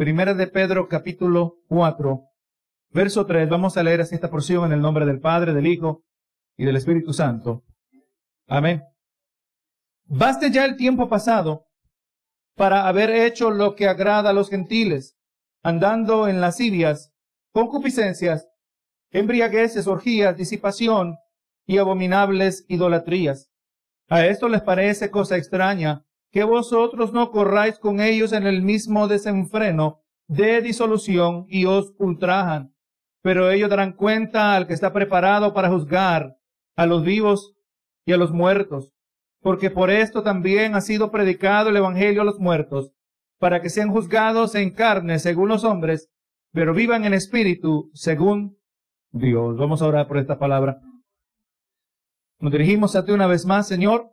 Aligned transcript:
Primera 0.00 0.32
de 0.32 0.46
Pedro 0.46 0.88
capítulo 0.88 1.58
4, 1.68 2.22
verso 2.88 3.26
3. 3.26 3.50
Vamos 3.50 3.76
a 3.76 3.82
leer 3.82 4.00
así 4.00 4.14
esta 4.14 4.30
porción 4.30 4.64
en 4.64 4.72
el 4.72 4.80
nombre 4.80 5.04
del 5.04 5.20
Padre, 5.20 5.52
del 5.52 5.66
Hijo 5.66 6.04
y 6.56 6.64
del 6.64 6.76
Espíritu 6.76 7.12
Santo. 7.12 7.64
Amén. 8.48 8.82
Baste 10.06 10.50
ya 10.50 10.64
el 10.64 10.78
tiempo 10.78 11.10
pasado 11.10 11.66
para 12.56 12.88
haber 12.88 13.10
hecho 13.10 13.50
lo 13.50 13.74
que 13.74 13.88
agrada 13.88 14.30
a 14.30 14.32
los 14.32 14.48
gentiles, 14.48 15.18
andando 15.62 16.28
en 16.28 16.40
lascivias, 16.40 17.12
concupiscencias, 17.52 18.48
embriagueces, 19.10 19.86
orgías, 19.86 20.34
disipación 20.34 21.18
y 21.66 21.76
abominables 21.76 22.64
idolatrías. 22.68 23.50
A 24.08 24.24
esto 24.24 24.48
les 24.48 24.62
parece 24.62 25.10
cosa 25.10 25.36
extraña 25.36 26.06
que 26.30 26.44
vosotros 26.44 27.12
no 27.12 27.30
corráis 27.30 27.78
con 27.78 28.00
ellos 28.00 28.32
en 28.32 28.46
el 28.46 28.62
mismo 28.62 29.08
desenfreno 29.08 30.00
de 30.28 30.62
disolución 30.62 31.44
y 31.48 31.64
os 31.64 31.92
ultrajan. 31.98 32.72
Pero 33.22 33.50
ellos 33.50 33.68
darán 33.68 33.92
cuenta 33.92 34.54
al 34.54 34.66
que 34.66 34.74
está 34.74 34.92
preparado 34.92 35.52
para 35.52 35.68
juzgar 35.68 36.36
a 36.76 36.86
los 36.86 37.04
vivos 37.04 37.54
y 38.06 38.12
a 38.12 38.16
los 38.16 38.32
muertos, 38.32 38.92
porque 39.40 39.70
por 39.70 39.90
esto 39.90 40.22
también 40.22 40.74
ha 40.74 40.80
sido 40.80 41.10
predicado 41.10 41.70
el 41.70 41.76
Evangelio 41.76 42.22
a 42.22 42.24
los 42.24 42.38
muertos, 42.38 42.92
para 43.38 43.60
que 43.60 43.68
sean 43.68 43.90
juzgados 43.90 44.54
en 44.54 44.70
carne 44.70 45.18
según 45.18 45.48
los 45.48 45.64
hombres, 45.64 46.08
pero 46.52 46.74
vivan 46.74 47.04
en 47.04 47.14
espíritu 47.14 47.90
según 47.92 48.56
Dios. 49.10 49.56
Vamos 49.56 49.82
a 49.82 49.86
orar 49.86 50.06
por 50.06 50.18
esta 50.18 50.38
palabra. 50.38 50.80
Nos 52.38 52.52
dirigimos 52.52 52.96
a 52.96 53.04
ti 53.04 53.12
una 53.12 53.26
vez 53.26 53.44
más, 53.44 53.68
Señor, 53.68 54.10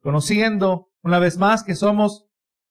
conociendo 0.00 0.91
una 1.02 1.18
vez 1.18 1.38
más 1.38 1.62
que 1.62 1.74
somos 1.74 2.26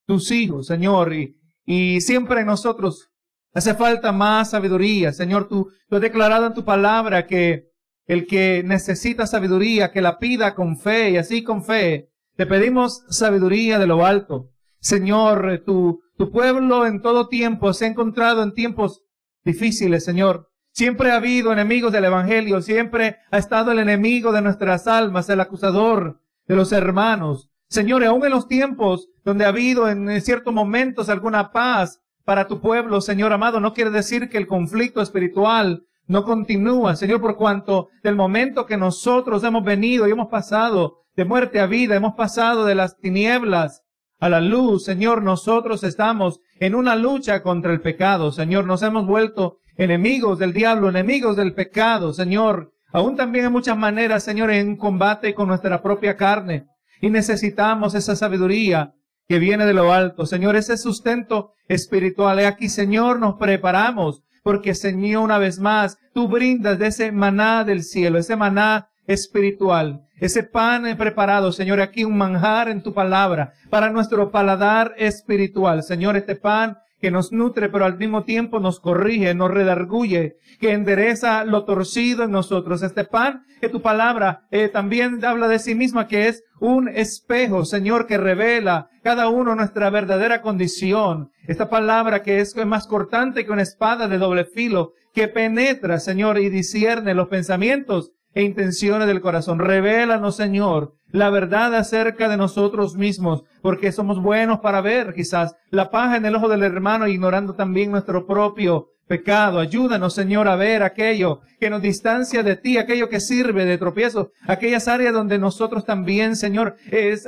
tus 0.05 0.31
hijos, 0.31 0.67
Señor, 0.67 1.13
y, 1.13 1.37
y 1.65 2.01
siempre 2.01 2.43
nosotros 2.43 3.11
hace 3.53 3.73
falta 3.73 4.11
más 4.11 4.51
sabiduría. 4.51 5.11
Señor, 5.13 5.47
tú, 5.47 5.71
tú 5.87 5.95
has 5.95 6.01
declarado 6.01 6.47
en 6.47 6.53
tu 6.53 6.63
palabra 6.63 7.27
que 7.27 7.71
el 8.07 8.25
que 8.25 8.63
necesita 8.65 9.27
sabiduría, 9.27 9.91
que 9.91 10.01
la 10.01 10.17
pida 10.17 10.55
con 10.55 10.77
fe 10.77 11.11
y 11.11 11.17
así 11.17 11.43
con 11.43 11.63
fe. 11.63 12.09
Te 12.35 12.45
pedimos 12.45 13.03
sabiduría 13.09 13.77
de 13.79 13.87
lo 13.87 14.05
alto. 14.05 14.49
Señor, 14.79 15.63
tu, 15.65 16.01
tu 16.17 16.31
pueblo 16.31 16.85
en 16.85 17.01
todo 17.01 17.27
tiempo 17.27 17.73
se 17.73 17.85
ha 17.85 17.89
encontrado 17.89 18.41
en 18.43 18.53
tiempos 18.53 19.03
difíciles, 19.43 20.03
Señor. 20.03 20.49
Siempre 20.73 21.11
ha 21.11 21.17
habido 21.17 21.51
enemigos 21.51 21.91
del 21.91 22.05
Evangelio, 22.05 22.61
siempre 22.61 23.17
ha 23.29 23.37
estado 23.37 23.73
el 23.73 23.79
enemigo 23.79 24.31
de 24.31 24.41
nuestras 24.41 24.87
almas, 24.87 25.29
el 25.29 25.41
acusador 25.41 26.21
de 26.47 26.55
los 26.55 26.71
hermanos. 26.71 27.50
Señor, 27.71 28.03
aún 28.03 28.25
en 28.25 28.31
los 28.31 28.49
tiempos 28.49 29.07
donde 29.23 29.45
ha 29.45 29.47
habido 29.47 29.87
en 29.87 30.21
ciertos 30.21 30.53
momentos 30.53 31.07
alguna 31.07 31.53
paz 31.53 32.01
para 32.25 32.45
tu 32.45 32.59
pueblo, 32.59 32.99
Señor 32.99 33.31
amado, 33.31 33.61
no 33.61 33.73
quiere 33.73 33.91
decir 33.91 34.27
que 34.27 34.37
el 34.37 34.45
conflicto 34.45 35.01
espiritual 35.01 35.85
no 36.05 36.25
continúa, 36.25 36.97
Señor, 36.97 37.21
por 37.21 37.37
cuanto 37.37 37.87
del 38.03 38.17
momento 38.17 38.65
que 38.65 38.75
nosotros 38.75 39.41
hemos 39.45 39.63
venido 39.63 40.05
y 40.05 40.11
hemos 40.11 40.27
pasado 40.27 40.97
de 41.15 41.23
muerte 41.23 41.61
a 41.61 41.65
vida, 41.65 41.95
hemos 41.95 42.15
pasado 42.15 42.65
de 42.65 42.75
las 42.75 42.97
tinieblas 42.97 43.83
a 44.19 44.27
la 44.27 44.41
luz, 44.41 44.83
Señor, 44.83 45.23
nosotros 45.23 45.85
estamos 45.85 46.41
en 46.59 46.75
una 46.75 46.97
lucha 46.97 47.41
contra 47.41 47.71
el 47.71 47.79
pecado, 47.79 48.33
Señor, 48.33 48.65
nos 48.65 48.83
hemos 48.83 49.05
vuelto 49.07 49.59
enemigos 49.77 50.39
del 50.39 50.51
diablo, 50.51 50.89
enemigos 50.89 51.37
del 51.37 51.53
pecado, 51.53 52.11
Señor. 52.11 52.73
Aún 52.91 53.15
también 53.15 53.45
en 53.45 53.53
muchas 53.53 53.77
maneras, 53.77 54.25
Señor, 54.25 54.51
en 54.51 54.75
combate 54.75 55.33
con 55.33 55.47
nuestra 55.47 55.81
propia 55.81 56.17
carne. 56.17 56.65
Y 57.01 57.09
necesitamos 57.09 57.95
esa 57.95 58.15
sabiduría 58.15 58.93
que 59.27 59.39
viene 59.39 59.65
de 59.65 59.73
lo 59.73 59.91
alto. 59.91 60.25
Señor, 60.25 60.55
ese 60.55 60.77
sustento 60.77 61.53
espiritual. 61.67 62.39
Y 62.39 62.43
aquí, 62.43 62.69
Señor, 62.69 63.19
nos 63.19 63.35
preparamos 63.35 64.23
porque, 64.43 64.73
Señor, 64.75 65.23
una 65.23 65.37
vez 65.37 65.59
más, 65.59 65.97
tú 66.13 66.27
brindas 66.27 66.79
de 66.79 66.87
ese 66.87 67.11
maná 67.11 67.63
del 67.63 67.83
cielo, 67.83 68.17
ese 68.17 68.35
maná 68.35 68.89
espiritual, 69.07 70.01
ese 70.19 70.43
pan 70.43 70.95
preparado, 70.97 71.51
Señor, 71.51 71.81
aquí 71.81 72.03
un 72.03 72.17
manjar 72.17 72.69
en 72.69 72.83
tu 72.83 72.93
palabra 72.93 73.53
para 73.69 73.89
nuestro 73.89 74.31
paladar 74.31 74.93
espiritual. 74.97 75.83
Señor, 75.83 76.15
este 76.15 76.35
pan 76.35 76.77
que 77.01 77.11
nos 77.11 77.31
nutre, 77.31 77.67
pero 77.69 77.85
al 77.85 77.97
mismo 77.97 78.23
tiempo 78.23 78.59
nos 78.59 78.79
corrige, 78.79 79.33
nos 79.33 79.51
redarguye, 79.51 80.37
que 80.59 80.71
endereza 80.71 81.43
lo 81.43 81.65
torcido 81.65 82.23
en 82.23 82.31
nosotros. 82.31 82.83
Este 82.83 83.03
pan, 83.03 83.43
que 83.59 83.69
tu 83.69 83.81
palabra 83.81 84.45
eh, 84.51 84.69
también 84.69 85.23
habla 85.25 85.47
de 85.47 85.59
sí 85.59 85.73
misma, 85.75 86.07
que 86.07 86.27
es 86.27 86.43
un 86.59 86.87
espejo, 86.87 87.65
Señor, 87.65 88.05
que 88.05 88.17
revela 88.17 88.89
cada 89.03 89.29
uno 89.29 89.55
nuestra 89.55 89.89
verdadera 89.89 90.41
condición. 90.41 91.31
Esta 91.47 91.69
palabra 91.69 92.21
que 92.21 92.39
es 92.39 92.55
más 92.65 92.85
cortante 92.85 93.45
que 93.45 93.51
una 93.51 93.63
espada 93.63 94.07
de 94.07 94.19
doble 94.19 94.45
filo, 94.45 94.93
que 95.13 95.27
penetra, 95.27 95.99
Señor, 95.99 96.37
y 96.37 96.49
discierne 96.49 97.15
los 97.15 97.27
pensamientos 97.27 98.11
e 98.33 98.43
intenciones 98.43 99.07
del 99.07 99.21
corazón. 99.21 99.59
Revélanos, 99.59 100.35
Señor, 100.35 100.93
la 101.11 101.29
verdad 101.29 101.75
acerca 101.75 102.29
de 102.29 102.37
nosotros 102.37 102.95
mismos, 102.95 103.43
porque 103.61 103.91
somos 103.91 104.21
buenos 104.21 104.59
para 104.59 104.81
ver 104.81 105.13
quizás 105.13 105.55
la 105.69 105.89
paja 105.89 106.17
en 106.17 106.25
el 106.25 106.35
ojo 106.35 106.49
del 106.49 106.63
hermano, 106.63 107.07
ignorando 107.07 107.53
también 107.53 107.91
nuestro 107.91 108.25
propio 108.25 108.87
pecado. 109.07 109.59
Ayúdanos, 109.59 110.13
Señor, 110.13 110.47
a 110.47 110.55
ver 110.55 110.83
aquello 110.83 111.41
que 111.59 111.69
nos 111.69 111.81
distancia 111.81 112.43
de 112.43 112.55
ti, 112.55 112.77
aquello 112.77 113.09
que 113.09 113.19
sirve 113.19 113.65
de 113.65 113.77
tropiezo, 113.77 114.31
aquellas 114.47 114.87
áreas 114.87 115.13
donde 115.13 115.37
nosotros 115.37 115.85
también, 115.85 116.35
Señor, 116.35 116.77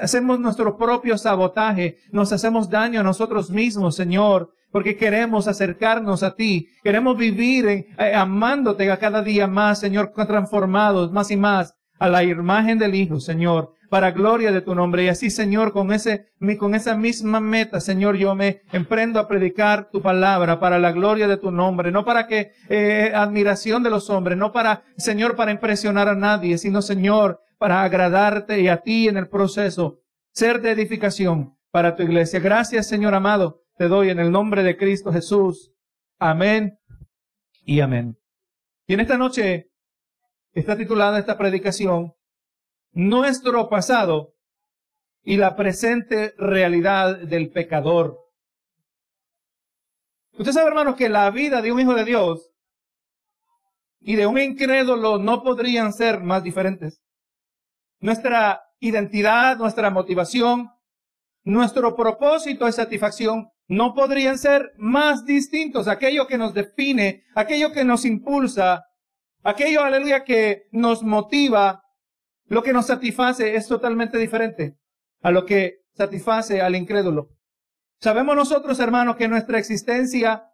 hacemos 0.01 0.39
nuestro 0.39 0.77
propio 0.77 1.17
sabotaje, 1.17 1.97
nos 2.11 2.31
hacemos 2.31 2.69
daño 2.69 3.01
a 3.01 3.03
nosotros 3.03 3.49
mismos, 3.49 3.95
Señor 3.95 4.51
porque 4.71 4.97
queremos 4.97 5.47
acercarnos 5.47 6.23
a 6.23 6.33
ti, 6.33 6.67
queremos 6.83 7.15
vivir 7.15 7.67
en, 7.67 7.85
eh, 7.99 8.15
amándote 8.15 8.89
a 8.89 8.97
cada 8.97 9.21
día 9.21 9.45
más, 9.45 9.79
Señor, 9.79 10.11
transformados 10.15 11.11
más 11.11 11.29
y 11.29 11.37
más 11.37 11.75
a 12.03 12.09
la 12.09 12.23
imagen 12.23 12.77
del 12.79 12.95
Hijo, 12.95 13.19
Señor, 13.19 13.73
para 13.89 14.11
gloria 14.11 14.51
de 14.51 14.61
tu 14.61 14.75
nombre. 14.75 15.05
Y 15.05 15.07
así, 15.07 15.29
Señor, 15.29 15.71
con 15.71 15.93
ese, 15.93 16.27
con 16.59 16.75
esa 16.75 16.95
misma 16.95 17.39
meta, 17.39 17.79
Señor, 17.79 18.17
yo 18.17 18.35
me 18.35 18.61
emprendo 18.71 19.19
a 19.19 19.27
predicar 19.27 19.89
tu 19.89 20.01
palabra 20.01 20.59
para 20.59 20.79
la 20.79 20.91
gloria 20.91 21.27
de 21.27 21.37
tu 21.37 21.51
nombre, 21.51 21.91
no 21.91 22.03
para 22.03 22.27
que 22.27 22.51
eh, 22.69 23.11
admiración 23.15 23.83
de 23.83 23.89
los 23.89 24.09
hombres, 24.09 24.37
no 24.37 24.51
para, 24.51 24.83
Señor, 24.97 25.35
para 25.35 25.51
impresionar 25.51 26.09
a 26.09 26.15
nadie, 26.15 26.57
sino, 26.57 26.81
Señor, 26.81 27.39
para 27.57 27.83
agradarte 27.83 28.59
y 28.59 28.67
a 28.67 28.77
ti 28.77 29.07
en 29.07 29.17
el 29.17 29.29
proceso, 29.29 29.99
ser 30.31 30.61
de 30.61 30.71
edificación 30.71 31.55
para 31.71 31.95
tu 31.95 32.03
iglesia. 32.03 32.39
Gracias, 32.39 32.87
Señor 32.87 33.13
amado 33.13 33.63
te 33.77 33.87
doy 33.87 34.09
en 34.09 34.19
el 34.19 34.31
nombre 34.31 34.63
de 34.63 34.77
Cristo 34.77 35.11
Jesús. 35.11 35.73
Amén 36.19 36.77
y 37.65 37.79
amén. 37.79 38.17
Y 38.87 38.93
en 38.93 38.99
esta 38.99 39.17
noche 39.17 39.71
está 40.53 40.77
titulada 40.77 41.19
esta 41.19 41.37
predicación, 41.37 42.13
Nuestro 42.95 43.69
pasado 43.69 44.35
y 45.23 45.37
la 45.37 45.55
presente 45.55 46.35
realidad 46.37 47.17
del 47.17 47.49
pecador. 47.49 48.19
Usted 50.37 50.51
sabe, 50.51 50.67
hermanos, 50.67 50.95
que 50.95 51.09
la 51.09 51.29
vida 51.31 51.61
de 51.63 51.71
un 51.71 51.79
hijo 51.79 51.95
de 51.95 52.05
Dios 52.05 52.51
y 53.99 54.15
de 54.15 54.27
un 54.27 54.37
incrédulo 54.37 55.17
no 55.17 55.41
podrían 55.41 55.91
ser 55.91 56.19
más 56.19 56.43
diferentes. 56.43 57.01
Nuestra 57.99 58.61
identidad, 58.79 59.57
nuestra 59.57 59.89
motivación, 59.89 60.69
nuestro 61.43 61.95
propósito 61.95 62.67
es 62.67 62.75
satisfacción 62.75 63.49
no 63.67 63.93
podrían 63.93 64.37
ser 64.37 64.73
más 64.77 65.25
distintos. 65.25 65.87
Aquello 65.87 66.27
que 66.27 66.37
nos 66.37 66.53
define, 66.53 67.23
aquello 67.35 67.71
que 67.71 67.85
nos 67.85 68.05
impulsa, 68.05 68.85
aquello, 69.43 69.83
aleluya, 69.83 70.23
que 70.23 70.63
nos 70.71 71.03
motiva, 71.03 71.83
lo 72.45 72.63
que 72.63 72.73
nos 72.73 72.87
satisface 72.87 73.55
es 73.55 73.67
totalmente 73.67 74.17
diferente 74.17 74.77
a 75.21 75.31
lo 75.31 75.45
que 75.45 75.83
satisface 75.93 76.61
al 76.61 76.75
incrédulo. 76.75 77.29
Sabemos 77.99 78.35
nosotros, 78.35 78.79
hermanos, 78.79 79.15
que 79.15 79.27
nuestra 79.27 79.57
existencia 79.57 80.49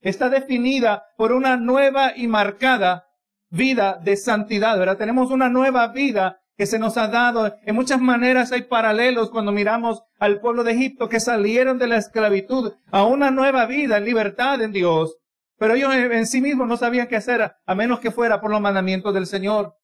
está 0.00 0.28
definida 0.28 1.04
por 1.16 1.32
una 1.32 1.56
nueva 1.56 2.12
y 2.16 2.26
marcada 2.26 3.06
vida 3.50 3.98
de 4.02 4.16
santidad, 4.16 4.78
¿verdad? 4.78 4.96
Tenemos 4.96 5.30
una 5.30 5.48
nueva 5.48 5.88
vida 5.88 6.40
que 6.56 6.66
se 6.66 6.78
nos 6.78 6.96
ha 6.96 7.08
dado. 7.08 7.54
En 7.64 7.74
muchas 7.74 8.00
maneras 8.00 8.52
hay 8.52 8.62
paralelos 8.62 9.30
cuando 9.30 9.52
miramos 9.52 10.02
al 10.18 10.40
pueblo 10.40 10.64
de 10.64 10.72
Egipto 10.72 11.08
que 11.08 11.20
salieron 11.20 11.78
de 11.78 11.88
la 11.88 11.96
esclavitud 11.96 12.72
a 12.90 13.04
una 13.04 13.30
nueva 13.30 13.66
vida 13.66 13.98
en 13.98 14.04
libertad 14.04 14.60
en 14.62 14.72
Dios. 14.72 15.16
Pero 15.62 15.74
ellos 15.74 15.94
en 15.94 16.26
sí 16.26 16.40
mismos 16.40 16.66
no 16.66 16.76
sabían 16.76 17.06
qué 17.06 17.14
hacer 17.14 17.54
a 17.64 17.74
menos 17.76 18.00
que 18.00 18.10
fuera 18.10 18.40
por 18.40 18.50
los 18.50 18.60
mandamientos 18.60 19.14
del 19.14 19.26
Señor. 19.28 19.76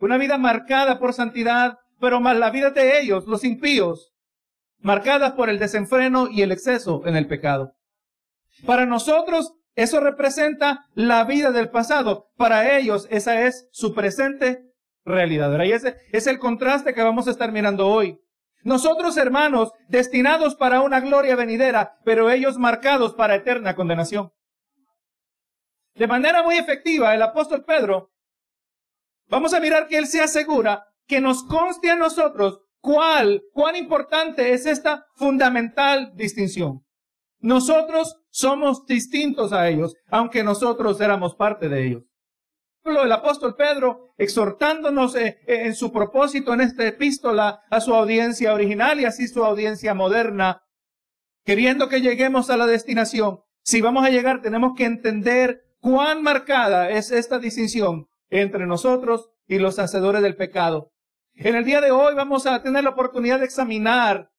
Una 0.00 0.18
vida 0.18 0.36
marcada 0.36 0.98
por 0.98 1.14
santidad, 1.14 1.78
pero 1.98 2.20
más 2.20 2.36
la 2.36 2.50
vida 2.50 2.68
de 2.72 3.00
ellos, 3.00 3.26
los 3.26 3.42
impíos, 3.42 4.12
marcada 4.80 5.34
por 5.34 5.48
el 5.48 5.58
desenfreno 5.58 6.28
y 6.30 6.42
el 6.42 6.52
exceso 6.52 7.00
en 7.06 7.16
el 7.16 7.26
pecado. 7.26 7.72
Para 8.66 8.84
nosotros, 8.84 9.54
eso 9.76 9.98
representa 10.00 10.84
la 10.92 11.24
vida 11.24 11.52
del 11.52 11.70
pasado. 11.70 12.28
Para 12.36 12.76
ellos, 12.76 13.08
esa 13.10 13.46
es 13.46 13.70
su 13.72 13.94
presente 13.94 14.62
realidad. 15.06 15.58
Ese 15.64 15.96
es 16.12 16.26
el 16.26 16.38
contraste 16.38 16.92
que 16.92 17.02
vamos 17.02 17.28
a 17.28 17.30
estar 17.30 17.50
mirando 17.50 17.88
hoy. 17.88 18.20
Nosotros, 18.62 19.16
hermanos, 19.16 19.72
destinados 19.88 20.54
para 20.54 20.82
una 20.82 21.00
gloria 21.00 21.34
venidera, 21.34 21.96
pero 22.04 22.30
ellos 22.30 22.58
marcados 22.58 23.14
para 23.14 23.36
eterna 23.36 23.74
condenación. 23.74 24.35
De 25.96 26.06
manera 26.06 26.42
muy 26.42 26.56
efectiva, 26.56 27.14
el 27.14 27.22
apóstol 27.22 27.64
Pedro, 27.64 28.10
vamos 29.28 29.54
a 29.54 29.60
mirar 29.60 29.88
que 29.88 29.96
él 29.96 30.06
se 30.06 30.20
asegura 30.20 30.84
que 31.06 31.20
nos 31.20 31.42
conste 31.44 31.90
a 31.90 31.96
nosotros 31.96 32.60
cuál, 32.80 33.42
cuán 33.52 33.76
importante 33.76 34.52
es 34.52 34.66
esta 34.66 35.06
fundamental 35.14 36.12
distinción. 36.14 36.84
Nosotros 37.38 38.16
somos 38.28 38.84
distintos 38.84 39.52
a 39.52 39.68
ellos, 39.68 39.94
aunque 40.10 40.44
nosotros 40.44 41.00
éramos 41.00 41.34
parte 41.34 41.68
de 41.68 41.86
ellos. 41.86 42.02
El 42.84 43.10
apóstol 43.10 43.56
Pedro 43.56 44.14
exhortándonos 44.16 45.16
eh, 45.16 45.38
eh, 45.46 45.62
en 45.64 45.74
su 45.74 45.92
propósito 45.92 46.54
en 46.54 46.60
esta 46.60 46.86
epístola 46.86 47.62
a 47.68 47.80
su 47.80 47.92
audiencia 47.94 48.54
original 48.54 49.00
y 49.00 49.06
así 49.06 49.26
su 49.26 49.44
audiencia 49.44 49.92
moderna, 49.94 50.62
queriendo 51.44 51.88
que 51.88 52.00
lleguemos 52.00 52.48
a 52.50 52.56
la 52.56 52.66
destinación. 52.66 53.40
Si 53.64 53.80
vamos 53.80 54.04
a 54.04 54.10
llegar, 54.10 54.40
tenemos 54.40 54.74
que 54.76 54.84
entender 54.84 55.65
cuán 55.80 56.22
marcada 56.22 56.90
es 56.90 57.10
esta 57.10 57.38
distinción 57.38 58.06
entre 58.30 58.66
nosotros 58.66 59.30
y 59.46 59.58
los 59.58 59.78
hacedores 59.78 60.22
del 60.22 60.36
pecado. 60.36 60.90
En 61.34 61.54
el 61.54 61.64
día 61.64 61.80
de 61.80 61.90
hoy 61.90 62.14
vamos 62.14 62.46
a 62.46 62.62
tener 62.62 62.84
la 62.84 62.90
oportunidad 62.90 63.38
de 63.38 63.44
examinar 63.44 64.30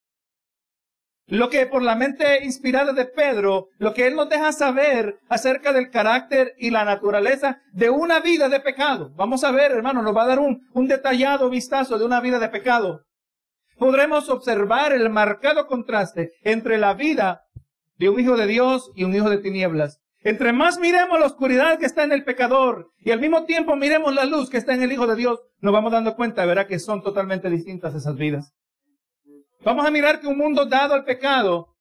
lo 1.28 1.50
que 1.50 1.66
por 1.66 1.82
la 1.82 1.96
mente 1.96 2.44
inspirada 2.46 2.94
de 2.94 3.06
Pedro, 3.06 3.68
lo 3.78 3.94
que 3.94 4.08
él 4.08 4.16
nos 4.16 4.30
deja 4.30 4.54
saber 4.54 5.20
acerca 5.28 5.74
del 5.74 5.92
carácter 5.92 6.54
y 6.58 6.70
la 6.70 6.86
naturaleza 6.86 7.62
de 7.74 7.90
una 7.90 8.22
vida 8.22 8.48
de 8.48 8.62
pecado. 8.62 9.12
Vamos 9.16 9.44
a 9.44 9.52
ver, 9.52 9.72
hermano, 9.74 10.02
nos 10.02 10.16
va 10.16 10.24
a 10.24 10.28
dar 10.28 10.40
un, 10.40 10.68
un 10.74 10.88
detallado 10.88 11.50
vistazo 11.50 12.00
de 12.00 12.06
una 12.06 12.22
vida 12.22 12.40
de 12.40 12.48
pecado. 12.48 13.04
Podremos 13.78 14.30
observar 14.30 14.94
el 14.94 15.10
marcado 15.10 15.68
contraste 15.68 16.32
entre 16.44 16.78
la 16.78 16.94
vida 16.94 17.44
de 17.98 18.10
un 18.10 18.20
hijo 18.20 18.38
de 18.38 18.48
Dios 18.48 18.92
y 18.96 19.04
un 19.04 19.14
hijo 19.14 19.30
de 19.30 19.38
tinieblas. 19.38 20.00
Entre 20.22 20.52
más 20.52 20.80
miremos 20.80 21.20
la 21.20 21.28
oscuridad 21.28 21.78
que 21.78 21.86
está 21.86 22.04
en 22.04 22.12
el 22.12 22.24
pecador 22.24 22.92
y 22.98 23.12
al 23.12 23.20
mismo 23.20 23.46
tiempo 23.46 23.76
miremos 23.76 24.14
la 24.14 24.26
luz 24.26 24.50
que 24.50 24.58
está 24.58 24.74
en 24.74 24.82
el 24.82 24.92
Hijo 24.92 25.08
de 25.08 25.16
Dios, 25.16 25.40
nos 25.60 25.72
vamos 25.72 25.92
dando 25.92 26.16
cuenta, 26.16 26.46
verá 26.46 26.68
que 26.68 26.80
son 26.80 27.04
totalmente 27.04 27.50
distintas 27.50 27.94
esas 27.94 28.16
vidas. 28.16 28.54
Vamos 29.64 29.86
a 29.86 29.92
mirar 29.92 30.20
que 30.20 30.28
un 30.28 30.38
mundo 30.38 30.66
dado 30.66 30.96
al 30.96 31.04
pecado, 31.04 31.76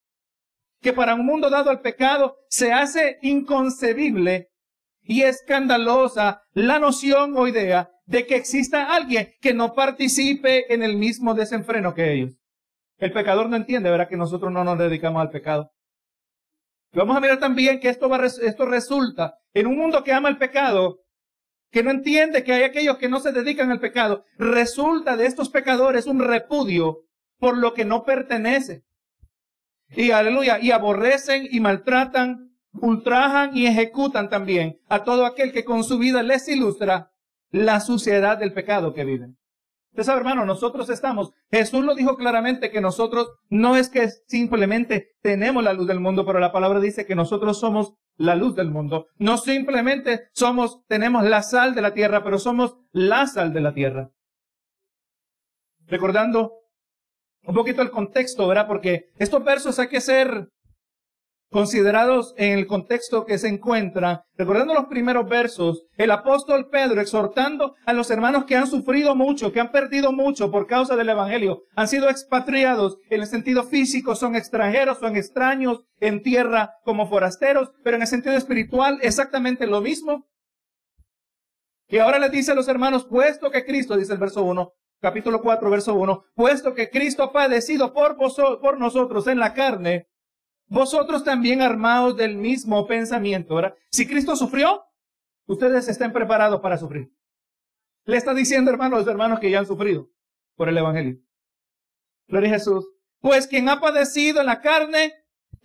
que 0.81 0.93
para 0.93 1.15
un 1.15 1.25
mundo 1.25 1.49
dado 1.49 1.71
al 1.71 1.81
pecado 1.81 2.37
se 2.49 2.73
hace 2.73 3.19
inconcebible 3.23 4.51
y 5.03 5.23
escandalosa 5.23 6.43
la 6.53 6.79
noción 6.79 7.37
o 7.37 7.49
idea 7.49 7.91
de 8.05 8.27
que 8.27 8.37
exista 8.37 8.95
alguien 8.95 9.33
que 9.41 9.55
no 9.55 9.73
participe 9.73 10.73
en 10.73 10.83
el 10.83 10.97
mismo 10.97 11.35
desenfreno 11.35 11.95
que 11.95 12.13
ellos. 12.13 12.39
El 12.99 13.13
pecador 13.13 13.49
no 13.49 13.57
entiende, 13.57 13.91
verá 13.91 14.09
que 14.09 14.17
nosotros 14.17 14.53
no 14.53 14.65
nos 14.65 14.79
dedicamos 14.79 15.21
al 15.21 15.31
pecado. 15.31 15.71
Vamos 16.97 17.15
a 17.15 17.21
mirar 17.21 17.39
también 17.39 17.79
que 17.79 17.91
esto, 17.91 18.09
va, 18.09 18.25
esto 18.25 18.65
resulta 18.65 19.35
en 19.53 19.67
un 19.67 19.77
mundo 19.77 20.03
que 20.03 20.15
ama 20.15 20.31
el 20.31 20.39
pecado, 20.39 21.01
que 21.71 21.83
no 21.83 21.91
entiende 21.91 22.43
que 22.43 22.55
hay 22.55 22.63
aquellos 22.63 22.97
que 22.97 23.11
no 23.11 23.21
se 23.21 23.33
dedican 23.33 23.71
al 23.71 23.81
pecado. 23.81 24.25
Resulta 24.39 25.15
de 25.15 25.27
estos 25.27 25.51
pecadores 25.51 26.07
un 26.07 26.21
repudio 26.21 27.03
por 27.39 27.59
lo 27.59 27.75
que 27.75 27.85
no 27.85 28.05
pertenece. 28.05 28.85
Y 29.91 30.11
aleluya, 30.11 30.59
y 30.59 30.71
aborrecen 30.71 31.47
y 31.51 31.61
maltratan, 31.61 32.57
ultrajan 32.73 33.55
y 33.55 33.67
ejecutan 33.67 34.31
también 34.31 34.79
a 34.89 35.05
todo 35.05 35.27
aquel 35.27 35.53
que 35.53 35.67
con 35.67 35.85
su 35.85 35.99
vida 35.99 36.23
les 36.23 36.49
ilustra 36.49 37.13
la 37.51 37.81
suciedad 37.81 38.39
del 38.39 38.55
pecado 38.55 38.95
que 38.95 39.05
viven. 39.05 39.37
Usted 39.97 40.05
sabe, 40.05 40.19
hermano, 40.19 40.45
nosotros 40.45 40.91
estamos, 40.91 41.33
Jesús 41.51 41.83
lo 41.83 41.95
dijo 41.95 42.19
claramente 42.19 42.71
que 42.71 42.83
nosotros 42.83 43.31
no 43.49 43.77
es 43.77 43.89
que 43.89 44.11
simplemente 44.27 45.17
tenemos 45.23 45.65
la 45.65 45.73
luz 45.73 45.87
del 45.87 46.01
mundo, 46.01 46.27
pero 46.27 46.39
la 46.39 46.53
palabra 46.53 46.81
dice 46.81 47.07
que 47.07 47.15
nosotros 47.15 47.59
somos 47.59 47.95
la 48.19 48.35
luz 48.35 48.55
del 48.55 48.71
mundo. 48.71 49.07
No 49.17 49.39
simplemente 49.39 50.29
somos, 50.35 50.85
tenemos 50.87 51.25
la 51.25 51.43
sal 51.43 51.75
de 51.75 51.81
la 51.81 51.95
tierra, 51.95 52.23
pero 52.23 52.39
somos 52.39 52.77
la 52.93 53.27
sal 53.27 53.55
de 53.55 53.61
la 53.63 53.73
tierra. 53.73 54.11
Recordando 55.87 56.53
un 57.47 57.55
poquito 57.55 57.81
el 57.81 57.91
contexto, 57.91 58.47
¿verdad? 58.47 58.67
Porque 58.67 59.09
estos 59.17 59.43
versos 59.43 59.79
hay 59.79 59.89
que 59.89 60.03
ser 60.03 60.51
considerados 61.51 62.35
en 62.37 62.59
el 62.59 62.67
contexto 62.67 63.25
que 63.25 63.39
se 63.39 63.49
encuentra, 63.49 64.25
recordando 64.37 64.75
los 64.75 64.87
primeros 64.87 65.29
versos, 65.29 65.85
el 65.97 66.11
apóstol 66.11 66.69
Pedro 66.71 67.01
exhortando 67.01 67.75
a 67.87 67.93
los 67.93 68.11
hermanos 68.11 68.45
que 68.45 68.57
han 68.57 68.67
sufrido 68.67 69.15
mucho, 69.15 69.53
que 69.53 69.61
han 69.61 69.71
perdido 69.71 70.13
mucho 70.13 70.51
por 70.51 70.67
causa 70.67 70.97
del 70.97 71.09
Evangelio, 71.09 71.63
han 71.75 71.89
sido 71.89 72.09
expatriados 72.09 72.99
en 73.11 73.21
el 73.21 73.27
sentido 73.27 73.63
físico, 73.65 74.15
son 74.15 74.37
extranjeros, 74.37 74.99
son 74.99 75.17
extraños 75.17 75.83
en 76.01 76.23
tierra 76.23 76.73
como 76.85 77.09
forasteros, 77.09 77.71
pero 77.83 77.97
en 77.97 78.03
el 78.03 78.09
sentido 78.09 78.37
espiritual 78.37 78.99
exactamente 79.03 79.67
lo 79.67 79.81
mismo. 79.81 80.27
Y 81.89 81.99
ahora 81.99 82.19
les 82.19 82.33
dice 82.33 82.53
a 82.53 82.57
los 82.57 82.67
hermanos, 82.67 83.07
puesto 83.07 83.51
que 83.51 83.65
Cristo, 83.65 83.97
dice 83.97 84.13
el 84.13 84.19
verso 84.19 84.43
1, 84.43 84.73
capítulo 85.01 85.41
4, 85.41 85.71
verso 85.71 85.95
1, 85.95 86.25
puesto 86.35 86.75
que 86.75 86.91
Cristo 86.91 87.23
ha 87.23 87.33
padecido 87.33 87.93
por, 87.93 88.17
vosotros, 88.17 88.59
por 88.61 88.79
nosotros 88.79 89.29
en 89.29 89.39
la 89.39 89.55
carne, 89.55 90.09
vosotros 90.69 91.25
también 91.25 91.63
armados 91.63 92.17
del 92.17 92.37
mismo 92.37 92.87
pensamiento. 92.87 93.55
¿verdad? 93.55 93.75
Si 93.91 94.07
Cristo 94.07 94.37
sufrió, 94.37 94.85
ustedes 95.47 95.89
estén 95.89 96.13
preparados 96.13 96.61
para 96.61 96.79
sufrir. 96.79 97.13
Le 98.05 98.17
está 98.17 98.35
diciendo, 98.35 98.71
hermanos, 98.71 99.01
los 99.01 99.09
hermanos 99.09 99.41
que 99.41 99.51
ya 99.51 99.59
han 99.59 99.67
sufrido 99.67 100.09
por 100.55 100.69
el 100.69 100.79
Evangelio. 100.79 101.19
Gloria 102.29 102.51
a 102.51 102.55
Jesús. 102.55 102.87
Pues 103.21 103.47
quien 103.47 103.69
ha 103.69 103.81
padecido 103.81 104.41
en 104.41 104.47
la 104.47 104.61
carne, 104.61 105.13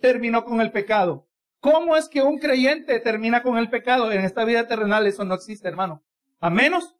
terminó 0.00 0.44
con 0.44 0.60
el 0.60 0.72
pecado. 0.72 1.28
¿Cómo 1.60 1.96
es 1.96 2.08
que 2.08 2.22
un 2.22 2.38
creyente 2.38 2.98
termina 2.98 3.42
con 3.42 3.56
el 3.56 3.70
pecado? 3.70 4.10
En 4.10 4.24
esta 4.24 4.44
vida 4.44 4.66
terrenal 4.66 5.06
eso 5.06 5.24
no 5.24 5.34
existe, 5.34 5.68
hermano. 5.68 6.02
A 6.40 6.50
menos 6.50 6.96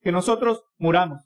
que 0.00 0.10
nosotros 0.10 0.64
muramos. 0.78 1.22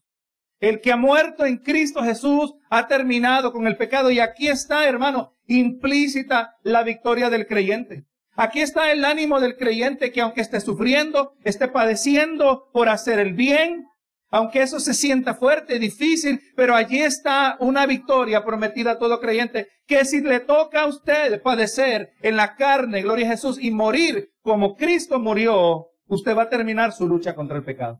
El 0.58 0.80
que 0.80 0.92
ha 0.92 0.96
muerto 0.96 1.46
en 1.46 1.58
Cristo 1.58 2.02
Jesús 2.02 2.54
ha 2.68 2.88
terminado 2.88 3.52
con 3.52 3.66
el 3.66 3.76
pecado. 3.76 4.10
Y 4.10 4.18
aquí 4.18 4.48
está, 4.48 4.88
hermano, 4.88 5.36
implícita 5.50 6.56
la 6.62 6.82
victoria 6.82 7.28
del 7.28 7.46
creyente. 7.46 8.04
Aquí 8.36 8.60
está 8.60 8.92
el 8.92 9.04
ánimo 9.04 9.40
del 9.40 9.56
creyente 9.56 10.12
que 10.12 10.20
aunque 10.20 10.40
esté 10.40 10.60
sufriendo, 10.60 11.34
esté 11.44 11.68
padeciendo 11.68 12.70
por 12.72 12.88
hacer 12.88 13.18
el 13.18 13.34
bien, 13.34 13.86
aunque 14.30 14.62
eso 14.62 14.78
se 14.78 14.94
sienta 14.94 15.34
fuerte, 15.34 15.80
difícil, 15.80 16.40
pero 16.54 16.76
allí 16.76 17.00
está 17.00 17.56
una 17.58 17.84
victoria 17.84 18.44
prometida 18.44 18.92
a 18.92 18.98
todo 18.98 19.20
creyente, 19.20 19.66
que 19.86 20.04
si 20.04 20.20
le 20.20 20.38
toca 20.38 20.82
a 20.82 20.86
usted 20.86 21.42
padecer 21.42 22.12
en 22.22 22.36
la 22.36 22.54
carne, 22.54 23.02
gloria 23.02 23.26
a 23.26 23.32
Jesús, 23.32 23.58
y 23.60 23.72
morir 23.72 24.30
como 24.42 24.76
Cristo 24.76 25.18
murió, 25.18 25.88
usted 26.06 26.36
va 26.36 26.44
a 26.44 26.48
terminar 26.48 26.92
su 26.92 27.08
lucha 27.08 27.34
contra 27.34 27.56
el 27.56 27.64
pecado. 27.64 27.98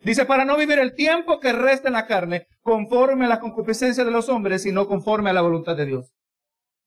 Dice, 0.00 0.26
para 0.26 0.44
no 0.44 0.56
vivir 0.56 0.78
el 0.78 0.94
tiempo 0.94 1.40
que 1.40 1.52
resta 1.52 1.88
en 1.88 1.94
la 1.94 2.06
carne, 2.06 2.46
conforme 2.68 3.24
a 3.24 3.28
la 3.28 3.40
concupiscencia 3.40 4.04
de 4.04 4.10
los 4.10 4.28
hombres, 4.28 4.62
sino 4.62 4.86
conforme 4.86 5.30
a 5.30 5.32
la 5.32 5.40
voluntad 5.40 5.74
de 5.74 5.86
Dios. 5.86 6.12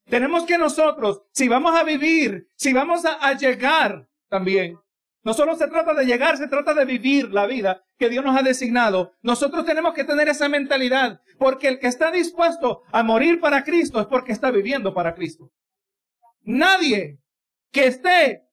Tenemos 0.06 0.44
que 0.44 0.60
nosotros, 0.60 1.24
si 1.32 1.48
vamos 1.48 1.76
a 1.76 1.84
vivir, 1.84 2.48
si 2.56 2.72
vamos 2.72 3.04
a, 3.04 3.34
llegar 3.34 4.08
también, 4.30 4.78
no 5.24 5.34
solo 5.34 5.56
se 5.56 5.68
trata 5.68 5.96
de 5.96 6.06
llegar, 6.06 6.38
se 6.38 6.48
trata 6.48 6.76
de 6.76 6.86
vivir 6.86 7.32
la 7.32 7.48
vida 7.48 7.84
que 7.98 8.10
Dios 8.10 8.24
nos 8.24 8.38
ha 8.38 8.44
designado. 8.44 9.14
Nosotros 9.24 9.66
tenemos 9.66 9.96
que 9.96 10.04
tener 10.04 10.30
esa 10.30 10.48
mentalidad, 10.50 11.20
porque 11.40 11.68
el 11.68 11.80
que 11.80 11.88
está 11.88 12.12
dispuesto 12.12 12.84
a 12.92 13.02
morir 13.02 13.40
para 13.40 13.64
Cristo 13.64 14.00
es 14.00 14.06
porque 14.06 14.34
está 14.34 14.52
viviendo 14.52 14.94
para 14.94 15.16
Cristo. 15.16 15.50
Nadie 16.44 17.18
que 17.72 17.88
esté 17.88 18.44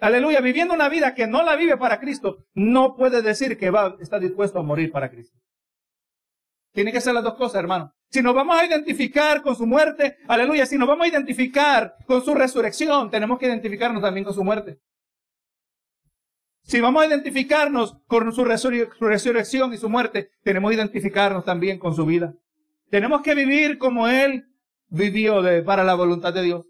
aleluya, 0.00 0.40
viviendo 0.40 0.72
una 0.72 0.88
vida 0.88 1.14
que 1.14 1.26
no 1.26 1.42
la 1.42 1.56
vive 1.56 1.76
para 1.76 1.98
Cristo, 1.98 2.44
no 2.54 2.94
puede 2.94 3.22
decir 3.22 3.58
que 3.58 3.70
va, 3.70 3.96
está 4.00 4.20
dispuesto 4.20 4.60
a 4.60 4.62
morir 4.62 4.92
para 4.92 5.10
Cristo. 5.10 5.36
Tiene 6.76 6.92
que 6.92 7.00
ser 7.00 7.14
las 7.14 7.24
dos 7.24 7.36
cosas, 7.36 7.60
hermano. 7.60 7.90
Si 8.10 8.20
nos 8.20 8.34
vamos 8.34 8.54
a 8.54 8.66
identificar 8.66 9.40
con 9.40 9.56
su 9.56 9.66
muerte, 9.66 10.18
aleluya, 10.28 10.66
si 10.66 10.76
nos 10.76 10.86
vamos 10.86 11.06
a 11.06 11.08
identificar 11.08 11.96
con 12.04 12.22
su 12.22 12.34
resurrección, 12.34 13.10
tenemos 13.10 13.38
que 13.38 13.46
identificarnos 13.46 14.02
también 14.02 14.24
con 14.24 14.34
su 14.34 14.44
muerte. 14.44 14.78
Si 16.64 16.78
vamos 16.78 17.02
a 17.02 17.06
identificarnos 17.06 17.96
con 18.06 18.30
su 18.30 18.44
resurrección 18.44 19.72
y 19.72 19.78
su 19.78 19.88
muerte, 19.88 20.32
tenemos 20.42 20.68
que 20.70 20.74
identificarnos 20.74 21.46
también 21.46 21.78
con 21.78 21.96
su 21.96 22.04
vida. 22.04 22.34
Tenemos 22.90 23.22
que 23.22 23.34
vivir 23.34 23.78
como 23.78 24.06
Él 24.06 24.44
vivió 24.88 25.42
para 25.64 25.82
la 25.82 25.94
voluntad 25.94 26.34
de 26.34 26.42
Dios. 26.42 26.66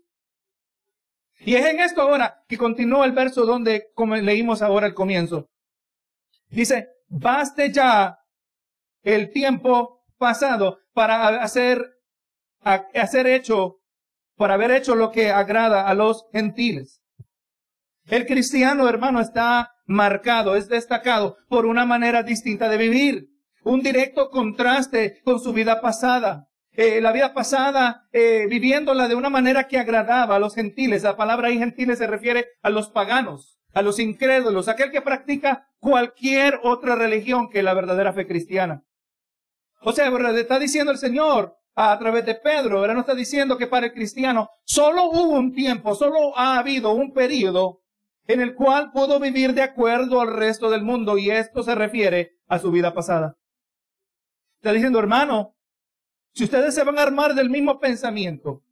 Y 1.41 1.57
es 1.57 1.67
en 1.67 1.81
esto 1.81 2.03
ahora 2.03 2.45
que 2.47 2.57
continúa 2.57 3.07
el 3.07 3.13
verso 3.13 3.45
donde 3.45 3.89
leímos 4.23 4.63
ahora 4.63 4.87
al 4.87 4.95
comienzo. 4.95 5.49
Dice, 6.49 6.91
baste 7.09 7.73
ya 7.73 8.21
el 9.03 9.33
tiempo 9.33 9.96
pasado 10.19 10.79
para 10.93 11.43
hacer, 11.43 11.85
hacer 12.63 13.27
hecho, 13.27 13.77
para 14.37 14.55
haber 14.55 14.71
hecho 14.71 14.95
lo 14.95 15.11
que 15.11 15.31
agrada 15.31 15.87
a 15.87 15.95
los 15.95 16.27
gentiles. 16.33 17.03
El 18.07 18.27
cristiano, 18.27 18.89
hermano, 18.89 19.21
está 19.21 19.73
marcado, 19.87 20.57
es 20.57 20.69
destacado 20.69 21.37
por 21.49 21.67
una 21.67 21.85
manera 21.85 22.23
distinta 22.23 22.69
de 22.69 22.77
vivir. 22.77 23.29
un 23.65 23.83
directo 23.83 24.31
contraste 24.31 25.21
con 25.25 25.41
su 25.41 25.53
vida 25.53 25.81
pasada. 25.81 26.47
Eh, 26.71 27.01
la 27.01 27.11
vida 27.11 27.35
pasada, 27.35 28.07
eh, 28.13 28.47
viviéndola 28.49 29.09
de 29.09 29.17
una 29.17 29.29
manera 29.29 29.67
que 29.67 29.79
agradaba 29.79 30.37
a 30.37 30.39
los 30.39 30.55
gentiles. 30.55 31.03
La 31.03 31.17
palabra 31.17 31.49
ahí 31.49 31.59
gentiles 31.59 31.99
se 31.99 32.07
refiere 32.07 32.47
a 32.63 32.71
los 32.71 32.91
paganos, 32.91 33.59
a 33.75 33.83
los 33.83 33.99
incrédulos, 33.99 34.69
aquel 34.69 34.93
que 34.93 35.01
practica 35.01 35.67
cualquier 35.81 36.61
otra 36.63 36.95
religión 36.95 37.49
que 37.51 37.65
la 37.65 37.75
verdadera 37.75 38.13
fe 38.13 38.29
cristiana. 38.29 38.85
O 39.81 39.93
sea, 39.93 40.09
está 40.37 40.59
diciendo 40.59 40.93
el 40.93 40.99
Señor 40.99 41.57
a 41.75 41.99
través 41.99 42.25
de 42.25 42.35
Pedro, 42.35 42.81
¿verdad? 42.81 42.95
No 42.95 43.01
está 43.01 43.15
diciendo 43.15 43.59
que 43.59 43.67
para 43.67 43.87
el 43.87 43.93
cristiano 43.93 44.49
solo 44.65 45.11
hubo 45.11 45.35
un 45.35 45.55
tiempo, 45.55 45.95
solo 45.95 46.37
ha 46.37 46.59
habido 46.59 46.93
un 46.93 47.13
periodo 47.13 47.83
en 48.27 48.41
el 48.41 48.55
cual 48.55 48.91
pudo 48.93 49.21
vivir 49.21 49.55
de 49.55 49.63
acuerdo 49.63 50.21
al 50.21 50.35
resto 50.35 50.71
del 50.71 50.83
mundo 50.83 51.19
y 51.19 51.31
esto 51.31 51.63
se 51.63 51.75
refiere 51.75 52.39
a 52.49 52.59
su 52.59 52.71
vida 52.71 52.95
pasada. 52.95 53.37
Está 54.57 54.73
diciendo, 54.73 54.99
hermano, 54.99 55.55
si 56.33 56.45
ustedes 56.45 56.75
se 56.75 56.83
van 56.83 56.99
a 56.99 57.03
armar 57.03 57.35
del 57.35 57.51
mismo 57.51 57.79
pensamiento, 57.79 58.63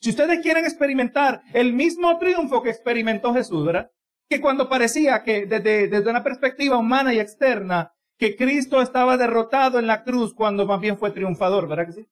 si 0.00 0.10
ustedes 0.10 0.40
quieren 0.40 0.64
experimentar 0.64 1.42
el 1.52 1.72
mismo 1.72 2.18
triunfo 2.18 2.62
que 2.62 2.70
experimentó 2.70 3.32
Jesús, 3.32 3.64
¿verdad? 3.64 3.90
Que 4.28 4.40
cuando 4.40 4.68
parecía 4.68 5.22
que 5.22 5.46
desde, 5.46 5.88
desde 5.88 6.10
una 6.10 6.24
perspectiva 6.24 6.76
humana 6.76 7.14
y 7.14 7.20
externa, 7.20 7.93
que 8.24 8.36
Cristo 8.36 8.80
estaba 8.80 9.18
derrotado 9.18 9.78
en 9.78 9.86
la 9.86 10.02
cruz 10.02 10.32
cuando 10.32 10.64
más 10.64 10.80
bien 10.80 10.96
fue 10.96 11.10
triunfador, 11.10 11.68
¿verdad 11.68 11.84
que 11.88 11.92
sí? 11.92 12.08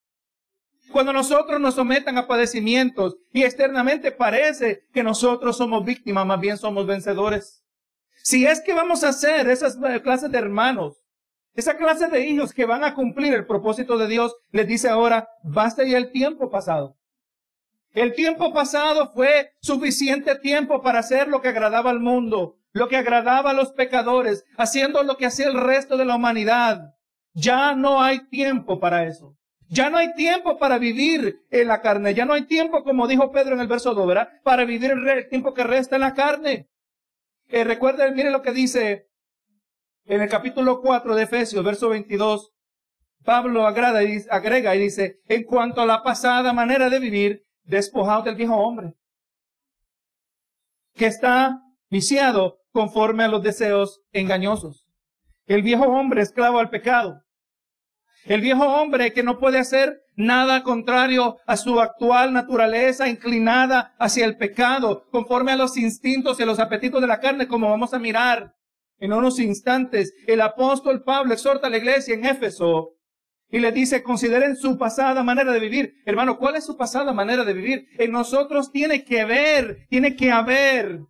Cuando 0.93 1.11
nosotros 1.11 1.59
nos 1.59 1.77
sometan 1.77 2.19
a 2.19 2.27
padecimientos 2.27 3.17
y 3.33 3.45
externamente 3.45 4.13
parece 4.13 4.85
que 4.93 5.03
nosotros 5.03 5.57
somos 5.57 5.87
víctimas, 5.87 6.27
más 6.27 6.39
bien 6.39 6.59
somos 6.59 6.87
vencedores. 6.87 7.65
Si 8.23 8.45
es 8.45 8.61
que 8.61 8.75
vamos 8.75 9.05
a 9.05 9.13
ser 9.15 9.49
esas 9.49 9.79
clases 10.03 10.31
de 10.31 10.37
hermanos, 10.37 11.03
esa 11.55 11.79
clase 11.79 12.09
de 12.09 12.27
hijos 12.27 12.53
que 12.53 12.67
van 12.67 12.85
a 12.85 12.95
cumplir 12.95 13.33
el 13.33 13.47
propósito 13.47 13.97
de 13.97 14.09
Dios, 14.09 14.37
les 14.51 14.69
dice 14.69 14.91
ahora, 14.91 15.31
basta 15.43 15.83
ya 15.83 15.97
el 15.97 16.13
tiempo 16.13 16.51
pasado. 16.51 16.99
El 17.95 18.13
tiempo 18.13 18.53
pasado 18.53 19.11
fue 19.15 19.53
suficiente 19.63 20.39
tiempo 20.39 20.83
para 20.83 20.99
hacer 20.99 21.29
lo 21.29 21.41
que 21.41 21.49
agradaba 21.49 21.89
al 21.89 22.01
mundo, 22.01 22.59
lo 22.73 22.89
que 22.89 22.97
agradaba 22.97 23.51
a 23.51 23.55
los 23.55 23.73
pecadores, 23.73 24.45
haciendo 24.57 25.03
lo 25.03 25.17
que 25.17 25.27
hacía 25.27 25.47
el 25.47 25.61
resto 25.61 25.97
de 25.97 26.05
la 26.05 26.17
humanidad. 26.17 26.95
Ya 27.35 27.75
no 27.75 28.03
hay 28.03 28.27
tiempo 28.29 28.81
para 28.81 29.07
eso. 29.07 29.37
Ya 29.69 29.89
no 29.89 29.97
hay 29.97 30.15
tiempo 30.15 30.59
para 30.59 30.79
vivir 30.79 31.41
en 31.51 31.69
la 31.69 31.81
carne. 31.81 32.13
Ya 32.13 32.27
no 32.27 32.35
hay 32.35 32.47
tiempo, 32.47 32.83
como 32.85 33.07
dijo 33.07 33.31
Pedro 33.33 33.55
en 33.55 33.61
el 33.61 33.69
verso 33.69 33.95
2, 33.95 34.07
¿verdad? 34.07 34.29
Para 34.43 34.65
vivir 34.65 34.91
el 34.91 35.29
tiempo 35.29 35.55
que 35.55 35.65
resta 35.65 35.97
en 35.97 36.03
la 36.03 36.15
carne. 36.15 36.69
Eh, 37.49 37.65
recuerden, 37.65 38.15
miren 38.15 38.33
lo 38.33 38.43
que 38.43 38.53
dice 38.53 39.09
en 40.05 40.21
el 40.21 40.29
capítulo 40.29 40.81
4 40.81 41.15
de 41.15 41.23
Efesios, 41.23 41.65
verso 41.65 41.89
22. 41.89 42.53
Pablo 43.25 43.67
agrada 43.67 44.03
y, 44.03 44.19
agrega 44.31 44.75
y 44.75 44.81
dice, 44.81 45.21
en 45.27 45.45
cuanto 45.45 45.81
a 45.81 45.87
la 45.87 46.03
pasada 46.03 46.53
manera 46.53 46.91
de 46.91 46.99
vivir, 46.99 47.45
despojados 47.63 48.25
del 48.25 48.35
viejo 48.35 48.57
hombre, 48.57 48.95
que 50.95 51.07
está 51.07 51.63
viciado 51.93 52.59
conforme 52.73 53.23
a 53.23 53.29
los 53.29 53.45
deseos 53.45 54.01
engañosos. 54.11 54.89
El 55.47 55.63
viejo 55.63 55.85
hombre 55.85 56.23
esclavo 56.23 56.59
al 56.59 56.71
pecado 56.71 57.23
el 58.25 58.41
viejo 58.41 58.65
hombre 58.65 59.13
que 59.13 59.25
no 59.25 59.39
puede 59.39 59.59
hacer 59.59 60.01
nada 60.15 60.63
contrario 60.63 61.39
a 61.47 61.57
su 61.57 61.81
actual 61.81 62.33
naturaleza 62.33 63.09
inclinada 63.09 63.95
hacia 63.99 64.25
el 64.25 64.37
pecado, 64.37 65.09
conforme 65.11 65.53
a 65.53 65.57
los 65.57 65.77
instintos 65.77 66.39
y 66.39 66.45
a 66.45 66.47
los 66.47 66.61
apetitos 66.61 67.01
de 67.01 67.09
la 67.09 67.19
carne, 67.19 67.49
como 67.49 67.69
vamos 67.69 67.95
a 67.95 67.99
mirar 67.99 68.55
en 68.99 69.13
unos 69.13 69.41
instantes. 69.41 70.15
El 70.29 70.41
apóstol 70.41 71.03
Pablo 71.03 71.35
exhorta 71.35 71.67
a 71.67 71.71
la 71.71 71.79
iglesia 71.79 72.15
en 72.15 72.25
Éfeso 72.25 72.91
y 73.51 73.59
le 73.59 73.73
dice, 73.73 74.05
consideren 74.05 74.57
su 74.57 74.79
pasada 74.79 75.25
manera 75.25 75.53
de 75.53 75.59
vivir. 75.59 75.95
Hermano, 76.07 76.39
¿cuál 76.39 76.55
es 76.55 76.65
su 76.65 76.77
pasada 76.77 77.13
manera 77.13 77.45
de 77.45 77.53
vivir? 77.55 77.89
En 77.99 78.13
nosotros 78.13 78.71
tiene 78.71 79.05
que 79.05 79.25
ver, 79.25 79.87
tiene 79.89 80.15
que 80.15 80.31
haber 80.31 81.01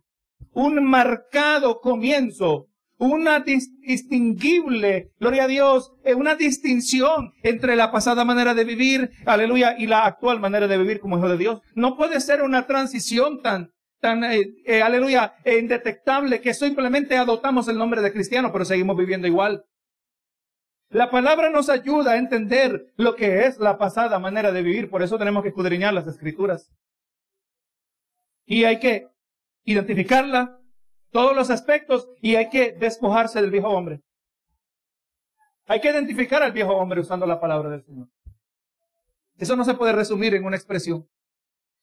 un 0.51 0.83
marcado 0.83 1.79
comienzo 1.79 2.67
una 3.03 3.41
distinguible, 3.41 5.11
gloria 5.19 5.43
a 5.43 5.47
Dios, 5.47 5.91
eh, 6.03 6.13
una 6.13 6.35
distinción 6.35 7.33
entre 7.43 7.75
la 7.75 7.91
pasada 7.91 8.23
manera 8.23 8.53
de 8.53 8.63
vivir, 8.63 9.11
aleluya, 9.25 9.75
y 9.77 9.87
la 9.87 10.05
actual 10.05 10.39
manera 10.39 10.67
de 10.67 10.77
vivir 10.77 10.99
como 10.99 11.17
hijo 11.17 11.27
de 11.27 11.37
Dios. 11.37 11.61
No 11.75 11.97
puede 11.97 12.21
ser 12.21 12.41
una 12.43 12.65
transición 12.65 13.41
tan, 13.41 13.71
tan, 13.99 14.23
eh, 14.23 14.53
eh, 14.65 14.81
aleluya, 14.81 15.35
indetectable 15.45 16.39
que 16.39 16.53
simplemente 16.53 17.17
adoptamos 17.17 17.67
el 17.67 17.77
nombre 17.77 18.01
de 18.01 18.13
cristiano, 18.13 18.51
pero 18.51 18.65
seguimos 18.65 18.95
viviendo 18.95 19.27
igual. 19.27 19.65
La 20.89 21.09
palabra 21.09 21.49
nos 21.49 21.69
ayuda 21.69 22.11
a 22.11 22.17
entender 22.17 22.85
lo 22.95 23.15
que 23.15 23.45
es 23.45 23.57
la 23.57 23.77
pasada 23.77 24.19
manera 24.19 24.51
de 24.51 24.61
vivir, 24.61 24.89
por 24.89 25.01
eso 25.01 25.17
tenemos 25.17 25.41
que 25.41 25.49
escudriñar 25.49 25.93
las 25.93 26.07
escrituras. 26.07 26.69
Y 28.45 28.65
hay 28.65 28.79
que 28.79 29.07
identificarla, 29.63 30.59
todos 31.11 31.35
los 31.35 31.49
aspectos 31.49 32.09
y 32.21 32.35
hay 32.35 32.49
que 32.49 32.73
despojarse 32.73 33.41
del 33.41 33.51
viejo 33.51 33.69
hombre. 33.69 34.01
Hay 35.65 35.79
que 35.79 35.89
identificar 35.89 36.43
al 36.43 36.51
viejo 36.51 36.75
hombre 36.75 36.99
usando 36.99 37.25
la 37.25 37.39
palabra 37.39 37.69
del 37.69 37.83
Señor. 37.83 38.09
Eso 39.37 39.55
no 39.55 39.63
se 39.63 39.75
puede 39.75 39.93
resumir 39.93 40.33
en 40.35 40.45
una 40.45 40.57
expresión. 40.57 41.07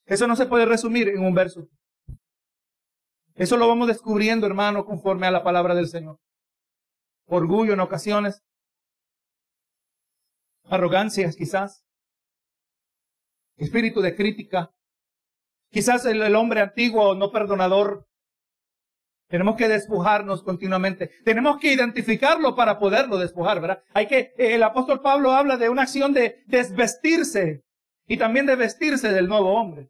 Eso 0.04 0.26
no 0.26 0.36
se 0.36 0.46
puede 0.46 0.66
resumir 0.66 1.08
en 1.08 1.24
un 1.24 1.34
verso. 1.34 1.68
Eso 3.34 3.56
lo 3.56 3.68
vamos 3.68 3.88
descubriendo, 3.88 4.46
hermano, 4.46 4.84
conforme 4.84 5.26
a 5.26 5.30
la 5.30 5.42
palabra 5.42 5.74
del 5.74 5.88
Señor. 5.88 6.18
Orgullo 7.26 7.72
en 7.72 7.80
ocasiones. 7.80 8.42
Arrogancias 10.64 11.36
quizás. 11.36 11.84
Espíritu 13.56 14.00
de 14.00 14.14
crítica. 14.14 14.72
Quizás 15.70 16.04
el, 16.04 16.34
hombre 16.34 16.60
antiguo 16.60 17.14
no 17.14 17.30
perdonador 17.30 18.06
tenemos 19.28 19.54
que 19.54 19.68
despojarnos 19.68 20.42
continuamente. 20.42 21.12
Tenemos 21.24 21.58
que 21.58 21.72
identificarlo 21.72 22.56
para 22.56 22.80
poderlo 22.80 23.16
despojar, 23.16 23.60
¿verdad? 23.60 23.82
Hay 23.94 24.08
que, 24.08 24.34
el 24.36 24.62
apóstol 24.64 25.00
Pablo 25.00 25.30
habla 25.30 25.56
de 25.56 25.68
una 25.68 25.82
acción 25.82 26.12
de 26.12 26.42
desvestirse 26.46 27.62
y 28.08 28.16
también 28.16 28.46
de 28.46 28.56
vestirse 28.56 29.12
del 29.12 29.28
nuevo 29.28 29.54
hombre. 29.54 29.88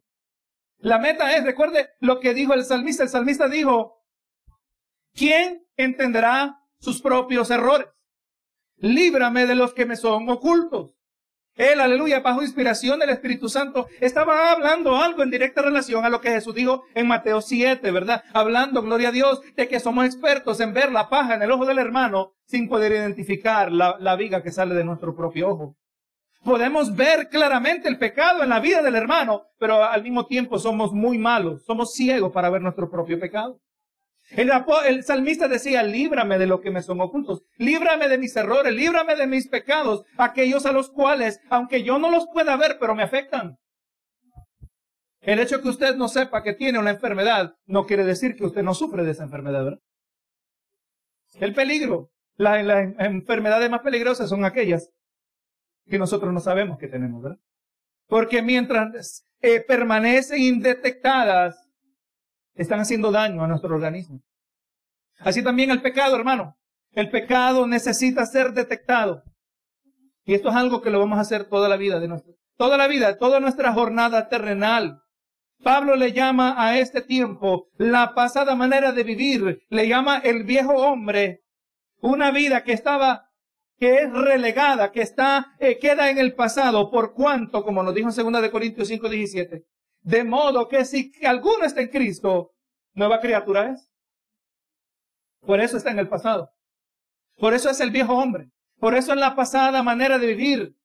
La 0.77 0.99
meta 0.99 1.35
es, 1.35 1.43
recuerde 1.43 1.89
lo 1.99 2.19
que 2.19 2.35
dijo 2.35 2.53
el 2.53 2.63
salmista. 2.63 3.01
El 3.01 3.09
salmista 3.09 3.47
dijo, 3.47 4.03
¿quién 5.13 5.65
entenderá 5.75 6.59
sus 6.79 7.01
propios 7.01 7.49
errores? 7.49 7.87
Líbrame 8.77 9.47
de 9.47 9.55
los 9.55 9.73
que 9.73 9.87
me 9.87 9.95
son 9.95 10.29
ocultos. 10.29 10.95
Él, 11.55 11.81
aleluya, 11.81 12.21
bajo 12.21 12.41
inspiración 12.41 12.99
del 12.99 13.09
Espíritu 13.09 13.49
Santo, 13.49 13.87
estaba 13.99 14.51
hablando 14.51 14.97
algo 14.97 15.21
en 15.21 15.29
directa 15.29 15.61
relación 15.61 16.05
a 16.05 16.09
lo 16.09 16.21
que 16.21 16.31
Jesús 16.31 16.55
dijo 16.55 16.83
en 16.95 17.07
Mateo 17.07 17.41
7, 17.41 17.91
¿verdad? 17.91 18.23
Hablando, 18.33 18.81
gloria 18.81 19.09
a 19.09 19.11
Dios, 19.11 19.41
de 19.55 19.67
que 19.67 19.79
somos 19.79 20.05
expertos 20.05 20.59
en 20.61 20.73
ver 20.73 20.91
la 20.91 21.09
paja 21.09 21.35
en 21.35 21.41
el 21.41 21.51
ojo 21.51 21.65
del 21.65 21.79
hermano 21.79 22.33
sin 22.45 22.69
poder 22.69 22.93
identificar 22.93 23.71
la, 23.71 23.97
la 23.99 24.15
viga 24.15 24.41
que 24.41 24.51
sale 24.51 24.75
de 24.75 24.85
nuestro 24.85 25.15
propio 25.15 25.49
ojo. 25.49 25.75
Podemos 26.43 26.95
ver 26.95 27.29
claramente 27.29 27.87
el 27.87 27.99
pecado 27.99 28.41
en 28.41 28.49
la 28.49 28.59
vida 28.59 28.81
del 28.81 28.95
hermano, 28.95 29.43
pero 29.59 29.83
al 29.83 30.01
mismo 30.01 30.25
tiempo 30.25 30.57
somos 30.57 30.91
muy 30.91 31.17
malos, 31.17 31.63
somos 31.65 31.93
ciegos 31.93 32.31
para 32.31 32.49
ver 32.49 32.61
nuestro 32.61 32.89
propio 32.89 33.19
pecado. 33.19 33.59
El, 34.31 35.03
salmista 35.03 35.47
decía, 35.47 35.83
líbrame 35.83 36.37
de 36.37 36.47
lo 36.47 36.61
que 36.61 36.71
me 36.71 36.81
son 36.81 37.01
ocultos, 37.01 37.43
líbrame 37.57 38.07
de 38.07 38.17
mis 38.17 38.35
errores, 38.35 38.73
líbrame 38.73 39.15
de 39.15 39.27
mis 39.27 39.47
pecados, 39.47 40.05
aquellos 40.17 40.65
a 40.65 40.71
los 40.71 40.89
cuales, 40.89 41.41
aunque 41.49 41.83
yo 41.83 41.99
no 41.99 42.09
los 42.09 42.27
pueda 42.31 42.55
ver, 42.55 42.77
pero 42.79 42.95
me 42.95 43.03
afectan. 43.03 43.57
El 45.19 45.39
hecho 45.39 45.61
que 45.61 45.69
usted 45.69 45.95
no 45.95 46.07
sepa 46.07 46.43
que 46.43 46.53
tiene 46.53 46.79
una 46.79 46.91
enfermedad 46.91 47.53
no 47.65 47.85
quiere 47.85 48.05
decir 48.05 48.35
que 48.35 48.45
usted 48.45 48.63
no 48.63 48.73
sufre 48.73 49.03
de 49.03 49.11
esa 49.11 49.23
enfermedad, 49.23 49.63
¿verdad? 49.63 49.79
El 51.39 51.53
peligro, 51.53 52.09
las 52.35 52.65
la 52.65 52.81
enfermedades 52.81 53.69
más 53.69 53.81
peligrosas 53.81 54.29
son 54.29 54.45
aquellas 54.45 54.91
que 55.87 55.99
nosotros 55.99 56.33
no 56.33 56.39
sabemos 56.39 56.77
que 56.79 56.87
tenemos, 56.87 57.21
¿verdad? 57.21 57.39
Porque 58.07 58.41
mientras 58.41 59.25
eh, 59.41 59.61
permanecen 59.61 60.39
indetectadas, 60.39 61.60
están 62.55 62.79
haciendo 62.79 63.11
daño 63.11 63.43
a 63.43 63.47
nuestro 63.47 63.73
organismo. 63.73 64.21
Así 65.19 65.43
también 65.43 65.71
el 65.71 65.81
pecado, 65.81 66.15
hermano. 66.15 66.57
El 66.91 67.09
pecado 67.09 67.67
necesita 67.67 68.25
ser 68.25 68.51
detectado. 68.53 69.23
Y 70.25 70.33
esto 70.33 70.49
es 70.49 70.55
algo 70.55 70.81
que 70.81 70.89
lo 70.89 70.99
vamos 70.99 71.17
a 71.17 71.21
hacer 71.21 71.45
toda 71.45 71.69
la 71.69 71.77
vida 71.77 71.99
de 71.99 72.07
nuestra, 72.07 72.33
toda 72.57 72.77
la 72.77 72.87
vida, 72.87 73.17
toda 73.17 73.39
nuestra 73.39 73.73
jornada 73.73 74.29
terrenal. 74.29 75.01
Pablo 75.63 75.95
le 75.95 76.11
llama 76.11 76.55
a 76.57 76.79
este 76.79 77.01
tiempo 77.01 77.67
la 77.77 78.13
pasada 78.13 78.55
manera 78.55 78.91
de 78.91 79.03
vivir, 79.03 79.63
le 79.69 79.87
llama 79.87 80.17
el 80.17 80.43
viejo 80.43 80.73
hombre, 80.73 81.43
una 82.01 82.31
vida 82.31 82.63
que 82.63 82.73
estaba, 82.73 83.29
que 83.77 84.03
es 84.03 84.11
relegada, 84.11 84.91
que 84.91 85.01
está, 85.01 85.55
eh, 85.59 85.77
queda 85.79 86.09
en 86.09 86.17
el 86.17 86.33
pasado, 86.33 86.89
por 86.89 87.13
cuanto, 87.13 87.63
como 87.63 87.83
nos 87.83 87.93
dijo 87.93 88.09
en 88.09 88.31
2 88.31 88.41
de 88.41 88.51
Corintios 88.51 88.87
5, 88.87 89.07
17, 89.07 89.63
de 90.01 90.23
modo 90.23 90.67
que 90.67 90.85
si 90.85 91.11
alguno 91.23 91.65
está 91.65 91.81
en 91.81 91.89
Cristo, 91.89 92.51
nueva 92.93 93.19
criatura 93.19 93.71
es. 93.71 93.89
Por 95.41 95.59
eso 95.59 95.77
está 95.77 95.91
en 95.91 95.99
el 95.99 96.07
pasado. 96.07 96.49
Por 97.37 97.53
eso 97.53 97.69
es 97.69 97.79
el 97.79 97.91
viejo 97.91 98.13
hombre. 98.13 98.49
Por 98.79 98.95
eso 98.95 99.13
es 99.13 99.19
la 99.19 99.35
pasada 99.35 99.81
manera 99.83 100.19
de 100.19 100.27
vivir. 100.27 100.75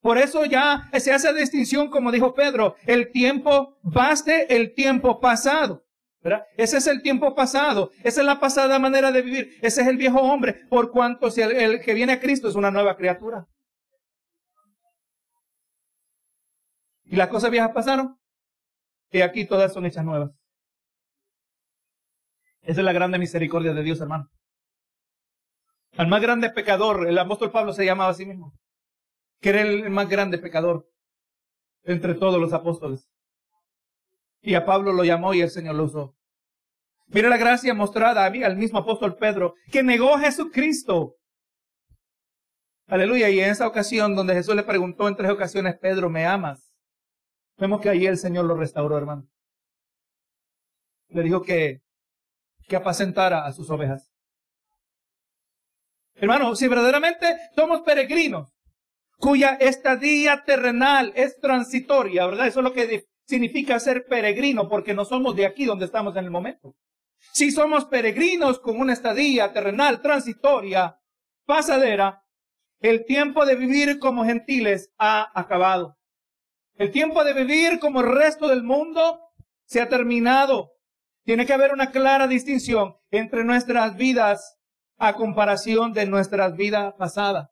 Por 0.00 0.18
eso 0.18 0.44
ya 0.44 0.90
se 0.98 1.12
hace 1.12 1.32
distinción, 1.32 1.88
como 1.88 2.10
dijo 2.10 2.34
Pedro, 2.34 2.76
el 2.86 3.10
tiempo 3.12 3.78
baste 3.82 4.54
el 4.54 4.74
tiempo 4.74 5.20
pasado. 5.20 5.84
Ese 6.56 6.76
es 6.76 6.86
el 6.86 7.02
tiempo 7.02 7.34
pasado, 7.34 7.90
esa 8.04 8.20
es 8.20 8.26
la 8.26 8.38
pasada 8.38 8.78
manera 8.78 9.10
de 9.10 9.22
vivir, 9.22 9.58
ese 9.60 9.82
es 9.82 9.88
el 9.88 9.96
viejo 9.96 10.20
hombre, 10.20 10.54
por 10.68 10.92
cuanto 10.92 11.30
si 11.30 11.40
el, 11.42 11.80
que 11.80 11.94
viene 11.94 12.12
a 12.12 12.20
Cristo 12.20 12.48
es 12.48 12.54
una 12.54 12.70
nueva 12.70 12.96
criatura. 12.96 13.46
¿Y 17.04 17.16
las 17.16 17.28
cosas 17.28 17.50
viejas 17.50 17.72
pasaron? 17.72 18.16
Y 19.12 19.20
aquí 19.20 19.44
todas 19.44 19.72
son 19.72 19.86
hechas 19.86 20.04
nuevas. 20.04 20.32
Esa 22.62 22.80
es 22.80 22.84
la 22.84 22.92
grande 22.92 23.18
misericordia 23.18 23.72
de 23.72 23.82
Dios, 23.82 24.00
hermano. 24.00 24.28
Al 25.96 26.08
más 26.08 26.20
grande 26.20 26.50
pecador, 26.50 27.06
el 27.06 27.18
apóstol 27.18 27.52
Pablo 27.52 27.72
se 27.72 27.84
llamaba 27.84 28.10
a 28.10 28.14
sí 28.14 28.26
mismo 28.26 28.54
que 29.42 29.50
era 29.50 29.60
el 29.60 29.90
más 29.90 30.08
grande 30.08 30.38
pecador 30.38 30.88
entre 31.82 32.14
todos 32.14 32.40
los 32.40 32.52
apóstoles. 32.52 33.10
Y 34.40 34.54
a 34.54 34.64
Pablo 34.64 34.92
lo 34.92 35.04
llamó 35.04 35.34
y 35.34 35.42
el 35.42 35.50
Señor 35.50 35.74
lo 35.74 35.84
usó. 35.84 36.16
Mira 37.08 37.28
la 37.28 37.36
gracia 37.36 37.74
mostrada 37.74 38.24
al 38.24 38.56
mismo 38.56 38.78
apóstol 38.78 39.16
Pedro, 39.16 39.54
que 39.70 39.82
negó 39.82 40.14
a 40.14 40.20
Jesucristo. 40.20 41.16
Aleluya. 42.86 43.28
Y 43.30 43.40
en 43.40 43.50
esa 43.50 43.66
ocasión 43.66 44.14
donde 44.14 44.34
Jesús 44.34 44.54
le 44.54 44.62
preguntó 44.62 45.08
en 45.08 45.16
tres 45.16 45.30
ocasiones, 45.30 45.76
Pedro, 45.78 46.08
¿me 46.08 46.24
amas? 46.24 46.71
Vemos 47.58 47.80
que 47.80 47.88
allí 47.88 48.06
el 48.06 48.18
Señor 48.18 48.44
lo 48.44 48.56
restauró, 48.56 48.96
hermano. 48.98 49.28
Le 51.08 51.22
dijo 51.22 51.42
que, 51.42 51.82
que 52.68 52.76
apacentara 52.76 53.46
a 53.46 53.52
sus 53.52 53.70
ovejas. 53.70 54.12
Hermano, 56.14 56.54
si 56.54 56.68
verdaderamente 56.68 57.36
somos 57.54 57.82
peregrinos, 57.82 58.52
cuya 59.18 59.54
estadía 59.54 60.44
terrenal 60.44 61.12
es 61.14 61.38
transitoria, 61.38 62.26
¿verdad? 62.26 62.46
Eso 62.46 62.60
es 62.60 62.64
lo 62.64 62.72
que 62.72 63.06
significa 63.24 63.78
ser 63.78 64.06
peregrino, 64.06 64.68
porque 64.68 64.94
no 64.94 65.04
somos 65.04 65.36
de 65.36 65.46
aquí 65.46 65.64
donde 65.64 65.84
estamos 65.84 66.16
en 66.16 66.24
el 66.24 66.30
momento. 66.30 66.74
Si 67.32 67.50
somos 67.50 67.84
peregrinos 67.84 68.58
con 68.58 68.80
una 68.80 68.92
estadía 68.92 69.52
terrenal 69.52 70.02
transitoria, 70.02 70.98
pasadera, 71.46 72.24
el 72.80 73.04
tiempo 73.04 73.46
de 73.46 73.54
vivir 73.54 73.98
como 73.98 74.24
gentiles 74.24 74.90
ha 74.98 75.30
acabado. 75.38 75.96
El 76.74 76.90
tiempo 76.90 77.24
de 77.24 77.34
vivir 77.34 77.78
como 77.78 78.00
el 78.00 78.14
resto 78.14 78.48
del 78.48 78.62
mundo 78.62 79.20
se 79.64 79.80
ha 79.80 79.88
terminado. 79.88 80.72
Tiene 81.24 81.46
que 81.46 81.52
haber 81.52 81.72
una 81.72 81.90
clara 81.90 82.26
distinción 82.26 82.96
entre 83.10 83.44
nuestras 83.44 83.96
vidas 83.96 84.58
a 84.98 85.14
comparación 85.14 85.92
de 85.92 86.06
nuestras 86.06 86.56
vidas 86.56 86.94
pasadas. 86.98 87.48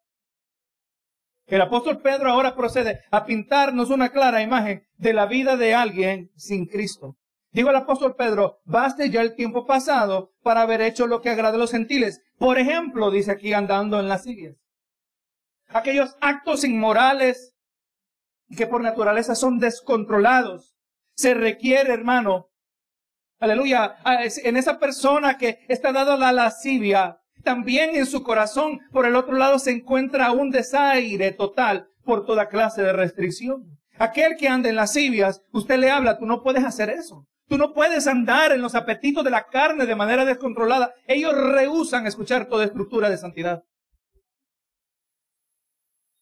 El 1.46 1.60
apóstol 1.60 2.00
Pedro 2.00 2.30
ahora 2.30 2.54
procede 2.54 3.00
a 3.10 3.24
pintarnos 3.24 3.90
una 3.90 4.10
clara 4.10 4.40
imagen 4.40 4.86
de 4.96 5.12
la 5.12 5.26
vida 5.26 5.56
de 5.56 5.74
alguien 5.74 6.30
sin 6.36 6.66
Cristo. 6.66 7.16
Digo 7.52 7.70
el 7.70 7.76
apóstol 7.76 8.14
Pedro, 8.14 8.60
baste 8.64 9.10
ya 9.10 9.20
el 9.20 9.34
tiempo 9.34 9.66
pasado 9.66 10.32
para 10.42 10.62
haber 10.62 10.80
hecho 10.80 11.08
lo 11.08 11.20
que 11.20 11.30
agrada 11.30 11.56
a 11.56 11.58
los 11.58 11.72
gentiles. 11.72 12.22
Por 12.38 12.58
ejemplo, 12.58 13.10
dice 13.10 13.32
aquí 13.32 13.52
andando 13.52 13.98
en 13.98 14.08
las 14.08 14.22
sirias. 14.22 14.56
Aquellos 15.68 16.16
actos 16.20 16.62
inmorales 16.62 17.56
que 18.56 18.66
por 18.66 18.82
naturaleza 18.82 19.34
son 19.34 19.58
descontrolados. 19.58 20.74
Se 21.14 21.34
requiere, 21.34 21.92
hermano, 21.92 22.50
aleluya, 23.38 23.96
en 24.04 24.56
esa 24.56 24.78
persona 24.78 25.38
que 25.38 25.64
está 25.68 25.92
dado 25.92 26.12
a 26.12 26.16
la 26.16 26.32
lascivia, 26.32 27.20
también 27.42 27.96
en 27.96 28.06
su 28.06 28.22
corazón, 28.22 28.80
por 28.92 29.06
el 29.06 29.16
otro 29.16 29.36
lado, 29.36 29.58
se 29.58 29.70
encuentra 29.70 30.32
un 30.32 30.50
desaire 30.50 31.32
total 31.32 31.88
por 32.04 32.26
toda 32.26 32.48
clase 32.48 32.82
de 32.82 32.92
restricción. 32.92 33.78
Aquel 33.98 34.36
que 34.36 34.48
anda 34.48 34.68
en 34.68 34.76
lascivias, 34.76 35.42
usted 35.52 35.78
le 35.78 35.90
habla, 35.90 36.18
tú 36.18 36.26
no 36.26 36.42
puedes 36.42 36.64
hacer 36.64 36.90
eso. 36.90 37.26
Tú 37.48 37.58
no 37.58 37.72
puedes 37.72 38.06
andar 38.06 38.52
en 38.52 38.62
los 38.62 38.74
apetitos 38.74 39.24
de 39.24 39.30
la 39.30 39.46
carne 39.46 39.84
de 39.84 39.96
manera 39.96 40.24
descontrolada. 40.24 40.94
Ellos 41.06 41.34
rehusan 41.34 42.06
escuchar 42.06 42.46
toda 42.46 42.64
estructura 42.64 43.10
de 43.10 43.18
santidad. 43.18 43.64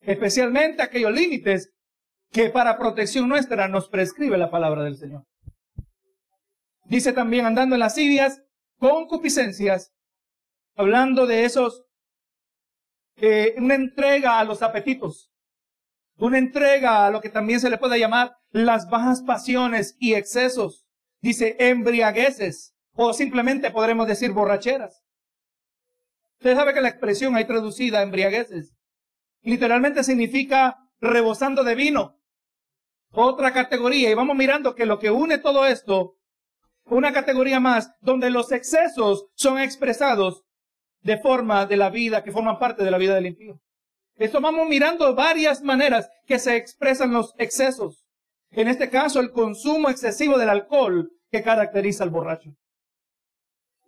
Especialmente 0.00 0.82
aquellos 0.82 1.12
límites 1.12 1.70
que 2.30 2.50
para 2.50 2.78
protección 2.78 3.28
nuestra 3.28 3.68
nos 3.68 3.88
prescribe 3.88 4.36
la 4.36 4.50
palabra 4.50 4.82
del 4.84 4.96
Señor. 4.96 5.24
Dice 6.84 7.12
también 7.12 7.46
andando 7.46 7.74
en 7.74 7.80
lascivias, 7.80 8.42
concupiscencias, 8.78 9.92
hablando 10.74 11.26
de 11.26 11.44
esos, 11.44 11.84
eh, 13.16 13.54
una 13.58 13.74
entrega 13.74 14.38
a 14.38 14.44
los 14.44 14.62
apetitos, 14.62 15.30
una 16.16 16.38
entrega 16.38 17.06
a 17.06 17.10
lo 17.10 17.20
que 17.20 17.28
también 17.28 17.60
se 17.60 17.70
le 17.70 17.78
puede 17.78 17.98
llamar 17.98 18.36
las 18.50 18.88
bajas 18.88 19.22
pasiones 19.22 19.96
y 19.98 20.14
excesos, 20.14 20.86
dice 21.20 21.56
embriagueces, 21.58 22.74
o 22.94 23.12
simplemente 23.12 23.70
podremos 23.70 24.08
decir 24.08 24.32
borracheras. 24.32 25.04
Usted 26.38 26.54
sabe 26.54 26.72
que 26.72 26.80
la 26.80 26.88
expresión 26.88 27.34
ahí 27.36 27.46
traducida 27.46 28.02
embriagueces 28.02 28.74
literalmente 29.42 30.04
significa 30.04 30.78
rebosando 31.00 31.64
de 31.64 31.74
vino. 31.74 32.17
Otra 33.12 33.52
categoría, 33.52 34.10
y 34.10 34.14
vamos 34.14 34.36
mirando 34.36 34.74
que 34.74 34.86
lo 34.86 34.98
que 34.98 35.10
une 35.10 35.38
todo 35.38 35.66
esto, 35.66 36.16
una 36.84 37.12
categoría 37.12 37.60
más, 37.60 37.90
donde 38.00 38.30
los 38.30 38.52
excesos 38.52 39.26
son 39.34 39.58
expresados 39.58 40.44
de 41.02 41.18
forma 41.18 41.66
de 41.66 41.76
la 41.76 41.90
vida, 41.90 42.22
que 42.22 42.32
forman 42.32 42.58
parte 42.58 42.84
de 42.84 42.90
la 42.90 42.98
vida 42.98 43.14
del 43.14 43.26
impío. 43.26 43.60
Esto 44.16 44.40
vamos 44.40 44.68
mirando 44.68 45.14
varias 45.14 45.62
maneras 45.62 46.10
que 46.26 46.38
se 46.38 46.56
expresan 46.56 47.12
los 47.12 47.34
excesos. 47.38 48.04
En 48.50 48.68
este 48.68 48.90
caso, 48.90 49.20
el 49.20 49.30
consumo 49.30 49.90
excesivo 49.90 50.38
del 50.38 50.48
alcohol 50.48 51.10
que 51.30 51.42
caracteriza 51.42 52.04
al 52.04 52.10
borracho. 52.10 52.50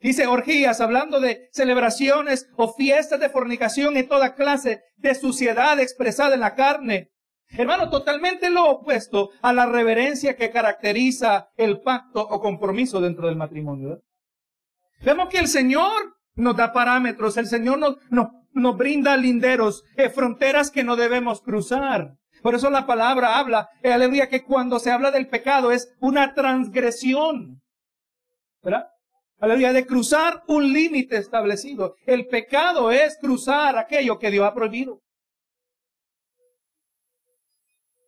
Dice 0.00 0.26
orgías, 0.26 0.80
hablando 0.80 1.20
de 1.20 1.48
celebraciones 1.52 2.48
o 2.56 2.72
fiestas 2.72 3.20
de 3.20 3.28
fornicación 3.28 3.96
y 3.96 4.02
toda 4.04 4.34
clase 4.34 4.82
de 4.96 5.14
suciedad 5.14 5.78
expresada 5.78 6.34
en 6.34 6.40
la 6.40 6.54
carne. 6.54 7.10
Hermano, 7.52 7.90
totalmente 7.90 8.48
lo 8.48 8.68
opuesto 8.70 9.30
a 9.42 9.52
la 9.52 9.66
reverencia 9.66 10.36
que 10.36 10.50
caracteriza 10.50 11.48
el 11.56 11.80
pacto 11.80 12.20
o 12.22 12.40
compromiso 12.40 13.00
dentro 13.00 13.26
del 13.26 13.36
matrimonio. 13.36 14.00
Vemos 15.02 15.28
que 15.28 15.38
el 15.38 15.48
Señor 15.48 16.16
nos 16.34 16.56
da 16.56 16.72
parámetros, 16.72 17.36
el 17.36 17.46
Señor 17.46 17.78
nos, 17.78 17.96
nos, 18.10 18.76
brinda 18.76 19.16
linderos, 19.16 19.82
eh, 19.96 20.10
fronteras 20.10 20.70
que 20.70 20.84
no 20.84 20.94
debemos 20.94 21.40
cruzar. 21.42 22.14
Por 22.42 22.54
eso 22.54 22.70
la 22.70 22.86
palabra 22.86 23.38
habla, 23.38 23.68
eh, 23.82 23.92
aleluya, 23.92 24.28
que 24.28 24.44
cuando 24.44 24.78
se 24.78 24.90
habla 24.90 25.10
del 25.10 25.28
pecado 25.28 25.72
es 25.72 25.92
una 26.00 26.34
transgresión. 26.34 27.60
¿Verdad? 28.62 28.86
Aleluya, 29.38 29.72
de 29.72 29.86
cruzar 29.86 30.42
un 30.46 30.72
límite 30.72 31.16
establecido. 31.16 31.96
El 32.06 32.26
pecado 32.26 32.90
es 32.90 33.18
cruzar 33.18 33.76
aquello 33.76 34.18
que 34.18 34.30
Dios 34.30 34.46
ha 34.46 34.54
prohibido. 34.54 35.00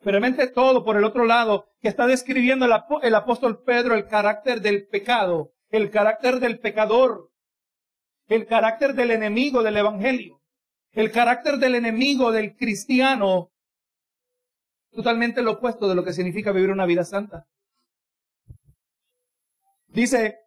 Realmente 0.05 0.49
todo 0.49 0.85
por 0.85 0.97
el 0.97 1.05
otro 1.05 1.25
lado, 1.25 1.69
que 1.81 1.88
está 1.88 2.07
describiendo 2.07 2.67
el 2.67 3.15
apóstol 3.15 3.62
Pedro 3.62 3.95
el 3.95 4.09
carácter 4.09 4.61
del 4.61 4.88
pecado, 4.88 5.53
el 5.71 5.91
carácter 5.91 6.41
del 6.41 6.59
pecador, 6.59 7.31
el 8.27 8.47
carácter 8.47 8.95
del 8.95 9.12
enemigo 9.12 9.62
del 9.62 9.77
Evangelio, 9.77 10.43
el 10.91 11.12
carácter 11.12 11.59
del 11.59 11.77
enemigo 11.77 12.33
del 12.33 12.57
cristiano, 12.57 13.53
totalmente 14.91 15.41
lo 15.41 15.53
opuesto 15.53 15.88
de 15.88 15.95
lo 15.95 16.05
que 16.05 16.12
significa 16.12 16.53
vivir 16.53 16.71
una 16.71 16.87
vida 16.87 17.05
santa. 17.05 17.47
Dice, 19.87 20.38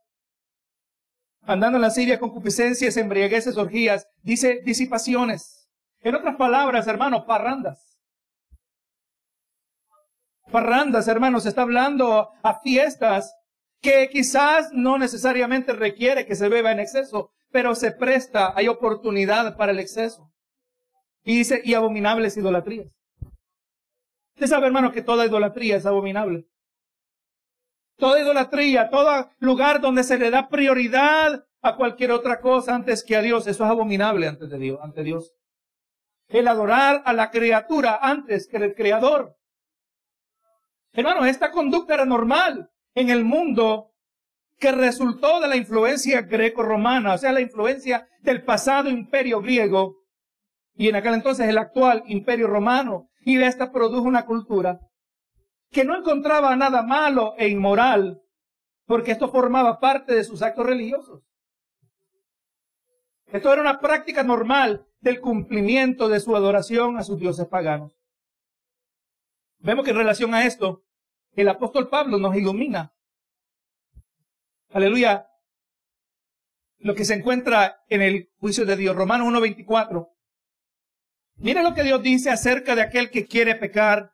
andando 1.44 1.78
en 1.78 1.82
la 1.84 1.92
Siria, 1.92 2.20
concupiscencias, 2.20 2.98
embriagueces, 2.98 3.58
orgías, 3.58 4.08
dice 4.22 4.62
disipaciones. 4.66 5.70
En 6.02 6.16
otras 6.16 6.36
palabras, 6.36 6.88
hermanos, 6.88 7.24
parrandas. 7.26 7.95
Parrandas, 10.52 11.08
hermanos, 11.08 11.46
está 11.46 11.64
hablando 11.64 12.30
a 12.44 12.60
fiestas 12.60 13.36
que 13.82 14.10
quizás 14.10 14.70
no 14.72 14.98
necesariamente 14.98 15.74
requiere 15.74 16.26
que 16.26 16.36
se 16.36 16.50
beba 16.50 16.72
en 16.72 16.80
exceso, 16.80 17.32
pero 17.52 17.76
se 17.76 17.92
presta, 17.92 18.54
hay 18.56 18.68
oportunidad 18.68 19.56
para 19.58 19.72
el 19.72 19.80
exceso. 19.80 20.32
Y 21.24 21.38
dice, 21.38 21.62
y 21.64 21.74
abominables 21.74 22.38
idolatrías. 22.38 22.88
Usted 24.36 24.48
sabe, 24.48 24.68
hermano, 24.68 24.92
que 24.92 25.02
toda 25.02 25.26
idolatría 25.26 25.78
es 25.78 25.86
abominable. 25.86 26.46
Toda 27.98 28.20
idolatría, 28.20 28.90
todo 28.90 29.30
lugar 29.40 29.80
donde 29.80 30.04
se 30.04 30.18
le 30.18 30.30
da 30.30 30.50
prioridad 30.50 31.46
a 31.62 31.76
cualquier 31.76 32.12
otra 32.12 32.42
cosa 32.42 32.76
antes 32.76 33.04
que 33.04 33.16
a 33.16 33.22
Dios, 33.22 33.48
eso 33.48 33.64
es 33.64 33.70
abominable 33.70 34.28
ante 34.28 34.48
Dios, 34.58 34.80
ante 34.82 35.04
Dios. 35.04 35.34
El 36.28 36.48
adorar 36.48 37.02
a 37.06 37.14
la 37.14 37.32
criatura 37.32 37.98
antes 38.02 38.48
que 38.48 38.58
el 38.58 38.76
creador. 38.76 39.36
Hermano, 40.96 41.26
esta 41.26 41.52
conducta 41.52 41.94
era 41.94 42.06
normal 42.06 42.72
en 42.94 43.10
el 43.10 43.26
mundo 43.26 43.92
que 44.58 44.72
resultó 44.72 45.42
de 45.42 45.50
la 45.50 45.58
influencia 45.58 46.22
greco-romana, 46.22 47.16
o 47.16 47.18
sea, 47.18 47.34
la 47.34 47.42
influencia 47.42 48.08
del 48.22 48.44
pasado 48.44 48.90
imperio 48.90 49.42
griego, 49.42 49.98
y 50.74 50.88
en 50.88 50.96
aquel 50.96 51.16
entonces 51.16 51.50
el 51.50 51.58
actual 51.58 52.04
imperio 52.08 52.48
romano, 52.48 53.10
y 53.20 53.42
esta 53.42 53.74
produjo 53.74 54.08
una 54.08 54.26
cultura 54.26 54.80
que 55.70 55.84
no 55.84 55.98
encontraba 55.98 56.56
nada 56.56 56.82
malo 56.84 57.34
e 57.38 57.50
inmoral, 57.50 58.22
porque 58.86 59.12
esto 59.12 59.28
formaba 59.28 59.82
parte 59.82 60.14
de 60.14 60.24
sus 60.24 60.42
actos 60.42 60.66
religiosos. 60.66 61.24
Esto 63.26 63.52
era 63.52 63.62
una 63.62 63.82
práctica 63.82 64.24
normal 64.24 64.86
del 65.02 65.20
cumplimiento 65.20 66.08
de 66.08 66.22
su 66.22 66.34
adoración 66.38 66.98
a 66.98 67.04
sus 67.04 67.20
dioses 67.20 67.48
paganos. 67.48 67.94
Vemos 69.58 69.84
que 69.84 69.92
en 69.92 69.98
relación 69.98 70.34
a 70.34 70.46
esto, 70.46 70.85
el 71.36 71.50
apóstol 71.50 71.90
Pablo 71.90 72.18
nos 72.18 72.36
ilumina. 72.36 72.94
Aleluya. 74.72 75.28
Lo 76.80 76.96
que 76.96 77.06
se 77.06 77.14
encuentra 77.14 77.78
en 77.88 78.02
el 78.02 78.30
juicio 78.38 78.66
de 78.66 78.76
Dios, 78.76 78.96
Romanos 78.96 79.28
1.24. 79.28 80.10
Mira 81.38 81.64
lo 81.64 81.74
que 81.74 81.84
Dios 81.84 82.02
dice 82.02 82.30
acerca 82.30 82.76
de 82.76 82.82
aquel 82.82 83.10
que 83.10 83.26
quiere 83.26 83.56
pecar, 83.56 84.12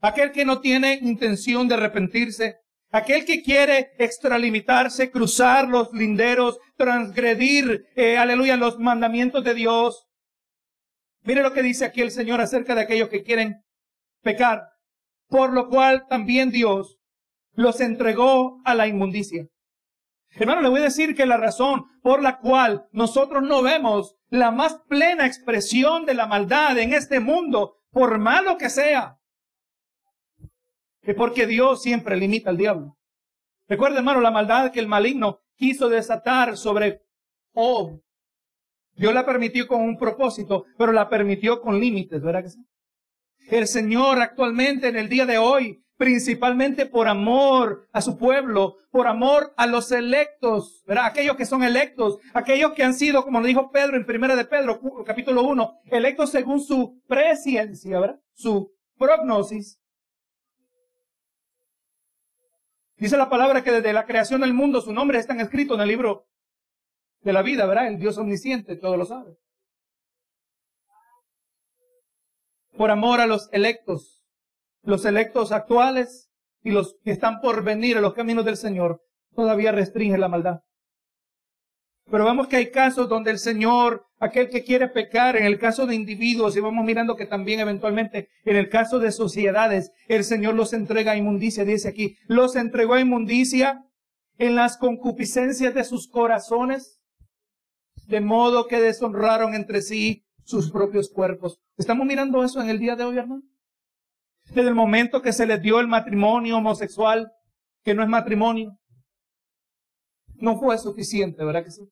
aquel 0.00 0.32
que 0.32 0.44
no 0.44 0.60
tiene 0.60 0.98
intención 1.02 1.68
de 1.68 1.74
arrepentirse, 1.74 2.56
aquel 2.90 3.24
que 3.24 3.42
quiere 3.42 3.92
extralimitarse, 3.98 5.10
cruzar 5.10 5.68
los 5.68 5.92
linderos, 5.92 6.58
transgredir, 6.76 7.86
eh, 7.96 8.16
aleluya, 8.16 8.56
los 8.56 8.78
mandamientos 8.78 9.44
de 9.44 9.54
Dios. 9.54 10.06
Mire 11.22 11.42
lo 11.42 11.52
que 11.52 11.62
dice 11.62 11.84
aquí 11.84 12.00
el 12.00 12.10
Señor 12.10 12.40
acerca 12.40 12.74
de 12.74 12.82
aquellos 12.82 13.08
que 13.08 13.22
quieren 13.22 13.62
pecar, 14.22 14.71
por 15.32 15.54
lo 15.54 15.70
cual 15.70 16.06
también 16.08 16.50
Dios 16.50 16.98
los 17.54 17.80
entregó 17.80 18.60
a 18.66 18.74
la 18.74 18.86
inmundicia. 18.86 19.48
Hermano, 20.32 20.60
le 20.60 20.68
voy 20.68 20.80
a 20.80 20.84
decir 20.84 21.16
que 21.16 21.24
la 21.24 21.38
razón 21.38 21.86
por 22.02 22.22
la 22.22 22.38
cual 22.38 22.86
nosotros 22.92 23.42
no 23.42 23.62
vemos 23.62 24.14
la 24.28 24.50
más 24.50 24.82
plena 24.88 25.26
expresión 25.26 26.04
de 26.04 26.12
la 26.12 26.26
maldad 26.26 26.78
en 26.78 26.92
este 26.92 27.18
mundo, 27.18 27.78
por 27.90 28.18
malo 28.18 28.58
que 28.58 28.68
sea, 28.68 29.16
es 31.00 31.14
porque 31.14 31.46
Dios 31.46 31.80
siempre 31.80 32.14
limita 32.18 32.50
al 32.50 32.58
diablo. 32.58 32.98
Recuerda, 33.68 33.98
hermano, 33.98 34.20
la 34.20 34.30
maldad 34.30 34.70
que 34.70 34.80
el 34.80 34.86
maligno 34.86 35.40
quiso 35.56 35.88
desatar 35.88 36.58
sobre 36.58 37.00
Job. 37.54 38.02
Dios 38.96 39.14
la 39.14 39.24
permitió 39.24 39.66
con 39.66 39.80
un 39.80 39.96
propósito, 39.96 40.66
pero 40.76 40.92
la 40.92 41.08
permitió 41.08 41.62
con 41.62 41.80
límites, 41.80 42.20
¿verdad 42.20 42.42
que 42.42 42.50
sí? 42.50 42.66
El 43.48 43.66
Señor 43.66 44.20
actualmente, 44.20 44.88
en 44.88 44.96
el 44.96 45.08
día 45.08 45.26
de 45.26 45.38
hoy, 45.38 45.82
principalmente 45.96 46.86
por 46.86 47.06
amor 47.06 47.88
a 47.92 48.00
su 48.00 48.18
pueblo, 48.18 48.76
por 48.90 49.06
amor 49.06 49.54
a 49.56 49.66
los 49.66 49.92
electos, 49.92 50.82
¿verdad? 50.86 51.06
aquellos 51.06 51.36
que 51.36 51.46
son 51.46 51.62
electos, 51.62 52.18
aquellos 52.34 52.72
que 52.72 52.82
han 52.82 52.94
sido, 52.94 53.22
como 53.24 53.40
lo 53.40 53.46
dijo 53.46 53.70
Pedro 53.70 53.96
en 53.96 54.04
primera 54.04 54.34
de 54.34 54.44
Pedro, 54.44 54.80
capítulo 55.04 55.44
1, 55.44 55.80
electos 55.92 56.30
según 56.30 56.60
su 56.60 57.00
presciencia, 57.06 58.00
¿verdad? 58.00 58.20
su 58.32 58.72
prognosis. 58.98 59.78
Dice 62.96 63.16
la 63.16 63.28
palabra 63.28 63.62
que 63.62 63.72
desde 63.72 63.92
la 63.92 64.04
creación 64.04 64.40
del 64.40 64.54
mundo 64.54 64.80
su 64.80 64.92
nombre 64.92 65.18
está 65.18 65.34
escrito 65.40 65.74
en 65.74 65.82
el 65.82 65.88
libro 65.88 66.26
de 67.20 67.32
la 67.32 67.42
vida, 67.42 67.66
¿verdad? 67.66 67.88
El 67.88 67.98
Dios 67.98 68.18
omnisciente, 68.18 68.76
todo 68.76 68.96
lo 68.96 69.04
sabe. 69.04 69.36
Por 72.76 72.90
amor 72.90 73.20
a 73.20 73.26
los 73.26 73.48
electos, 73.52 74.24
los 74.82 75.04
electos 75.04 75.52
actuales 75.52 76.30
y 76.62 76.70
los 76.70 76.96
que 77.04 77.10
están 77.10 77.40
por 77.40 77.62
venir 77.62 77.96
a 77.96 78.00
los 78.00 78.14
caminos 78.14 78.44
del 78.44 78.56
Señor, 78.56 79.02
todavía 79.34 79.72
restringe 79.72 80.18
la 80.18 80.28
maldad. 80.28 80.60
Pero 82.10 82.24
vemos 82.24 82.48
que 82.48 82.56
hay 82.56 82.70
casos 82.70 83.08
donde 83.08 83.30
el 83.30 83.38
Señor, 83.38 84.06
aquel 84.18 84.50
que 84.50 84.64
quiere 84.64 84.88
pecar, 84.88 85.36
en 85.36 85.44
el 85.44 85.58
caso 85.58 85.86
de 85.86 85.94
individuos, 85.94 86.56
y 86.56 86.60
vamos 86.60 86.84
mirando 86.84 87.16
que 87.16 87.26
también 87.26 87.60
eventualmente 87.60 88.28
en 88.44 88.56
el 88.56 88.68
caso 88.68 88.98
de 88.98 89.12
sociedades, 89.12 89.92
el 90.08 90.24
Señor 90.24 90.54
los 90.54 90.72
entrega 90.72 91.12
a 91.12 91.16
inmundicia, 91.16 91.64
dice 91.64 91.88
aquí, 91.88 92.16
los 92.26 92.56
entregó 92.56 92.94
a 92.94 93.00
inmundicia 93.00 93.84
en 94.38 94.56
las 94.56 94.76
concupiscencias 94.76 95.74
de 95.74 95.84
sus 95.84 96.08
corazones, 96.08 97.00
de 98.08 98.20
modo 98.20 98.66
que 98.66 98.80
deshonraron 98.80 99.54
entre 99.54 99.80
sí 99.80 100.24
sus 100.44 100.70
propios 100.70 101.10
cuerpos. 101.10 101.58
¿Estamos 101.76 102.06
mirando 102.06 102.42
eso 102.42 102.60
en 102.60 102.70
el 102.70 102.78
día 102.78 102.96
de 102.96 103.04
hoy, 103.04 103.18
hermano? 103.18 103.42
desde 104.48 104.68
el 104.68 104.74
momento 104.74 105.22
que 105.22 105.32
se 105.32 105.46
les 105.46 105.60
dio 105.62 105.80
el 105.80 105.88
matrimonio 105.88 106.58
homosexual, 106.58 107.32
que 107.84 107.94
no 107.94 108.02
es 108.02 108.08
matrimonio, 108.08 108.78
no 110.36 110.58
fue 110.58 110.76
suficiente, 110.78 111.44
¿verdad 111.44 111.64
que 111.64 111.70
sí? 111.70 111.82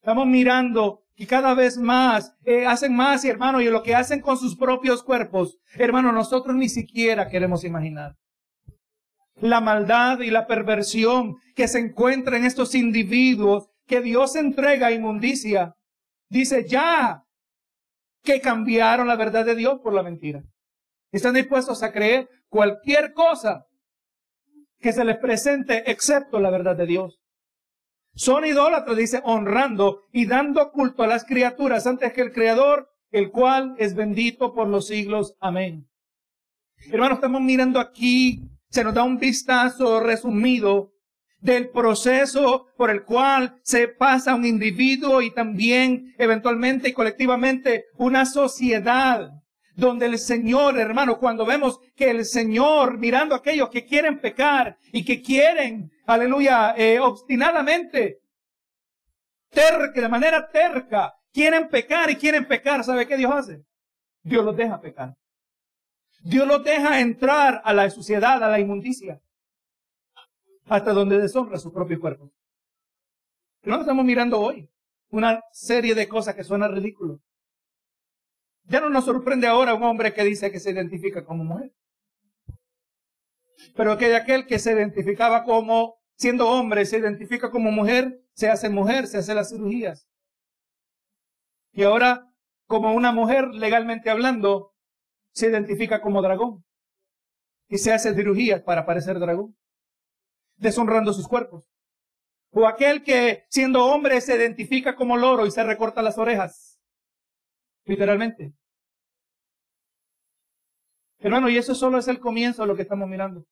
Estamos 0.00 0.26
mirando 0.26 1.02
que 1.14 1.26
cada 1.26 1.54
vez 1.54 1.78
más 1.78 2.34
eh, 2.44 2.66
hacen 2.66 2.94
más, 2.94 3.24
hermano, 3.24 3.60
y 3.60 3.70
lo 3.70 3.82
que 3.82 3.94
hacen 3.94 4.20
con 4.20 4.36
sus 4.36 4.56
propios 4.56 5.02
cuerpos, 5.02 5.58
hermano, 5.74 6.12
nosotros 6.12 6.54
ni 6.56 6.68
siquiera 6.68 7.28
queremos 7.28 7.64
imaginar. 7.64 8.16
La 9.36 9.60
maldad 9.60 10.20
y 10.20 10.30
la 10.30 10.46
perversión 10.46 11.36
que 11.54 11.68
se 11.68 11.78
encuentra 11.78 12.36
en 12.36 12.44
estos 12.44 12.74
individuos 12.74 13.68
que 13.86 14.00
Dios 14.00 14.36
entrega 14.36 14.88
a 14.88 14.92
inmundicia. 14.92 15.74
Dice 16.28 16.66
ya 16.68 17.24
que 18.24 18.40
cambiaron 18.40 19.06
la 19.06 19.16
verdad 19.16 19.44
de 19.44 19.54
Dios 19.54 19.80
por 19.80 19.92
la 19.92 20.02
mentira. 20.02 20.42
Están 21.12 21.34
dispuestos 21.34 21.82
a 21.82 21.92
creer 21.92 22.28
cualquier 22.48 23.12
cosa 23.12 23.66
que 24.80 24.92
se 24.92 25.04
les 25.04 25.18
presente 25.18 25.90
excepto 25.90 26.40
la 26.40 26.50
verdad 26.50 26.74
de 26.74 26.86
Dios. 26.86 27.20
Son 28.14 28.44
idólatras, 28.44 28.96
dice, 28.96 29.20
honrando 29.24 30.02
y 30.12 30.26
dando 30.26 30.70
culto 30.72 31.02
a 31.02 31.06
las 31.06 31.24
criaturas 31.24 31.86
antes 31.86 32.12
que 32.12 32.22
el 32.22 32.32
Creador, 32.32 32.88
el 33.10 33.30
cual 33.30 33.74
es 33.78 33.94
bendito 33.94 34.54
por 34.54 34.68
los 34.68 34.86
siglos. 34.86 35.36
Amén. 35.40 35.88
Hermanos, 36.90 37.18
estamos 37.18 37.42
mirando 37.42 37.78
aquí, 37.78 38.42
se 38.70 38.84
nos 38.84 38.94
da 38.94 39.04
un 39.04 39.18
vistazo 39.18 40.00
resumido 40.00 40.93
del 41.44 41.68
proceso 41.68 42.68
por 42.74 42.88
el 42.88 43.04
cual 43.04 43.58
se 43.62 43.86
pasa 43.86 44.34
un 44.34 44.46
individuo 44.46 45.20
y 45.20 45.30
también 45.30 46.14
eventualmente 46.16 46.88
y 46.88 46.94
colectivamente 46.94 47.84
una 47.98 48.24
sociedad 48.24 49.30
donde 49.76 50.06
el 50.06 50.18
Señor, 50.18 50.78
hermano, 50.78 51.18
cuando 51.18 51.44
vemos 51.44 51.80
que 51.94 52.08
el 52.08 52.24
Señor, 52.24 52.96
mirando 52.96 53.34
a 53.34 53.38
aquellos 53.38 53.68
que 53.68 53.84
quieren 53.84 54.20
pecar 54.20 54.78
y 54.90 55.04
que 55.04 55.20
quieren, 55.20 55.90
aleluya, 56.06 56.74
eh, 56.78 56.98
obstinadamente, 56.98 58.20
terca, 59.50 60.00
de 60.00 60.08
manera 60.08 60.48
terca, 60.48 61.12
quieren 61.30 61.68
pecar 61.68 62.08
y 62.08 62.16
quieren 62.16 62.46
pecar, 62.46 62.82
¿sabe 62.84 63.06
qué 63.06 63.18
Dios 63.18 63.32
hace? 63.32 63.58
Dios 64.22 64.46
los 64.46 64.56
deja 64.56 64.80
pecar. 64.80 65.12
Dios 66.22 66.46
los 66.46 66.64
deja 66.64 67.00
entrar 67.00 67.60
a 67.66 67.74
la 67.74 67.90
suciedad, 67.90 68.42
a 68.42 68.48
la 68.48 68.58
inmundicia, 68.58 69.20
hasta 70.66 70.92
donde 70.92 71.18
deshonra 71.18 71.58
su 71.58 71.72
propio 71.72 72.00
cuerpo. 72.00 72.30
No 73.62 73.80
estamos 73.80 74.04
mirando 74.04 74.40
hoy 74.40 74.68
una 75.10 75.42
serie 75.52 75.94
de 75.94 76.08
cosas 76.08 76.34
que 76.34 76.44
suenan 76.44 76.74
ridículas. 76.74 77.18
Ya 78.64 78.80
no 78.80 78.88
nos 78.88 79.04
sorprende 79.04 79.46
ahora 79.46 79.74
un 79.74 79.82
hombre 79.82 80.12
que 80.12 80.24
dice 80.24 80.50
que 80.50 80.60
se 80.60 80.70
identifica 80.70 81.24
como 81.24 81.44
mujer. 81.44 81.72
Pero 83.76 83.96
que 83.98 84.14
aquel 84.16 84.46
que 84.46 84.58
se 84.58 84.72
identificaba 84.72 85.44
como, 85.44 85.96
siendo 86.16 86.48
hombre, 86.48 86.84
se 86.84 86.98
identifica 86.98 87.50
como 87.50 87.70
mujer, 87.70 88.20
se 88.32 88.48
hace 88.48 88.68
mujer, 88.68 89.06
se 89.06 89.18
hace 89.18 89.34
las 89.34 89.50
cirugías. 89.50 90.08
Y 91.72 91.82
ahora, 91.82 92.26
como 92.66 92.94
una 92.94 93.12
mujer, 93.12 93.48
legalmente 93.48 94.10
hablando, 94.10 94.72
se 95.32 95.48
identifica 95.48 96.00
como 96.00 96.22
dragón. 96.22 96.64
Y 97.68 97.78
se 97.78 97.92
hace 97.92 98.14
cirugías 98.14 98.62
para 98.62 98.86
parecer 98.86 99.18
dragón. 99.18 99.56
Deshonrando 100.56 101.12
sus 101.12 101.28
cuerpos. 101.28 101.68
O 102.50 102.66
aquel 102.66 103.02
que, 103.02 103.44
siendo 103.50 103.84
hombre, 103.84 104.20
se 104.20 104.36
identifica 104.36 104.94
como 104.94 105.16
loro 105.16 105.46
y 105.46 105.50
se 105.50 105.64
recorta 105.64 106.02
las 106.02 106.18
orejas 106.18 106.74
literalmente. 107.84 108.52
Hermano, 111.18 111.48
y 111.48 111.56
eso 111.56 111.74
solo 111.74 111.98
es 111.98 112.08
el 112.08 112.20
comienzo 112.20 112.62
de 112.62 112.68
lo 112.68 112.76
que 112.76 112.82
estamos 112.82 113.08
mirando. 113.08 113.44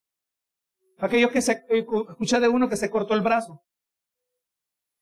Aquellos 0.98 1.30
que 1.30 1.42
se 1.42 1.52
eh, 1.68 1.86
escucha 2.10 2.40
de 2.40 2.48
uno 2.48 2.68
que 2.68 2.76
se 2.76 2.90
cortó 2.90 3.14
el 3.14 3.22
brazo. 3.22 3.62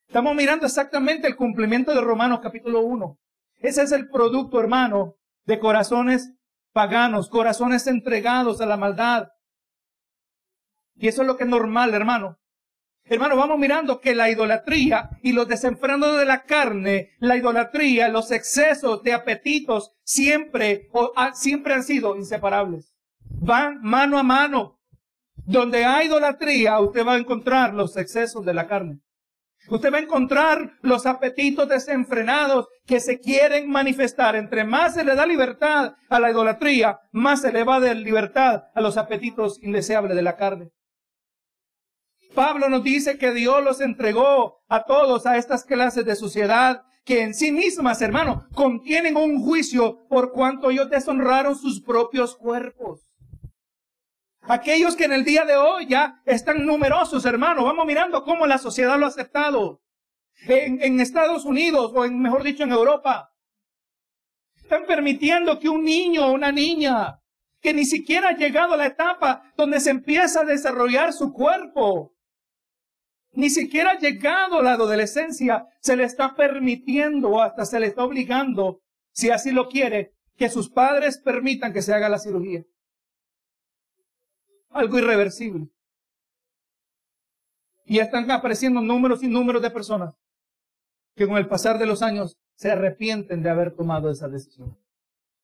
Estamos 0.07 0.35
mirando 0.35 0.67
exactamente 0.67 1.27
el 1.27 1.37
cumplimiento 1.37 1.95
de 1.95 2.01
Romanos 2.01 2.41
capítulo 2.43 2.81
1. 2.81 3.19
Ese 3.57 3.83
es 3.83 3.93
el 3.93 4.09
producto, 4.09 4.59
hermano, 4.61 5.17
de 5.45 5.59
corazones 5.59 6.33
paganos, 6.73 7.29
corazones 7.29 7.87
entregados 7.87 8.61
a 8.61 8.67
la 8.67 8.77
maldad. 8.77 9.29
Y 10.97 11.09
eso 11.09 11.23
es 11.23 11.29
lo 11.29 11.37
que 11.37 11.45
es 11.45 11.51
normal, 11.51 11.95
hermano. 11.95 12.39
Hermano, 13.05 13.37
vamos 13.37 13.59
mirando 13.59 14.01
que 14.01 14.15
la 14.15 14.31
idolatría 14.31 15.11
y 15.23 15.33
los 15.33 15.49
desenfrenos 15.49 16.17
de 16.17 16.25
la 16.25 16.45
carne, 16.45 17.11
la 17.19 17.37
idolatría, 17.37 18.09
los 18.09 18.31
excesos 18.31 19.03
de 19.03 19.13
apetitos, 19.13 19.93
siempre, 20.05 20.89
siempre 21.35 21.75
han 21.75 21.83
sido 21.83 22.17
inseparables. 22.17 22.95
Van 23.19 23.81
mano 23.83 24.17
a 24.17 24.23
mano. 24.23 24.79
Donde 25.35 25.85
hay 25.85 26.07
idolatría, 26.07 26.79
usted 26.79 27.05
va 27.05 27.15
a 27.15 27.19
encontrar 27.19 27.75
los 27.75 27.97
excesos 27.97 28.45
de 28.45 28.55
la 28.55 28.69
carne. 28.69 29.01
Usted 29.69 29.93
va 29.93 29.99
a 29.99 30.03
encontrar 30.03 30.75
los 30.83 31.07
apetitos 31.07 31.69
desenfrenados 31.69 32.69
que 32.87 33.01
se 33.01 33.19
quieren 33.19 33.69
manifestar. 33.69 34.37
Entre 34.37 34.65
más 34.65 34.95
se 34.95 35.05
le 35.05 35.15
da 35.15 35.27
libertad 35.27 35.95
a 36.09 36.21
la 36.21 36.31
idolatría, 36.31 36.99
más 37.13 37.43
se 37.43 37.53
le 37.53 37.65
va 37.65 37.81
de 37.81 37.95
libertad 37.95 38.65
a 38.75 38.81
los 38.81 38.97
apetitos 38.97 39.61
indeseables 39.63 40.15
de 40.15 40.23
la 40.23 40.37
carne. 40.37 40.71
Pablo 42.35 42.69
nos 42.69 42.83
dice 42.83 43.19
que 43.19 43.33
Dios 43.33 43.63
los 43.63 43.81
entregó 43.81 44.63
a 44.69 44.85
todos 44.85 45.27
a 45.27 45.37
estas 45.37 45.65
clases 45.65 46.05
de 46.05 46.17
sociedad 46.17 46.83
que 47.05 47.23
en 47.23 47.35
sí 47.35 47.51
mismas, 47.51 48.01
hermano, 48.03 48.47
contienen 48.55 49.17
un 49.17 49.43
juicio 49.43 50.07
por 50.09 50.33
cuanto 50.33 50.71
ellos 50.71 50.91
deshonraron 50.91 51.57
sus 51.57 51.81
propios 51.81 52.37
cuerpos. 52.37 53.01
Aquellos 54.43 54.97
que 54.97 55.05
en 55.05 55.13
el 55.13 55.25
día 55.25 55.45
de 55.45 55.57
hoy 55.57 55.87
ya 55.87 56.23
están 56.25 56.65
numerosos, 56.65 57.25
hermano, 57.25 57.65
vamos 57.65 57.87
mirando 57.87 58.23
cómo 58.23 58.47
la 58.47 58.59
sociedad 58.59 58.99
lo 58.99 59.07
ha 59.07 59.09
aceptado. 59.09 59.81
En, 60.47 60.83
en 60.83 61.01
Estados 61.01 61.45
Unidos, 61.45 61.93
o 61.95 62.05
en, 62.05 62.21
mejor 62.21 62.43
dicho, 62.43 62.63
en 62.63 62.73
Europa, 62.73 63.31
están 64.57 64.87
permitiendo 64.87 65.59
que 65.59 65.69
un 65.69 65.85
niño 65.85 66.27
o 66.27 66.33
una 66.33 66.53
niña 66.53 67.19
que 67.61 67.75
ni 67.75 67.85
siquiera 67.85 68.31
ha 68.31 68.37
llegado 68.37 68.75
a 68.75 68.77
la 68.77 68.87
etapa 68.87 69.43
donde 69.57 69.81
se 69.81 69.91
empieza 69.91 70.41
a 70.41 70.45
desarrollar 70.45 71.13
su 71.13 71.33
cuerpo, 71.33 72.15
ni 73.33 73.51
siquiera 73.51 73.99
llegado 73.99 74.59
a 74.59 74.63
la 74.63 74.73
adolescencia, 74.73 75.67
se 75.81 75.97
le 75.97 76.05
está 76.05 76.35
permitiendo 76.35 77.31
o 77.31 77.41
hasta 77.41 77.65
se 77.65 77.79
le 77.79 77.87
está 77.87 78.05
obligando, 78.05 78.81
si 79.13 79.31
así 79.31 79.53
lo 79.53 79.69
quiere, 79.69 80.15
que 80.37 80.49
sus 80.49 80.71
padres 80.71 81.19
permitan 81.19 81.73
que 81.73 81.83
se 81.83 81.95
haga 81.95 82.09
la 82.09 82.19
cirugía. 82.19 82.65
Algo 84.71 84.99
irreversible. 84.99 85.69
Y 87.85 87.99
están 87.99 88.31
apareciendo 88.31 88.81
números 88.81 89.23
y 89.23 89.29
números 89.29 89.63
de 89.63 89.71
personas 89.71 90.15
que 91.17 91.27
con 91.27 91.37
el 91.37 91.49
pasar 91.49 91.79
de 91.79 91.87
los 91.87 92.03
años 92.03 92.37
se 92.55 92.71
arrepienten 92.71 93.43
de 93.43 93.51
haber 93.51 93.75
tomado 93.75 94.11
esa 94.11 94.29
decisión. 94.29 94.79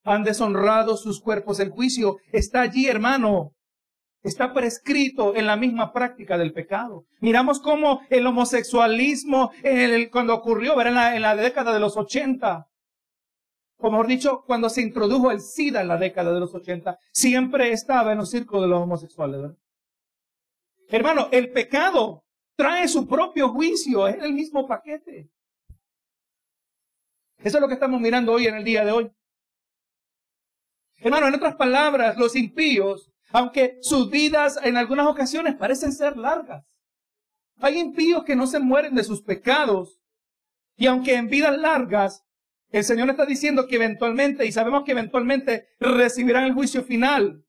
Han 0.04 0.22
deshonrado 0.22 0.96
sus 0.96 1.20
cuerpos. 1.20 1.58
El 1.58 1.70
juicio 1.70 2.18
está 2.32 2.60
allí, 2.60 2.86
hermano 2.86 3.55
está 4.22 4.52
prescrito 4.52 5.36
en 5.36 5.46
la 5.46 5.56
misma 5.56 5.92
práctica 5.92 6.36
del 6.36 6.52
pecado. 6.52 7.04
Miramos 7.20 7.60
cómo 7.60 8.00
el 8.10 8.26
homosexualismo, 8.26 9.52
cuando 10.10 10.34
ocurrió 10.34 10.80
en 10.82 10.94
la, 10.94 11.16
en 11.16 11.22
la 11.22 11.36
década 11.36 11.72
de 11.72 11.80
los 11.80 11.96
80, 11.96 12.68
o 13.78 13.90
mejor 13.90 14.06
dicho, 14.06 14.42
cuando 14.46 14.68
se 14.70 14.82
introdujo 14.82 15.30
el 15.30 15.40
SIDA 15.40 15.82
en 15.82 15.88
la 15.88 15.98
década 15.98 16.32
de 16.32 16.40
los 16.40 16.54
80, 16.54 16.98
siempre 17.12 17.72
estaba 17.72 18.12
en 18.12 18.18
los 18.18 18.30
círculos 18.30 18.62
de 18.62 18.68
los 18.68 18.80
homosexuales. 18.80 19.52
Hermano, 20.88 21.28
el 21.30 21.52
pecado 21.52 22.24
trae 22.56 22.88
su 22.88 23.06
propio 23.06 23.50
juicio, 23.50 24.08
es 24.08 24.22
el 24.22 24.32
mismo 24.32 24.66
paquete. 24.66 25.28
Eso 27.38 27.58
es 27.58 27.60
lo 27.60 27.68
que 27.68 27.74
estamos 27.74 28.00
mirando 28.00 28.32
hoy 28.32 28.46
en 28.46 28.54
el 28.56 28.64
día 28.64 28.84
de 28.84 28.92
hoy. 28.92 29.12
Hermano, 30.98 31.28
en 31.28 31.34
otras 31.34 31.56
palabras, 31.56 32.16
los 32.16 32.34
impíos 32.34 33.12
aunque 33.32 33.78
sus 33.82 34.10
vidas 34.10 34.58
en 34.62 34.76
algunas 34.76 35.06
ocasiones 35.06 35.54
parecen 35.56 35.92
ser 35.92 36.16
largas. 36.16 36.64
Hay 37.58 37.78
impíos 37.78 38.24
que 38.24 38.36
no 38.36 38.46
se 38.46 38.60
mueren 38.60 38.94
de 38.94 39.04
sus 39.04 39.22
pecados. 39.22 40.00
Y 40.76 40.86
aunque 40.86 41.14
en 41.14 41.28
vidas 41.28 41.56
largas, 41.56 42.24
el 42.70 42.84
Señor 42.84 43.08
está 43.10 43.24
diciendo 43.24 43.66
que 43.66 43.76
eventualmente, 43.76 44.44
y 44.44 44.52
sabemos 44.52 44.84
que 44.84 44.92
eventualmente 44.92 45.68
recibirán 45.80 46.44
el 46.44 46.54
juicio 46.54 46.82
final, 46.82 47.44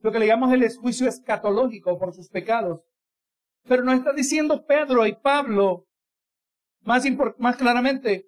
lo 0.00 0.12
que 0.12 0.18
le 0.18 0.26
llamamos 0.26 0.52
el 0.52 0.76
juicio 0.76 1.08
escatológico 1.08 1.98
por 1.98 2.14
sus 2.14 2.28
pecados. 2.28 2.82
Pero 3.66 3.82
nos 3.82 3.96
está 3.96 4.12
diciendo 4.12 4.66
Pedro 4.66 5.06
y 5.06 5.14
Pablo, 5.14 5.88
más, 6.82 7.04
más 7.38 7.56
claramente, 7.56 8.26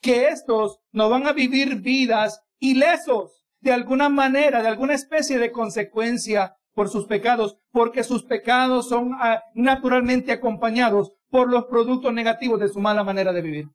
que 0.00 0.28
estos 0.28 0.80
no 0.92 1.10
van 1.10 1.26
a 1.26 1.32
vivir 1.32 1.76
vidas 1.76 2.40
ilesos 2.58 3.45
de 3.66 3.72
alguna 3.72 4.08
manera, 4.08 4.62
de 4.62 4.68
alguna 4.68 4.94
especie 4.94 5.40
de 5.40 5.50
consecuencia 5.50 6.54
por 6.72 6.88
sus 6.88 7.06
pecados, 7.06 7.58
porque 7.72 8.04
sus 8.04 8.22
pecados 8.22 8.88
son 8.88 9.10
ah, 9.14 9.42
naturalmente 9.54 10.30
acompañados 10.30 11.12
por 11.30 11.50
los 11.50 11.64
productos 11.64 12.12
negativos 12.12 12.60
de 12.60 12.68
su 12.68 12.78
mala 12.78 13.02
manera 13.02 13.32
de 13.32 13.42
vivir. 13.42 13.66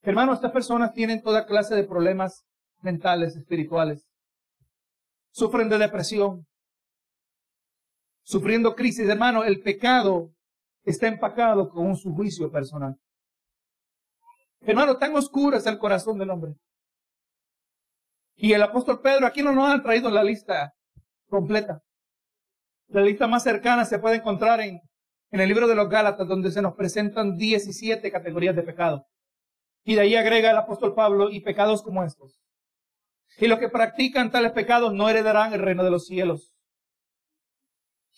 Hermanos, 0.00 0.36
estas 0.36 0.52
personas 0.52 0.94
tienen 0.94 1.20
toda 1.20 1.44
clase 1.44 1.74
de 1.74 1.84
problemas 1.84 2.46
mentales, 2.80 3.36
espirituales. 3.36 4.08
Sufren 5.30 5.68
de 5.68 5.76
depresión, 5.76 6.46
sufriendo 8.22 8.74
crisis. 8.74 9.06
Hermano, 9.06 9.44
el 9.44 9.60
pecado 9.60 10.30
está 10.82 11.08
empacado 11.08 11.68
con 11.68 11.94
su 11.94 12.14
juicio 12.14 12.50
personal. 12.50 12.96
Hermano, 14.62 14.96
tan 14.96 15.14
oscuro 15.14 15.58
es 15.58 15.66
el 15.66 15.76
corazón 15.76 16.16
del 16.18 16.30
hombre 16.30 16.54
y 18.40 18.52
el 18.52 18.62
apóstol 18.62 19.00
Pedro 19.02 19.26
aquí 19.26 19.42
no 19.42 19.52
nos 19.52 19.68
ha 19.68 19.82
traído 19.82 20.10
la 20.10 20.22
lista 20.22 20.72
completa. 21.28 21.82
La 22.86 23.02
lista 23.02 23.26
más 23.26 23.42
cercana 23.42 23.84
se 23.84 23.98
puede 23.98 24.16
encontrar 24.16 24.60
en, 24.60 24.80
en 25.32 25.40
el 25.40 25.48
libro 25.48 25.66
de 25.66 25.74
los 25.74 25.88
Gálatas, 25.88 26.28
donde 26.28 26.52
se 26.52 26.62
nos 26.62 26.74
presentan 26.74 27.36
17 27.36 28.10
categorías 28.12 28.54
de 28.54 28.62
pecado. 28.62 29.06
Y 29.84 29.96
de 29.96 30.02
ahí 30.02 30.14
agrega 30.14 30.52
el 30.52 30.56
apóstol 30.56 30.94
Pablo 30.94 31.30
y 31.30 31.40
pecados 31.40 31.82
como 31.82 32.04
estos. 32.04 32.40
Y 33.38 33.48
los 33.48 33.58
que 33.58 33.68
practican 33.68 34.30
tales 34.30 34.52
pecados 34.52 34.94
no 34.94 35.10
heredarán 35.10 35.52
el 35.52 35.60
reino 35.60 35.82
de 35.82 35.90
los 35.90 36.06
cielos. 36.06 36.54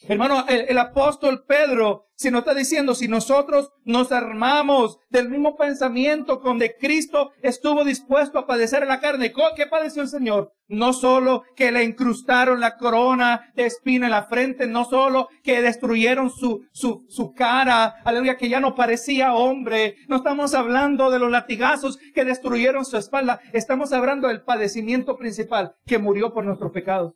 Hermano, 0.09 0.45
el, 0.49 0.79
apóstol 0.79 1.45
Pedro 1.47 2.11
si 2.21 2.31
nos 2.31 2.41
está 2.41 2.53
diciendo, 2.53 2.95
si 2.95 3.09
nosotros 3.09 3.73
nos 3.85 4.13
armamos 4.13 4.99
del 5.09 5.31
mismo 5.31 5.57
pensamiento 5.57 6.43
con 6.43 6.59
de 6.59 6.77
Cristo 6.77 7.31
estuvo 7.41 7.83
dispuesto 7.83 8.39
a 8.39 8.47
padecer 8.47 8.83
en 8.83 8.89
la 8.89 9.01
carne, 9.01 9.33
¿qué 9.57 9.67
padeció 9.67 10.03
el 10.03 10.09
Señor? 10.09 10.53
No 10.69 10.93
solo 10.93 11.45
que 11.57 11.73
le 11.73 11.83
incrustaron 11.83 12.61
la 12.61 12.77
corona 12.77 13.51
de 13.55 13.65
espina 13.65 14.05
en 14.05 14.13
la 14.13 14.25
frente, 14.25 14.67
no 14.67 14.85
solo 14.85 15.29
que 15.43 15.63
destruyeron 15.63 16.31
su, 16.31 16.67
su, 16.73 17.07
su 17.09 17.33
cara, 17.33 17.97
aleluya, 18.05 18.37
que 18.37 18.51
ya 18.51 18.61
no 18.61 18.75
parecía 18.75 19.33
hombre. 19.33 19.97
No 20.07 20.17
estamos 20.17 20.53
hablando 20.53 21.11
de 21.11 21.21
los 21.21 21.31
latigazos 21.31 21.99
que 22.15 22.27
destruyeron 22.27 22.85
su 22.85 22.99
espalda. 22.99 23.41
Estamos 23.55 23.95
hablando 23.95 24.29
del 24.29 24.43
padecimiento 24.43 25.17
principal 25.17 25.75
que 25.87 25.97
murió 25.99 26.35
por 26.35 26.45
nuestros 26.45 26.71
pecados. 26.71 27.15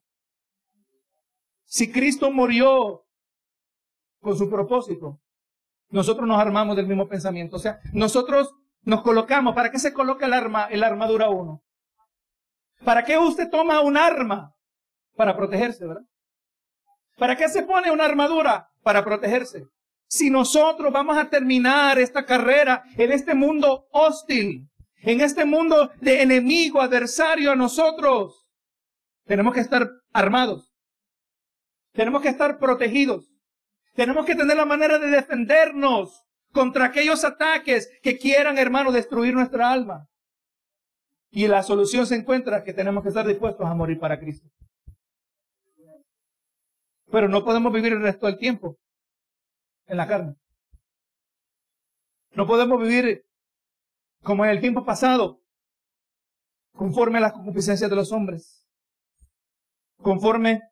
Si 1.64 1.90
Cristo 1.90 2.30
murió 2.30 3.04
con 4.20 4.36
su 4.36 4.48
propósito, 4.48 5.20
nosotros 5.90 6.26
nos 6.26 6.38
armamos 6.38 6.76
del 6.76 6.86
mismo 6.86 7.08
pensamiento. 7.08 7.56
O 7.56 7.58
sea, 7.58 7.78
nosotros 7.92 8.54
nos 8.82 9.02
colocamos. 9.02 9.54
¿Para 9.54 9.70
qué 9.70 9.78
se 9.78 9.92
coloca 9.92 10.26
el 10.26 10.32
arma, 10.32 10.68
la 10.70 10.86
armadura 10.86 11.28
uno? 11.28 11.62
¿Para 12.84 13.04
qué 13.04 13.16
usted 13.18 13.48
toma 13.50 13.80
un 13.80 13.96
arma? 13.96 14.52
Para 15.16 15.36
protegerse, 15.36 15.86
¿verdad? 15.86 16.02
¿Para 17.16 17.36
qué 17.36 17.48
se 17.48 17.62
pone 17.62 17.90
una 17.90 18.04
armadura? 18.04 18.68
Para 18.82 19.04
protegerse. 19.04 19.64
Si 20.08 20.30
nosotros 20.30 20.92
vamos 20.92 21.16
a 21.16 21.30
terminar 21.30 21.98
esta 21.98 22.24
carrera 22.24 22.82
en 22.96 23.12
este 23.12 23.34
mundo 23.34 23.86
hostil, 23.90 24.68
en 24.96 25.20
este 25.20 25.44
mundo 25.44 25.90
de 26.00 26.22
enemigo, 26.22 26.80
adversario 26.80 27.52
a 27.52 27.56
nosotros, 27.56 28.46
tenemos 29.26 29.54
que 29.54 29.60
estar 29.60 29.88
armados. 30.12 30.73
Tenemos 31.94 32.22
que 32.22 32.28
estar 32.28 32.58
protegidos. 32.58 33.30
Tenemos 33.94 34.26
que 34.26 34.34
tener 34.34 34.56
la 34.56 34.64
manera 34.64 34.98
de 34.98 35.06
defendernos 35.06 36.24
contra 36.52 36.86
aquellos 36.86 37.24
ataques 37.24 37.88
que 38.02 38.18
quieran, 38.18 38.58
hermano, 38.58 38.90
destruir 38.90 39.32
nuestra 39.32 39.70
alma. 39.70 40.08
Y 41.30 41.46
la 41.46 41.62
solución 41.62 42.06
se 42.06 42.16
encuentra 42.16 42.64
que 42.64 42.72
tenemos 42.72 43.02
que 43.02 43.08
estar 43.10 43.26
dispuestos 43.26 43.66
a 43.66 43.74
morir 43.74 43.98
para 43.98 44.18
Cristo. 44.18 44.48
Pero 47.10 47.28
no 47.28 47.44
podemos 47.44 47.72
vivir 47.72 47.92
el 47.92 48.02
resto 48.02 48.26
del 48.26 48.38
tiempo 48.38 48.76
en 49.86 49.96
la 49.96 50.08
carne. 50.08 50.34
No 52.32 52.46
podemos 52.46 52.82
vivir 52.82 53.24
como 54.22 54.44
en 54.44 54.50
el 54.50 54.60
tiempo 54.60 54.84
pasado, 54.84 55.40
conforme 56.72 57.18
a 57.18 57.20
las 57.20 57.32
concupiscencias 57.32 57.88
de 57.88 57.94
los 57.94 58.10
hombres, 58.10 58.66
conforme 59.98 60.62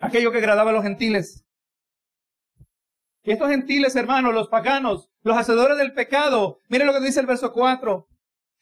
aquello 0.00 0.32
que 0.32 0.38
agradaba 0.38 0.70
a 0.70 0.72
los 0.72 0.82
gentiles. 0.82 1.44
Estos 3.22 3.50
gentiles, 3.50 3.94
hermanos, 3.94 4.34
los 4.34 4.48
paganos, 4.48 5.10
los 5.22 5.36
hacedores 5.36 5.76
del 5.76 5.92
pecado, 5.92 6.58
miren 6.68 6.86
lo 6.86 6.94
que 6.94 7.00
dice 7.00 7.20
el 7.20 7.26
verso 7.26 7.52
4. 7.52 8.08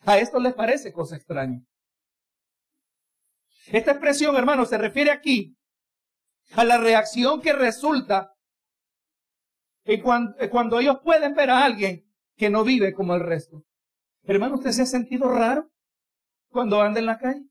A 0.01 0.18
esto 0.18 0.38
les 0.40 0.55
parece 0.55 0.92
cosa 0.92 1.16
extraña. 1.16 1.62
Esta 3.66 3.92
expresión, 3.92 4.37
hermano, 4.37 4.64
se 4.66 4.79
refiere 4.79 5.11
aquí 5.11 5.57
a 6.53 6.64
la 6.64 6.79
reacción 6.79 7.40
que 7.40 7.53
resulta 7.53 8.35
cuando, 10.03 10.37
cuando 10.51 10.81
ellos 10.81 10.98
pueden 11.03 11.35
ver 11.35 11.51
a 11.51 11.64
alguien 11.64 12.05
que 12.37 12.51
no 12.51 12.64
vive 12.64 12.92
como 12.92 13.14
el 13.14 13.20
resto. 13.20 13.64
Hermano, 14.24 14.57
¿usted 14.57 14.72
se 14.72 14.83
ha 14.83 14.87
sentido 14.87 15.31
raro 15.31 15.70
cuando 16.51 16.81
anda 16.81 17.01
en 17.01 17.07
la 17.07 17.18
calle? 17.18 17.44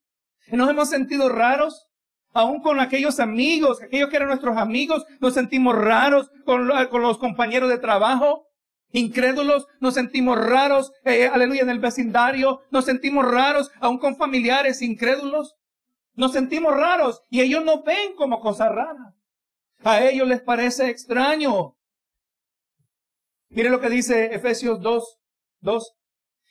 ¿Nos 0.52 0.69
hemos 0.69 0.89
sentido 0.89 1.30
raros 1.30 1.88
Aún 2.33 2.61
con 2.61 2.79
aquellos 2.79 3.19
amigos, 3.19 3.81
aquellos 3.81 4.09
que 4.09 4.17
eran 4.17 4.27
nuestros 4.27 4.57
amigos, 4.57 5.05
nos 5.19 5.33
sentimos 5.33 5.75
raros 5.75 6.29
con, 6.45 6.67
los 6.67 7.17
compañeros 7.17 7.69
de 7.69 7.79
trabajo. 7.79 8.47
Incrédulos, 8.91 9.67
nos 9.79 9.95
sentimos 9.95 10.37
raros, 10.37 10.91
eh, 11.03 11.27
aleluya, 11.27 11.61
en 11.61 11.69
el 11.69 11.79
vecindario, 11.79 12.61
nos 12.71 12.85
sentimos 12.85 13.29
raros, 13.29 13.69
aún 13.79 13.97
con 13.97 14.15
familiares 14.15 14.81
incrédulos. 14.81 15.55
Nos 16.13 16.31
sentimos 16.31 16.75
raros 16.75 17.21
y 17.29 17.41
ellos 17.41 17.63
no 17.63 17.83
ven 17.83 18.15
como 18.15 18.39
cosa 18.39 18.69
rara. 18.69 19.13
A 19.83 20.01
ellos 20.01 20.27
les 20.27 20.41
parece 20.41 20.89
extraño. 20.89 21.75
Mire 23.49 23.69
lo 23.69 23.79
que 23.79 23.89
dice 23.89 24.33
Efesios 24.33 24.81
2, 24.81 25.19
2. 25.61 25.93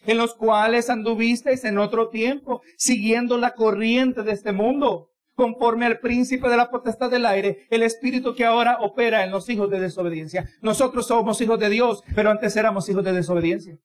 En 0.06 0.18
los 0.18 0.34
cuales 0.34 0.88
anduvisteis 0.88 1.64
en 1.64 1.78
otro 1.78 2.08
tiempo, 2.10 2.62
siguiendo 2.76 3.38
la 3.38 3.54
corriente 3.54 4.22
de 4.22 4.32
este 4.32 4.52
mundo, 4.52 5.10
conforme 5.36 5.86
al 5.86 6.00
príncipe 6.00 6.48
de 6.48 6.56
la 6.56 6.70
potestad 6.70 7.10
del 7.10 7.26
aire, 7.26 7.66
el 7.70 7.82
espíritu 7.82 8.34
que 8.34 8.44
ahora 8.44 8.78
opera 8.80 9.22
en 9.22 9.30
los 9.30 9.48
hijos 9.48 9.70
de 9.70 9.78
desobediencia. 9.78 10.48
Nosotros 10.62 11.06
somos 11.06 11.40
hijos 11.40 11.60
de 11.60 11.68
Dios, 11.68 12.02
pero 12.14 12.30
antes 12.30 12.56
éramos 12.56 12.88
hijos 12.88 13.04
de 13.04 13.12
desobediencia. 13.12 13.78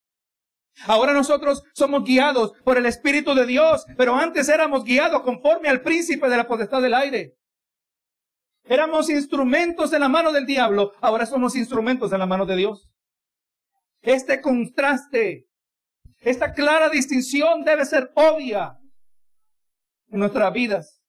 Ahora 0.87 1.13
nosotros 1.13 1.63
somos 1.73 2.05
guiados 2.05 2.53
por 2.63 2.77
el 2.77 2.85
Espíritu 2.85 3.35
de 3.35 3.45
Dios, 3.45 3.85
pero 3.97 4.15
antes 4.15 4.47
éramos 4.47 4.85
guiados 4.85 5.21
conforme 5.21 5.67
al 5.67 5.81
príncipe 5.81 6.29
de 6.29 6.37
la 6.37 6.47
potestad 6.47 6.81
del 6.81 6.93
aire. 6.93 7.35
Éramos 8.63 9.09
instrumentos 9.09 9.91
en 9.91 9.99
la 9.99 10.07
mano 10.07 10.31
del 10.31 10.45
diablo, 10.45 10.93
ahora 11.01 11.25
somos 11.25 11.55
instrumentos 11.57 12.13
en 12.13 12.19
la 12.19 12.25
mano 12.25 12.45
de 12.45 12.55
Dios. 12.55 12.89
Este 14.01 14.39
contraste, 14.39 15.49
esta 16.19 16.53
clara 16.53 16.89
distinción 16.89 17.63
debe 17.65 17.83
ser 17.85 18.09
obvia 18.15 18.79
en 20.07 20.19
nuestras 20.19 20.53
vidas. 20.53 21.00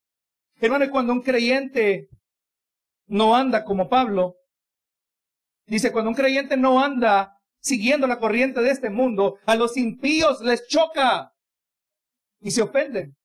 Hermano, 0.63 0.89
cuando 0.93 1.13
un 1.13 1.23
creyente 1.23 2.09
no 3.09 3.35
anda 3.35 3.65
como 3.65 3.89
Pablo, 3.89 4.37
dice, 5.67 5.91
cuando 5.91 6.11
un 6.11 6.15
creyente 6.15 6.57
no 6.57 6.81
anda 6.81 7.37
siguiendo 7.61 8.07
la 8.07 8.21
corriente 8.21 8.61
de 8.63 8.71
este 8.71 8.89
mundo, 8.89 9.39
a 9.45 9.57
los 9.57 9.77
impíos 9.77 10.41
les 10.41 10.69
choca 10.69 11.33
y 12.41 12.53
se 12.53 12.63
ofenden. 12.63 13.17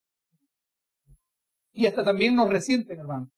Y 1.73 1.85
hasta 1.85 2.03
también 2.03 2.35
nos 2.35 2.49
resienten, 2.49 2.99
hermano. 2.99 3.29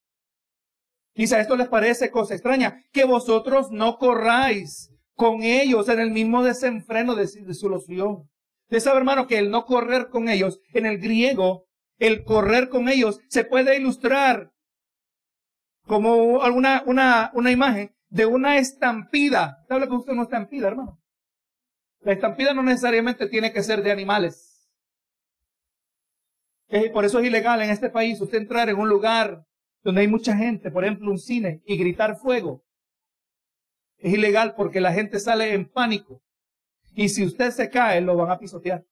Dice, 1.14 1.38
esto 1.38 1.58
les 1.58 1.68
parece 1.68 2.10
cosa 2.10 2.36
extraña, 2.36 2.82
que 2.94 3.04
vosotros 3.04 3.70
no 3.70 3.98
corráis 3.98 4.94
con 5.14 5.44
ellos 5.44 5.90
en 5.90 6.00
el 6.00 6.12
mismo 6.12 6.42
desenfreno 6.42 7.16
de 7.16 7.28
disolución. 7.46 8.30
De 8.70 8.80
sabe, 8.80 9.00
hermano, 9.00 9.28
que 9.28 9.40
el 9.40 9.52
no 9.52 9.66
correr 9.66 10.08
con 10.08 10.30
ellos 10.30 10.62
en 10.72 10.86
el 10.86 11.00
griego 11.00 11.69
el 12.00 12.24
correr 12.24 12.70
con 12.70 12.90
ellos 12.90 13.20
se 13.28 13.44
puede 13.44 13.78
ilustrar 13.78 14.52
como 15.86 16.42
alguna, 16.42 16.84
una, 16.86 17.32
una 17.34 17.52
imagen 17.52 17.94
de 18.10 18.26
una 18.26 18.58
estampida. 18.58 19.64
¿Sabe 19.68 19.82
lo 19.82 19.88
que 19.88 19.96
usted 19.96 20.14
una 20.14 20.24
estampida, 20.24 20.68
hermano? 20.68 21.00
La 22.02 22.14
estampida 22.14 22.54
no 22.54 22.64
necesariamente 22.64 23.28
tiene 23.28 23.52
que 23.52 23.62
ser 23.62 23.84
de 23.84 23.92
animales. 23.92 24.70
Por 26.94 27.04
eso 27.04 27.20
es 27.20 27.26
ilegal 27.26 27.62
en 27.62 27.72
este 27.72 27.90
país 27.90 28.22
usted 28.22 28.38
entrar 28.38 28.70
en 28.70 28.78
un 28.78 28.88
lugar 28.88 29.44
donde 29.82 30.02
hay 30.02 30.08
mucha 30.08 30.36
gente, 30.36 30.70
por 30.70 30.84
ejemplo 30.84 31.10
un 31.10 31.18
cine, 31.18 31.62
y 31.66 31.78
gritar 31.78 32.16
fuego. 32.18 32.64
Es 33.98 34.14
ilegal 34.14 34.54
porque 34.56 34.80
la 34.80 34.94
gente 34.94 35.20
sale 35.20 35.54
en 35.54 35.68
pánico. 35.68 36.22
Y 36.94 37.10
si 37.10 37.26
usted 37.26 37.52
se 37.52 37.70
cae, 37.70 38.02
lo 38.02 38.16
van 38.16 38.32
a 38.32 38.38
pisotear. 38.38 38.86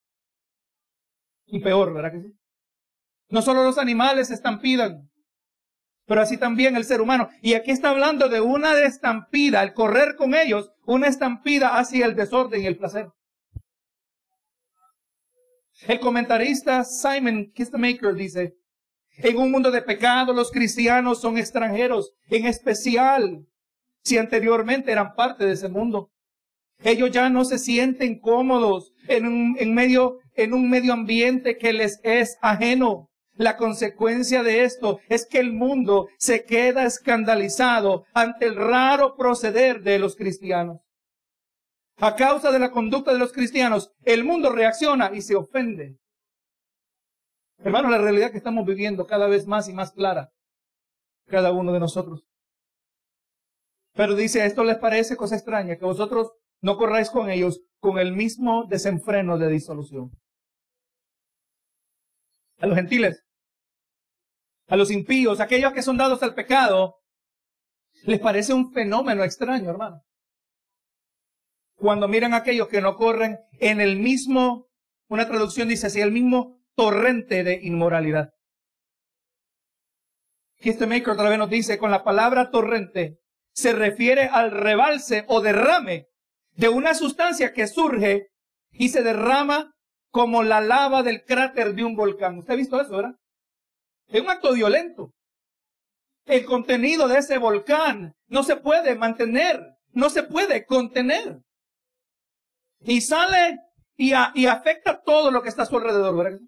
Y 1.45 1.59
peor, 1.59 1.93
¿verdad 1.93 2.11
que 2.11 2.21
sí? 2.21 2.33
No 3.29 3.41
solo 3.41 3.63
los 3.63 3.77
animales 3.77 4.31
estampidan, 4.31 5.09
pero 6.05 6.21
así 6.21 6.37
también 6.37 6.75
el 6.75 6.85
ser 6.85 7.01
humano. 7.01 7.29
Y 7.41 7.53
aquí 7.53 7.71
está 7.71 7.89
hablando 7.89 8.29
de 8.29 8.39
una 8.39 8.79
estampida, 8.79 9.61
el 9.61 9.73
correr 9.73 10.15
con 10.15 10.33
ellos, 10.33 10.71
una 10.85 11.07
estampida 11.07 11.77
hacia 11.77 12.05
el 12.05 12.15
desorden 12.15 12.63
y 12.63 12.65
el 12.65 12.77
placer. 12.77 13.09
El 15.85 15.99
comentarista 15.99 16.83
Simon 16.83 17.51
Kistemaker 17.53 18.15
dice, 18.15 18.55
en 19.17 19.37
un 19.37 19.51
mundo 19.51 19.69
de 19.69 19.81
pecado 19.81 20.33
los 20.33 20.51
cristianos 20.51 21.21
son 21.21 21.37
extranjeros, 21.37 22.13
en 22.29 22.45
especial 22.45 23.45
si 24.03 24.17
anteriormente 24.17 24.91
eran 24.91 25.13
parte 25.13 25.45
de 25.45 25.53
ese 25.53 25.67
mundo. 25.67 26.11
Ellos 26.83 27.11
ya 27.11 27.29
no 27.29 27.43
se 27.43 27.59
sienten 27.59 28.19
cómodos 28.19 28.93
en 29.07 29.27
un, 29.27 29.57
en 29.59 29.73
medio, 29.73 30.19
en 30.35 30.53
un 30.53 30.69
medio 30.69 30.93
ambiente 30.93 31.57
que 31.57 31.73
les 31.73 31.99
es 32.03 32.37
ajeno. 32.41 33.06
La 33.37 33.55
consecuencia 33.55 34.41
de 34.41 34.63
esto 34.63 34.99
es 35.09 35.27
que 35.27 35.37
el 35.39 35.53
mundo 35.53 36.09
se 36.17 36.43
queda 36.43 36.85
escandalizado 36.85 38.05
ante 38.13 38.47
el 38.47 38.55
raro 38.55 39.15
proceder 39.15 39.83
de 39.83 39.99
los 39.99 40.15
cristianos. 40.15 40.81
A 41.97 42.15
causa 42.15 42.51
de 42.51 42.59
la 42.59 42.71
conducta 42.71 43.13
de 43.13 43.19
los 43.19 43.31
cristianos, 43.31 43.91
el 44.03 44.23
mundo 44.23 44.51
reacciona 44.51 45.11
y 45.13 45.21
se 45.21 45.35
ofende. 45.35 45.97
Hermano, 47.59 47.89
la 47.89 47.97
realidad 47.99 48.31
que 48.31 48.37
estamos 48.37 48.65
viviendo 48.65 49.05
cada 49.05 49.27
vez 49.27 49.47
más 49.47 49.69
y 49.69 49.73
más 49.73 49.91
clara, 49.91 50.31
cada 51.27 51.51
uno 51.51 51.73
de 51.73 51.79
nosotros. 51.79 52.23
Pero 53.93 54.15
dice, 54.15 54.45
esto 54.45 54.63
les 54.63 54.77
parece 54.77 55.15
cosa 55.15 55.35
extraña, 55.35 55.75
que 55.75 55.85
vosotros 55.85 56.31
no 56.61 56.77
corráis 56.77 57.09
con 57.09 57.29
ellos 57.29 57.61
con 57.79 57.99
el 57.99 58.13
mismo 58.13 58.65
desenfreno 58.65 59.37
de 59.37 59.49
disolución. 59.49 60.11
A 62.59 62.65
los 62.67 62.75
gentiles, 62.75 63.23
a 64.67 64.75
los 64.75 64.91
impíos, 64.91 65.39
aquellos 65.39 65.73
que 65.73 65.81
son 65.81 65.97
dados 65.97 66.21
al 66.23 66.35
pecado, 66.35 66.95
les 68.03 68.19
parece 68.19 68.53
un 68.53 68.71
fenómeno 68.71 69.23
extraño, 69.23 69.69
hermano. 69.69 70.01
Cuando 71.75 72.07
miran 72.07 72.33
aquellos 72.33 72.67
que 72.67 72.81
no 72.81 72.95
corren 72.95 73.39
en 73.59 73.81
el 73.81 73.97
mismo, 73.97 74.67
una 75.09 75.27
traducción 75.27 75.67
dice 75.67 75.87
así, 75.87 76.01
el 76.01 76.11
mismo 76.11 76.59
torrente 76.75 77.43
de 77.43 77.59
inmoralidad. 77.63 78.31
Este 80.57 80.87
Maker 80.87 81.09
otra 81.09 81.29
vez 81.29 81.37
nos 81.37 81.49
dice, 81.49 81.77
con 81.77 81.91
la 81.91 82.03
palabra 82.03 82.49
torrente 82.49 83.19
se 83.53 83.73
refiere 83.73 84.23
al 84.23 84.51
rebalse 84.51 85.23
o 85.27 85.41
derrame 85.41 86.07
de 86.51 86.69
una 86.69 86.93
sustancia 86.93 87.53
que 87.53 87.67
surge 87.67 88.27
y 88.71 88.89
se 88.89 89.03
derrama 89.03 89.71
como 90.09 90.43
la 90.43 90.61
lava 90.61 91.03
del 91.03 91.23
cráter 91.23 91.73
de 91.73 91.83
un 91.83 91.95
volcán. 91.95 92.39
¿Usted 92.39 92.53
ha 92.53 92.57
visto 92.57 92.81
eso, 92.81 92.95
verdad? 92.97 93.15
Es 94.07 94.21
un 94.21 94.29
acto 94.29 94.53
violento. 94.53 95.13
El 96.25 96.45
contenido 96.45 97.07
de 97.07 97.19
ese 97.19 97.37
volcán 97.37 98.15
no 98.27 98.43
se 98.43 98.57
puede 98.57 98.95
mantener, 98.95 99.61
no 99.91 100.09
se 100.09 100.23
puede 100.23 100.65
contener. 100.65 101.39
Y 102.79 103.01
sale 103.01 103.59
y, 103.95 104.13
afecta 104.13 105.01
todo 105.01 105.31
lo 105.31 105.41
que 105.41 105.49
está 105.49 105.63
a 105.63 105.65
su 105.65 105.77
alrededor, 105.77 106.39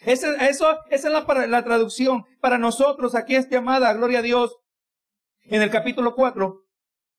eso, 0.00 0.28
esa 0.36 0.78
es 0.90 1.04
la, 1.04 1.46
la 1.46 1.64
traducción. 1.64 2.24
Para 2.40 2.58
nosotros, 2.58 3.14
aquí 3.14 3.36
es 3.36 3.48
llamada, 3.48 3.92
gloria 3.94 4.18
a 4.18 4.22
Dios, 4.22 4.56
en 5.42 5.62
el 5.62 5.70
capítulo 5.70 6.14
4, 6.14 6.62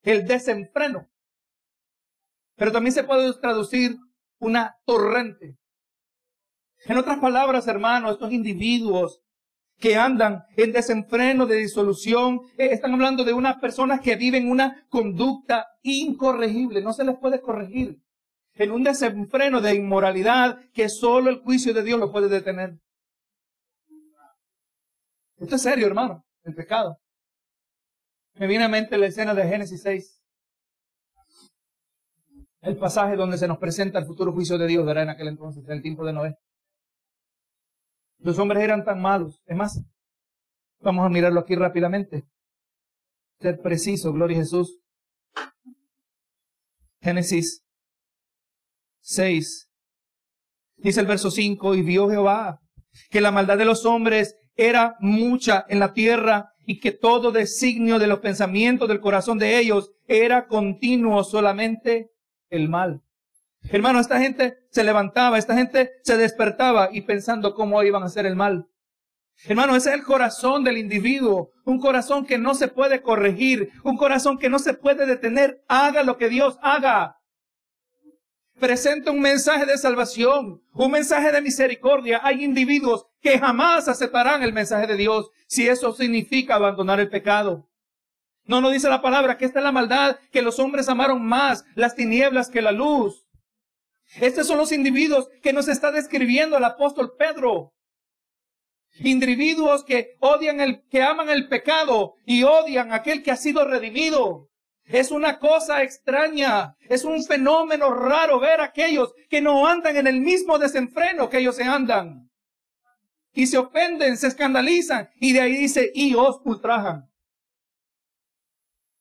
el 0.03 0.27
desenfreno. 0.27 1.09
Pero 2.55 2.71
también 2.71 2.93
se 2.93 3.03
puede 3.03 3.33
traducir 3.39 3.97
una 4.39 4.77
torrente. 4.85 5.57
En 6.85 6.97
otras 6.97 7.17
palabras, 7.19 7.67
hermanos, 7.67 8.13
estos 8.13 8.31
individuos 8.31 9.24
que 9.77 9.95
andan 9.95 10.43
en 10.55 10.71
desenfreno 10.71 11.45
de 11.45 11.57
disolución. 11.57 12.41
Eh, 12.57 12.69
están 12.71 12.93
hablando 12.93 13.23
de 13.23 13.33
unas 13.33 13.57
personas 13.57 14.01
que 14.01 14.15
viven 14.15 14.49
una 14.49 14.85
conducta 14.89 15.67
incorregible, 15.81 16.81
no 16.81 16.93
se 16.93 17.03
les 17.03 17.17
puede 17.17 17.41
corregir. 17.41 17.99
En 18.53 18.71
un 18.71 18.83
desenfreno 18.83 19.59
de 19.59 19.75
inmoralidad 19.75 20.59
que 20.73 20.87
solo 20.87 21.29
el 21.29 21.41
juicio 21.41 21.73
de 21.73 21.83
Dios 21.83 21.99
lo 21.99 22.11
puede 22.11 22.29
detener. 22.29 22.79
Esto 25.37 25.55
es 25.55 25.61
serio, 25.61 25.87
hermano, 25.87 26.23
el 26.43 26.55
pecado. 26.55 26.97
Me 28.35 28.47
viene 28.47 28.63
a 28.63 28.69
mente 28.69 28.97
la 28.97 29.07
escena 29.07 29.33
de 29.33 29.47
Génesis 29.47 29.81
6. 29.81 30.21
El 32.61 32.77
pasaje 32.77 33.15
donde 33.15 33.37
se 33.37 33.47
nos 33.47 33.57
presenta 33.57 33.99
el 33.99 34.05
futuro 34.05 34.31
juicio 34.31 34.57
de 34.57 34.67
Dios, 34.67 34.85
¿verdad? 34.85 35.03
En 35.03 35.09
aquel 35.09 35.27
entonces, 35.27 35.63
en 35.65 35.71
el 35.71 35.81
tiempo 35.81 36.05
de 36.05 36.13
Noé. 36.13 36.35
Los 38.25 38.39
hombres 38.39 38.63
eran 38.63 38.83
tan 38.83 38.99
malos. 38.99 39.39
Es 39.45 39.55
más, 39.55 39.79
vamos 40.79 41.05
a 41.05 41.09
mirarlo 41.09 41.39
aquí 41.39 41.53
rápidamente. 41.53 42.25
Ser 43.39 43.61
preciso, 43.61 44.11
gloria 44.11 44.37
a 44.37 44.39
Jesús. 44.39 44.79
Génesis 47.01 47.63
6. 49.01 49.69
Dice 50.77 51.01
el 51.01 51.05
verso 51.05 51.29
5, 51.29 51.75
y 51.75 51.83
vio 51.83 52.09
Jehová 52.09 52.59
que 53.11 53.21
la 53.21 53.29
maldad 53.29 53.59
de 53.59 53.65
los 53.65 53.85
hombres 53.85 54.35
era 54.55 54.95
mucha 54.99 55.63
en 55.69 55.77
la 55.77 55.93
tierra 55.93 56.49
y 56.65 56.79
que 56.79 56.93
todo 56.93 57.31
designio 57.31 57.99
de 57.99 58.07
los 58.07 58.21
pensamientos 58.21 58.87
del 58.87 59.01
corazón 59.01 59.37
de 59.37 59.59
ellos 59.59 59.91
era 60.07 60.47
continuo 60.47 61.23
solamente 61.23 62.09
el 62.49 62.69
mal. 62.69 63.03
Hermano, 63.69 63.99
esta 63.99 64.19
gente 64.19 64.57
se 64.69 64.83
levantaba, 64.83 65.37
esta 65.37 65.55
gente 65.55 65.93
se 66.03 66.17
despertaba 66.17 66.89
y 66.91 67.01
pensando 67.01 67.55
cómo 67.55 67.81
iban 67.83 68.03
a 68.03 68.07
hacer 68.07 68.25
el 68.25 68.35
mal. 68.35 68.67
Hermano, 69.43 69.75
ese 69.75 69.89
es 69.89 69.95
el 69.95 70.03
corazón 70.03 70.63
del 70.63 70.77
individuo, 70.77 71.51
un 71.65 71.79
corazón 71.79 72.25
que 72.25 72.37
no 72.37 72.55
se 72.55 72.67
puede 72.67 73.01
corregir, 73.01 73.71
un 73.83 73.97
corazón 73.97 74.37
que 74.37 74.49
no 74.49 74.59
se 74.59 74.73
puede 74.73 75.05
detener. 75.05 75.63
Haga 75.67 76.03
lo 76.03 76.17
que 76.17 76.29
Dios 76.29 76.57
haga. 76.61 77.17
Presenta 78.59 79.11
un 79.11 79.19
mensaje 79.19 79.65
de 79.65 79.77
salvación, 79.77 80.61
un 80.73 80.91
mensaje 80.91 81.31
de 81.31 81.41
misericordia. 81.41 82.21
Hay 82.23 82.43
individuos 82.43 83.05
que 83.19 83.37
jamás 83.37 83.89
aceptarán 83.89 84.43
el 84.43 84.53
mensaje 84.53 84.87
de 84.87 84.95
Dios 84.95 85.29
si 85.47 85.67
eso 85.67 85.91
significa 85.93 86.55
abandonar 86.55 86.99
el 86.99 87.09
pecado. 87.09 87.67
No 88.45 88.61
nos 88.61 88.71
dice 88.71 88.89
la 88.89 89.01
palabra 89.01 89.37
que 89.37 89.45
esta 89.45 89.59
es 89.59 89.65
la 89.65 89.71
maldad, 89.71 90.17
que 90.31 90.41
los 90.41 90.59
hombres 90.59 90.87
amaron 90.87 91.25
más 91.25 91.65
las 91.75 91.95
tinieblas 91.95 92.49
que 92.49 92.61
la 92.61 92.71
luz. 92.71 93.24
Estos 94.19 94.47
son 94.47 94.57
los 94.57 94.71
individuos 94.71 95.29
que 95.41 95.53
nos 95.53 95.67
está 95.67 95.91
describiendo 95.91 96.57
el 96.57 96.63
apóstol 96.63 97.13
Pedro. 97.17 97.73
Individuos 98.99 99.83
que 99.83 100.15
odian 100.19 100.61
el, 100.61 100.87
que 100.89 101.03
aman 101.03 101.29
el 101.29 101.49
pecado 101.49 102.15
y 102.25 102.43
odian 102.43 102.93
aquel 102.93 103.23
que 103.23 103.31
ha 103.31 103.35
sido 103.35 103.65
redimido. 103.65 104.49
Es 104.85 105.11
una 105.11 105.39
cosa 105.39 105.81
extraña, 105.83 106.75
es 106.81 107.03
un 107.03 107.23
fenómeno 107.23 107.91
raro 107.91 108.39
ver 108.39 108.61
a 108.61 108.65
aquellos 108.65 109.13
que 109.29 109.41
no 109.41 109.67
andan 109.67 109.97
en 109.97 110.07
el 110.07 110.21
mismo 110.21 110.59
desenfreno 110.59 111.29
que 111.29 111.39
ellos 111.39 111.55
se 111.55 111.63
andan. 111.63 112.29
Y 113.33 113.47
se 113.47 113.57
ofenden, 113.57 114.15
se 114.15 114.27
escandalizan 114.27 115.09
y 115.15 115.33
de 115.33 115.41
ahí 115.41 115.57
dice, 115.57 115.91
y 115.93 116.13
os 116.15 116.39
ultrajan. 116.45 117.09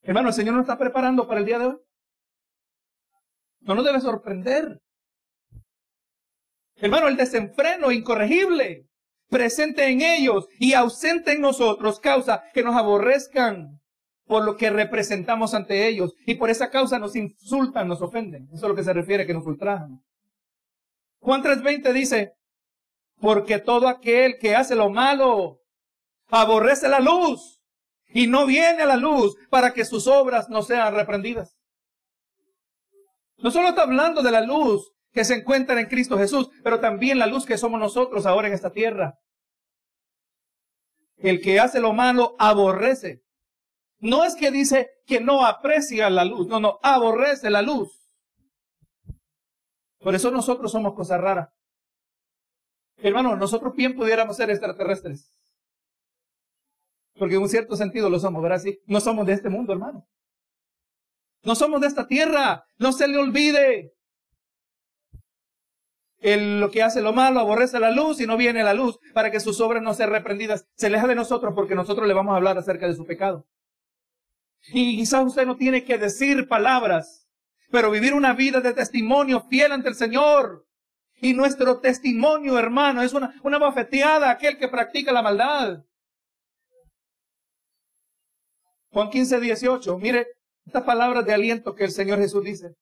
Hermano, 0.02 0.28
el 0.28 0.34
Señor 0.34 0.54
nos 0.54 0.62
está 0.62 0.76
preparando 0.76 1.26
para 1.28 1.40
el 1.40 1.46
día 1.46 1.58
de 1.58 1.66
hoy. 1.66 1.76
No 3.60 3.74
nos 3.74 3.84
debe 3.84 4.00
sorprender. 4.00 4.80
Hermano, 6.76 7.08
el 7.08 7.16
desenfreno 7.16 7.92
incorregible 7.92 8.86
presente 9.28 9.88
en 9.88 10.02
ellos 10.02 10.46
y 10.58 10.74
ausente 10.74 11.32
en 11.32 11.40
nosotros 11.40 12.00
causa 12.00 12.44
que 12.52 12.62
nos 12.62 12.76
aborrezcan 12.76 13.80
por 14.26 14.44
lo 14.44 14.56
que 14.56 14.70
representamos 14.70 15.54
ante 15.54 15.86
ellos 15.86 16.14
y 16.26 16.34
por 16.34 16.50
esa 16.50 16.70
causa 16.70 16.98
nos 16.98 17.14
insultan, 17.14 17.88
nos 17.88 18.02
ofenden. 18.02 18.48
Eso 18.52 18.66
es 18.66 18.68
lo 18.68 18.74
que 18.74 18.84
se 18.84 18.92
refiere 18.92 19.26
que 19.26 19.34
nos 19.34 19.46
ultrajan. 19.46 20.02
Juan 21.20 21.42
3:20 21.42 21.92
dice, 21.92 22.32
porque 23.20 23.58
todo 23.58 23.88
aquel 23.88 24.38
que 24.38 24.56
hace 24.56 24.74
lo 24.74 24.90
malo 24.90 25.60
aborrece 26.28 26.88
la 26.88 27.00
luz 27.00 27.60
y 28.08 28.26
no 28.26 28.46
viene 28.46 28.82
a 28.82 28.86
la 28.86 28.96
luz 28.96 29.36
para 29.50 29.72
que 29.72 29.84
sus 29.84 30.06
obras 30.06 30.48
no 30.48 30.62
sean 30.62 30.94
reprendidas. 30.94 31.56
No 33.38 33.50
solo 33.50 33.68
está 33.68 33.82
hablando 33.82 34.22
de 34.22 34.30
la 34.30 34.40
luz 34.40 34.93
que 35.14 35.24
se 35.24 35.34
encuentra 35.34 35.80
en 35.80 35.86
Cristo 35.86 36.18
Jesús, 36.18 36.50
pero 36.64 36.80
también 36.80 37.20
la 37.20 37.26
luz 37.26 37.46
que 37.46 37.56
somos 37.56 37.78
nosotros 37.78 38.26
ahora 38.26 38.48
en 38.48 38.54
esta 38.54 38.72
tierra. 38.72 39.20
El 41.16 41.40
que 41.40 41.60
hace 41.60 41.80
lo 41.80 41.92
malo 41.92 42.34
aborrece. 42.38 43.22
No 44.00 44.24
es 44.24 44.34
que 44.34 44.50
dice 44.50 44.90
que 45.06 45.20
no 45.20 45.46
aprecia 45.46 46.10
la 46.10 46.24
luz, 46.24 46.48
no, 46.48 46.58
no, 46.58 46.80
aborrece 46.82 47.48
la 47.48 47.62
luz. 47.62 48.10
Por 50.00 50.16
eso 50.16 50.32
nosotros 50.32 50.72
somos 50.72 50.94
cosas 50.94 51.20
raras. 51.20 51.48
Hermano, 52.96 53.36
nosotros 53.36 53.74
bien 53.74 53.94
pudiéramos 53.94 54.36
ser 54.36 54.50
extraterrestres. 54.50 55.32
Porque 57.16 57.36
en 57.36 57.42
un 57.42 57.48
cierto 57.48 57.76
sentido 57.76 58.10
lo 58.10 58.18
somos, 58.18 58.42
¿verdad? 58.42 58.58
Sí, 58.58 58.80
no 58.86 59.00
somos 59.00 59.26
de 59.26 59.34
este 59.34 59.48
mundo, 59.48 59.72
hermano. 59.72 60.06
No 61.44 61.54
somos 61.54 61.80
de 61.80 61.86
esta 61.86 62.06
tierra. 62.08 62.66
No 62.78 62.92
se 62.92 63.06
le 63.06 63.16
olvide. 63.16 63.94
El, 66.24 66.58
lo 66.58 66.70
que 66.70 66.82
hace 66.82 67.02
lo 67.02 67.12
malo 67.12 67.38
aborrece 67.38 67.78
la 67.78 67.90
luz 67.90 68.18
y 68.18 68.26
no 68.26 68.38
viene 68.38 68.64
la 68.64 68.72
luz 68.72 68.98
para 69.12 69.30
que 69.30 69.40
sus 69.40 69.60
obras 69.60 69.82
no 69.82 69.92
sean 69.92 70.08
reprendidas. 70.08 70.66
Se 70.74 70.86
aleja 70.86 71.06
de 71.06 71.14
nosotros 71.14 71.52
porque 71.54 71.74
nosotros 71.74 72.08
le 72.08 72.14
vamos 72.14 72.32
a 72.32 72.36
hablar 72.36 72.56
acerca 72.56 72.88
de 72.88 72.94
su 72.94 73.04
pecado. 73.04 73.46
Y 74.68 74.96
quizás 74.96 75.26
usted 75.26 75.44
no 75.44 75.58
tiene 75.58 75.84
que 75.84 75.98
decir 75.98 76.48
palabras, 76.48 77.28
pero 77.70 77.90
vivir 77.90 78.14
una 78.14 78.32
vida 78.32 78.62
de 78.62 78.72
testimonio 78.72 79.42
fiel 79.50 79.72
ante 79.72 79.90
el 79.90 79.96
Señor. 79.96 80.66
Y 81.20 81.34
nuestro 81.34 81.80
testimonio, 81.80 82.58
hermano, 82.58 83.02
es 83.02 83.12
una, 83.12 83.38
una 83.42 83.58
bofeteada 83.58 84.28
a 84.28 84.32
aquel 84.32 84.56
que 84.56 84.68
practica 84.68 85.12
la 85.12 85.20
maldad. 85.20 85.84
Juan 88.92 89.10
15, 89.10 89.40
18. 89.40 89.98
Mire 89.98 90.28
estas 90.64 90.84
palabras 90.84 91.26
de 91.26 91.34
aliento 91.34 91.74
que 91.74 91.84
el 91.84 91.90
Señor 91.90 92.18
Jesús 92.18 92.42
dice. 92.42 92.74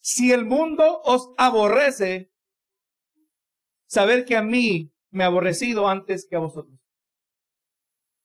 Si 0.00 0.32
el 0.32 0.44
mundo 0.44 1.02
os 1.04 1.30
aborrece, 1.38 2.31
saber 3.92 4.24
que 4.24 4.36
a 4.36 4.42
mí 4.42 4.90
me 5.10 5.22
ha 5.22 5.26
aborrecido 5.26 5.86
antes 5.86 6.26
que 6.26 6.34
a 6.34 6.38
vosotros. 6.38 6.78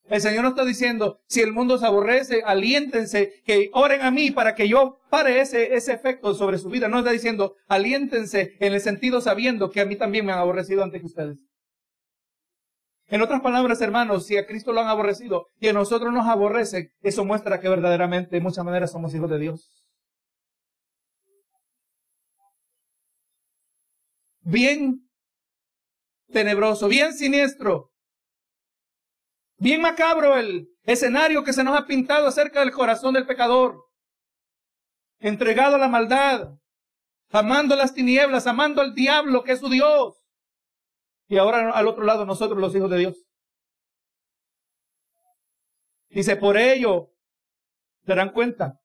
El 0.06 0.22
Señor 0.22 0.44
nos 0.44 0.52
está 0.52 0.64
diciendo, 0.64 1.20
si 1.28 1.42
el 1.42 1.52
mundo 1.52 1.78
se 1.78 1.86
aborrece, 1.86 2.42
aliéntense, 2.46 3.42
que 3.44 3.70
oren 3.74 4.02
a 4.02 4.10
mí 4.10 4.32
para 4.32 4.56
que 4.56 4.70
yo 4.70 5.02
pare 5.10 5.42
ese, 5.42 5.76
ese 5.76 5.92
efecto 5.92 6.34
sobre 6.34 6.58
su 6.58 6.70
vida. 6.70 6.88
No 6.88 7.00
está 7.00 7.12
diciendo, 7.12 7.58
aliéntense 7.68 8.56
en 8.62 8.72
el 8.72 8.80
sentido 8.80 9.20
sabiendo 9.20 9.70
que 9.70 9.82
a 9.82 9.86
mí 9.86 9.98
también 9.98 10.26
me 10.26 10.32
han 10.32 10.40
aborrecido 10.40 10.84
antes 10.86 11.02
que 11.02 11.08
ustedes. 11.08 11.38
En 13.08 13.22
otras 13.22 13.42
palabras, 13.42 13.82
hermanos, 13.82 14.26
si 14.26 14.38
a 14.38 14.48
Cristo 14.48 14.72
lo 14.72 14.80
han 14.80 14.88
aborrecido 14.88 15.48
y 15.60 15.68
a 15.68 15.74
nosotros 15.74 16.14
nos 16.14 16.28
aborrece, 16.28 16.94
eso 17.02 17.26
muestra 17.26 17.60
que 17.60 17.68
verdaderamente 17.68 18.38
de 18.38 18.42
muchas 18.42 18.64
maneras 18.64 18.94
somos 18.94 19.14
hijos 19.14 19.30
de 19.30 19.40
Dios. 19.40 19.84
Bien 24.44 25.07
tenebroso, 26.32 26.88
bien 26.88 27.14
siniestro, 27.14 27.92
bien 29.58 29.82
macabro 29.82 30.36
el 30.38 30.70
escenario 30.84 31.44
que 31.44 31.54
se 31.54 31.64
nos 31.64 31.78
ha 31.78 31.86
pintado 31.86 32.28
acerca 32.28 32.60
del 32.62 32.72
corazón 32.72 33.14
del 33.14 33.26
pecador, 33.26 33.86
entregado 35.20 35.76
a 35.76 35.80
la 35.80 35.88
maldad, 35.88 36.58
amando 37.30 37.76
las 37.76 37.94
tinieblas, 37.94 38.48
amando 38.48 38.82
al 38.82 38.94
diablo 38.94 39.44
que 39.44 39.54
es 39.54 39.60
su 39.60 39.70
Dios. 39.70 40.24
Y 41.28 41.38
ahora 41.38 41.72
al 41.72 41.88
otro 41.88 42.04
lado 42.04 42.26
nosotros 42.26 42.60
los 42.60 42.74
hijos 42.76 42.90
de 42.90 42.98
Dios. 42.98 43.28
Dice, 46.10 46.38
por 46.38 46.58
ello, 46.58 47.12
darán 48.04 48.32
cuenta 48.32 48.80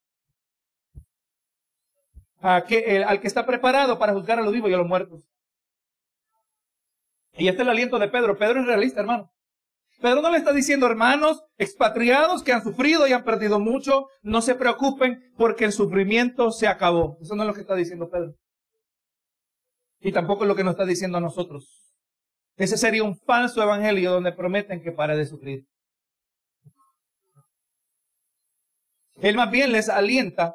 a 2.40 2.64
que, 2.64 3.04
al 3.04 3.20
que 3.20 3.28
está 3.28 3.46
preparado 3.46 3.98
para 3.98 4.12
juzgar 4.12 4.38
a 4.40 4.42
los 4.42 4.52
vivos 4.52 4.70
y 4.70 4.74
a 4.74 4.78
los 4.78 4.88
muertos. 4.88 5.31
Y 7.34 7.48
este 7.48 7.62
es 7.62 7.66
el 7.66 7.70
aliento 7.70 7.98
de 7.98 8.08
Pedro. 8.08 8.36
Pedro 8.36 8.60
es 8.60 8.66
realista, 8.66 9.00
hermano. 9.00 9.30
Pedro 10.00 10.20
no 10.20 10.30
le 10.30 10.38
está 10.38 10.52
diciendo, 10.52 10.86
hermanos 10.86 11.44
expatriados 11.58 12.42
que 12.42 12.52
han 12.52 12.62
sufrido 12.62 13.06
y 13.06 13.12
han 13.12 13.24
perdido 13.24 13.60
mucho, 13.60 14.06
no 14.22 14.42
se 14.42 14.56
preocupen 14.56 15.32
porque 15.36 15.64
el 15.64 15.72
sufrimiento 15.72 16.50
se 16.50 16.66
acabó. 16.66 17.18
Eso 17.22 17.36
no 17.36 17.44
es 17.44 17.46
lo 17.46 17.54
que 17.54 17.60
está 17.60 17.76
diciendo 17.76 18.10
Pedro. 18.10 18.34
Y 20.00 20.10
tampoco 20.10 20.42
es 20.42 20.48
lo 20.48 20.56
que 20.56 20.64
nos 20.64 20.72
está 20.72 20.84
diciendo 20.84 21.18
a 21.18 21.20
nosotros. 21.20 21.94
Ese 22.56 22.76
sería 22.76 23.04
un 23.04 23.16
falso 23.16 23.62
evangelio 23.62 24.10
donde 24.10 24.32
prometen 24.32 24.82
que 24.82 24.90
pare 24.90 25.16
de 25.16 25.24
sufrir. 25.24 25.66
Él 29.20 29.36
más 29.36 29.50
bien 29.50 29.70
les 29.70 29.88
alienta 29.88 30.54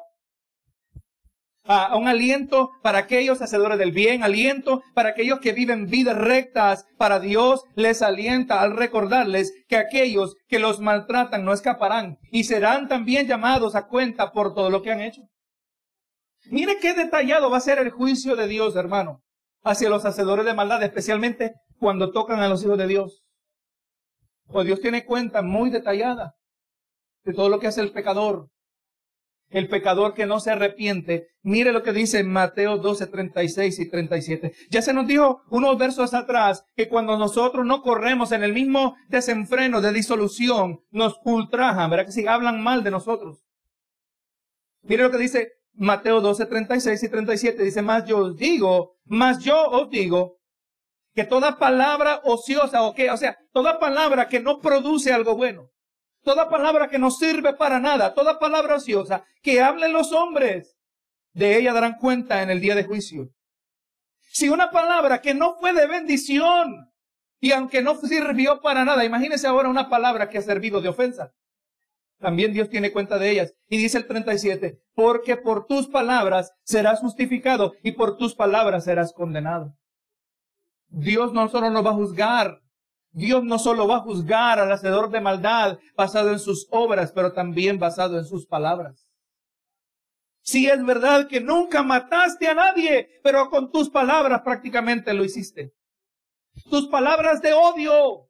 a 1.68 1.94
un 1.96 2.08
aliento 2.08 2.70
para 2.82 2.98
aquellos 2.98 3.42
hacedores 3.42 3.78
del 3.78 3.92
bien, 3.92 4.24
aliento 4.24 4.82
para 4.94 5.10
aquellos 5.10 5.38
que 5.38 5.52
viven 5.52 5.86
vidas 5.86 6.16
rectas 6.16 6.86
para 6.96 7.20
Dios, 7.20 7.62
les 7.76 8.00
alienta 8.00 8.62
al 8.62 8.74
recordarles 8.74 9.52
que 9.68 9.76
aquellos 9.76 10.34
que 10.48 10.58
los 10.58 10.80
maltratan 10.80 11.44
no 11.44 11.52
escaparán 11.52 12.16
y 12.32 12.44
serán 12.44 12.88
también 12.88 13.26
llamados 13.26 13.74
a 13.74 13.86
cuenta 13.86 14.32
por 14.32 14.54
todo 14.54 14.70
lo 14.70 14.80
que 14.82 14.92
han 14.92 15.02
hecho. 15.02 15.22
Mire 16.46 16.78
qué 16.80 16.94
detallado 16.94 17.50
va 17.50 17.58
a 17.58 17.60
ser 17.60 17.78
el 17.78 17.90
juicio 17.90 18.34
de 18.34 18.48
Dios, 18.48 18.74
hermano, 18.74 19.20
hacia 19.62 19.90
los 19.90 20.06
hacedores 20.06 20.46
de 20.46 20.54
maldad, 20.54 20.82
especialmente 20.82 21.52
cuando 21.78 22.12
tocan 22.12 22.40
a 22.40 22.48
los 22.48 22.64
hijos 22.64 22.78
de 22.78 22.86
Dios. 22.86 23.22
Pues 24.46 24.66
Dios 24.66 24.80
tiene 24.80 25.04
cuenta 25.04 25.42
muy 25.42 25.68
detallada 25.68 26.32
de 27.24 27.34
todo 27.34 27.50
lo 27.50 27.58
que 27.58 27.66
hace 27.66 27.82
el 27.82 27.92
pecador, 27.92 28.48
el 29.50 29.68
pecador 29.68 30.14
que 30.14 30.26
no 30.26 30.40
se 30.40 30.50
arrepiente. 30.50 31.28
Mire 31.42 31.72
lo 31.72 31.82
que 31.82 31.92
dice 31.92 32.22
Mateo 32.24 32.78
12, 32.78 33.06
36 33.06 33.78
y 33.78 33.90
37. 33.90 34.52
Ya 34.70 34.82
se 34.82 34.92
nos 34.92 35.06
dijo 35.06 35.42
unos 35.50 35.78
versos 35.78 36.14
atrás 36.14 36.64
que 36.76 36.88
cuando 36.88 37.16
nosotros 37.16 37.64
no 37.64 37.82
corremos 37.82 38.32
en 38.32 38.42
el 38.42 38.52
mismo 38.52 38.96
desenfreno 39.08 39.80
de 39.80 39.92
disolución, 39.92 40.80
nos 40.90 41.18
ultrajan, 41.24 41.90
¿verdad 41.90 42.06
que 42.06 42.12
sí? 42.12 42.26
Hablan 42.26 42.62
mal 42.62 42.84
de 42.84 42.90
nosotros. 42.90 43.44
Mire 44.82 45.02
lo 45.02 45.10
que 45.10 45.18
dice 45.18 45.52
Mateo 45.74 46.20
12, 46.20 46.46
36 46.46 47.02
y 47.02 47.08
37. 47.08 47.62
Dice, 47.62 47.82
más 47.82 48.04
yo 48.04 48.18
os 48.18 48.36
digo, 48.36 48.96
más 49.04 49.38
yo 49.38 49.70
os 49.70 49.88
digo, 49.90 50.38
que 51.14 51.24
toda 51.24 51.58
palabra 51.58 52.20
ociosa, 52.24 52.82
o 52.82 52.94
que, 52.94 53.10
o 53.10 53.16
sea, 53.16 53.36
toda 53.52 53.80
palabra 53.80 54.28
que 54.28 54.40
no 54.40 54.60
produce 54.60 55.12
algo 55.12 55.36
bueno, 55.36 55.68
toda 56.28 56.50
palabra 56.50 56.88
que 56.88 56.98
no 56.98 57.10
sirve 57.10 57.54
para 57.54 57.80
nada, 57.80 58.12
toda 58.12 58.38
palabra 58.38 58.74
ociosa, 58.74 59.24
que 59.40 59.62
hablen 59.62 59.94
los 59.94 60.12
hombres, 60.12 60.76
de 61.32 61.56
ella 61.56 61.72
darán 61.72 61.94
cuenta 61.94 62.42
en 62.42 62.50
el 62.50 62.60
día 62.60 62.74
de 62.74 62.84
juicio. 62.84 63.30
Si 64.30 64.50
una 64.50 64.70
palabra 64.70 65.22
que 65.22 65.32
no 65.32 65.56
fue 65.58 65.72
de 65.72 65.86
bendición 65.86 66.92
Y 67.40 67.52
aunque 67.52 67.80
no 67.80 67.94
sirvió 67.94 68.60
para 68.60 68.84
nada, 68.84 69.04
imagínese 69.06 69.46
ahora 69.46 69.70
una 69.70 69.88
palabra 69.88 70.28
que 70.28 70.36
ha 70.36 70.42
servido 70.42 70.82
de 70.82 70.88
ofensa. 70.90 71.32
También 72.18 72.52
Dios 72.52 72.68
tiene 72.68 72.92
cuenta 72.92 73.16
de 73.18 73.30
ellas. 73.30 73.54
Y 73.68 73.78
dice 73.78 73.96
el 73.96 74.06
37, 74.06 74.80
porque 74.94 75.36
por 75.36 75.66
tus 75.66 75.86
palabras 75.86 76.52
serás 76.64 76.98
justificado 76.98 77.74
y 77.82 77.92
por 77.92 78.18
tus 78.18 78.34
palabras 78.34 78.84
serás 78.84 79.12
condenado. 79.12 79.72
Dios 80.88 81.32
no 81.32 81.48
solo 81.48 81.70
nos 81.70 81.86
va 81.86 81.90
a 81.90 81.94
juzgar, 81.94 82.60
Dios 83.10 83.42
no 83.44 83.58
solo 83.58 83.88
va 83.88 83.96
a 83.96 84.00
juzgar 84.00 84.58
al 84.58 84.70
hacedor 84.70 85.10
de 85.10 85.20
maldad 85.20 85.78
basado 85.96 86.30
en 86.30 86.38
sus 86.38 86.66
obras, 86.70 87.12
pero 87.12 87.32
también 87.32 87.78
basado 87.78 88.18
en 88.18 88.24
sus 88.24 88.46
palabras. 88.46 89.08
Si 90.42 90.66
es 90.66 90.84
verdad 90.84 91.28
que 91.28 91.40
nunca 91.40 91.82
mataste 91.82 92.48
a 92.48 92.54
nadie, 92.54 93.20
pero 93.22 93.50
con 93.50 93.70
tus 93.70 93.90
palabras 93.90 94.42
prácticamente 94.42 95.12
lo 95.12 95.24
hiciste. 95.24 95.72
Tus 96.70 96.88
palabras 96.88 97.42
de 97.42 97.52
odio, 97.52 98.28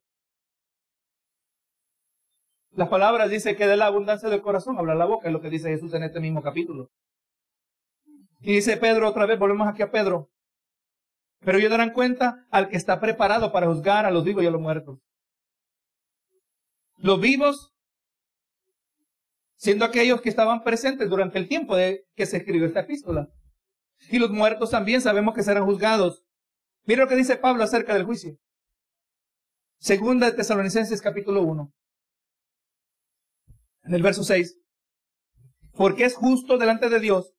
las 2.73 2.89
palabras 2.89 3.31
dice 3.31 3.57
que 3.57 3.67
de 3.67 3.77
la 3.77 3.87
abundancia 3.87 4.29
del 4.29 4.43
corazón 4.43 4.79
habla 4.79 4.95
la 4.95 5.05
boca, 5.05 5.29
es 5.29 5.33
lo 5.33 5.41
que 5.41 5.51
dice 5.51 5.69
Jesús 5.69 5.93
en 5.95 6.05
este 6.05 6.21
mismo 6.21 6.43
capítulo. 6.43 6.91
Y 8.41 8.55
dice 8.55 8.77
Pedro 8.77 9.09
otra 9.09 9.27
vez, 9.27 9.39
volvemos 9.39 9.67
aquí 9.67 9.83
a 9.83 9.91
Pedro. 9.91 10.29
Pero 11.41 11.59
ellos 11.59 11.71
darán 11.71 11.93
cuenta 11.93 12.47
al 12.51 12.69
que 12.69 12.77
está 12.77 13.01
preparado 13.01 13.53
para 13.53 13.67
juzgar 13.67 14.07
a 14.07 14.11
los 14.11 14.25
vivos 14.25 14.43
y 14.43 14.47
a 14.47 14.51
los 14.51 14.61
muertos. 14.61 14.99
Los 16.97 17.21
vivos, 17.21 17.73
siendo 19.57 19.85
aquellos 19.85 20.21
que 20.21 20.29
estaban 20.29 20.65
presentes 20.65 21.09
durante 21.09 21.39
el 21.39 21.49
tiempo 21.49 21.77
de 21.77 22.07
que 22.15 22.27
se 22.27 22.39
escribió 22.39 22.67
esta 22.67 22.81
epístola. 22.81 23.29
Y 24.11 24.19
los 24.19 24.31
muertos 24.31 24.71
también 24.71 25.01
sabemos 25.01 25.35
que 25.35 25.43
serán 25.43 25.65
juzgados. 25.65 26.25
Mira 26.85 27.05
lo 27.05 27.09
que 27.09 27.17
dice 27.17 27.37
Pablo 27.37 27.65
acerca 27.65 27.95
del 27.95 28.05
juicio. 28.05 28.37
Segunda 29.79 30.27
de 30.27 30.37
Tesalonicenses 30.37 31.01
capítulo 31.01 31.43
1 31.43 31.73
en 33.89 33.95
el 33.95 34.03
verso 34.03 34.23
6, 34.23 34.59
porque 35.73 36.05
es 36.05 36.15
justo 36.15 36.59
delante 36.59 36.91
de 36.91 37.01
Dios 37.01 37.33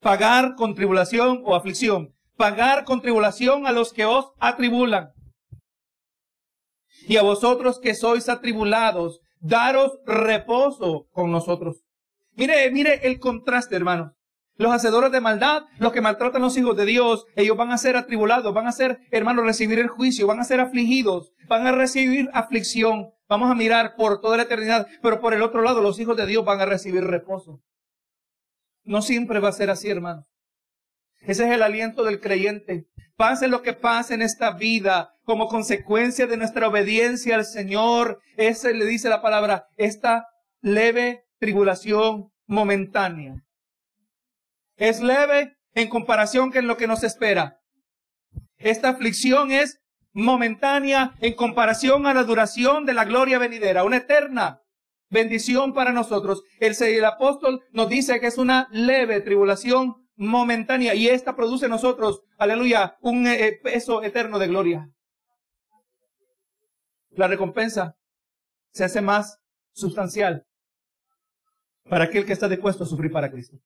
pagar 0.00 0.54
con 0.56 0.74
tribulación 0.74 1.42
o 1.44 1.54
aflicción, 1.54 2.15
pagar 2.36 2.84
con 2.84 3.00
tribulación 3.00 3.66
a 3.66 3.72
los 3.72 3.92
que 3.92 4.04
os 4.04 4.32
atribulan. 4.38 5.10
Y 7.08 7.16
a 7.16 7.22
vosotros 7.22 7.78
que 7.80 7.94
sois 7.94 8.28
atribulados, 8.28 9.20
daros 9.40 9.98
reposo 10.06 11.06
con 11.12 11.30
nosotros. 11.30 11.82
Mire, 12.32 12.70
mire 12.70 13.06
el 13.06 13.18
contraste, 13.18 13.76
hermanos. 13.76 14.12
Los 14.58 14.72
hacedores 14.72 15.12
de 15.12 15.20
maldad, 15.20 15.64
los 15.78 15.92
que 15.92 16.00
maltratan 16.00 16.40
a 16.40 16.46
los 16.46 16.56
hijos 16.56 16.76
de 16.76 16.86
Dios, 16.86 17.26
ellos 17.34 17.56
van 17.56 17.72
a 17.72 17.78
ser 17.78 17.96
atribulados, 17.96 18.54
van 18.54 18.66
a 18.66 18.72
ser, 18.72 19.00
hermanos, 19.10 19.44
recibir 19.44 19.78
el 19.78 19.88
juicio, 19.88 20.26
van 20.26 20.40
a 20.40 20.44
ser 20.44 20.60
afligidos, 20.60 21.32
van 21.46 21.66
a 21.66 21.72
recibir 21.72 22.30
aflicción. 22.32 23.10
Vamos 23.28 23.50
a 23.50 23.54
mirar 23.54 23.96
por 23.96 24.20
toda 24.20 24.38
la 24.38 24.44
eternidad, 24.44 24.86
pero 25.02 25.20
por 25.20 25.34
el 25.34 25.42
otro 25.42 25.60
lado 25.60 25.82
los 25.82 25.98
hijos 25.98 26.16
de 26.16 26.26
Dios 26.26 26.44
van 26.44 26.60
a 26.60 26.66
recibir 26.66 27.04
reposo. 27.04 27.60
No 28.84 29.02
siempre 29.02 29.40
va 29.40 29.48
a 29.50 29.52
ser 29.52 29.68
así, 29.68 29.90
hermano. 29.90 30.24
Ese 31.26 31.44
es 31.44 31.50
el 31.50 31.62
aliento 31.62 32.04
del 32.04 32.20
creyente. 32.20 32.86
Pase 33.16 33.48
lo 33.48 33.62
que 33.62 33.72
pase 33.72 34.14
en 34.14 34.22
esta 34.22 34.52
vida, 34.52 35.14
como 35.24 35.48
consecuencia 35.48 36.26
de 36.26 36.36
nuestra 36.36 36.68
obediencia 36.68 37.34
al 37.34 37.44
Señor, 37.44 38.20
ese 38.36 38.72
le 38.74 38.84
dice 38.84 39.08
la 39.08 39.22
palabra, 39.22 39.66
esta 39.76 40.26
leve 40.60 41.24
tribulación 41.38 42.30
momentánea. 42.46 43.42
Es 44.76 45.00
leve 45.00 45.56
en 45.74 45.88
comparación 45.88 46.52
con 46.52 46.66
lo 46.68 46.76
que 46.76 46.86
nos 46.86 47.02
espera. 47.02 47.60
Esta 48.58 48.90
aflicción 48.90 49.50
es 49.50 49.80
momentánea 50.12 51.14
en 51.20 51.34
comparación 51.34 52.06
a 52.06 52.14
la 52.14 52.22
duración 52.22 52.86
de 52.86 52.94
la 52.94 53.04
gloria 53.04 53.38
venidera, 53.38 53.82
una 53.82 53.98
eterna 53.98 54.60
bendición 55.10 55.74
para 55.74 55.92
nosotros. 55.92 56.42
El, 56.60 56.74
el 56.80 57.04
apóstol 57.04 57.62
nos 57.72 57.88
dice 57.88 58.20
que 58.20 58.28
es 58.28 58.38
una 58.38 58.68
leve 58.70 59.20
tribulación 59.20 60.05
momentánea 60.16 60.94
y 60.94 61.08
esta 61.08 61.36
produce 61.36 61.66
en 61.66 61.72
nosotros, 61.72 62.22
aleluya, 62.38 62.96
un 63.00 63.26
eh, 63.26 63.46
eh, 63.46 63.60
peso 63.62 64.02
eterno 64.02 64.38
de 64.38 64.48
gloria. 64.48 64.88
La 67.10 67.28
recompensa 67.28 67.96
se 68.72 68.84
hace 68.84 69.00
más 69.00 69.38
sustancial 69.72 70.44
para 71.88 72.04
aquel 72.04 72.26
que 72.26 72.32
está 72.32 72.48
dispuesto 72.48 72.84
a 72.84 72.86
sufrir 72.86 73.12
para 73.12 73.30
Cristo. 73.30 73.58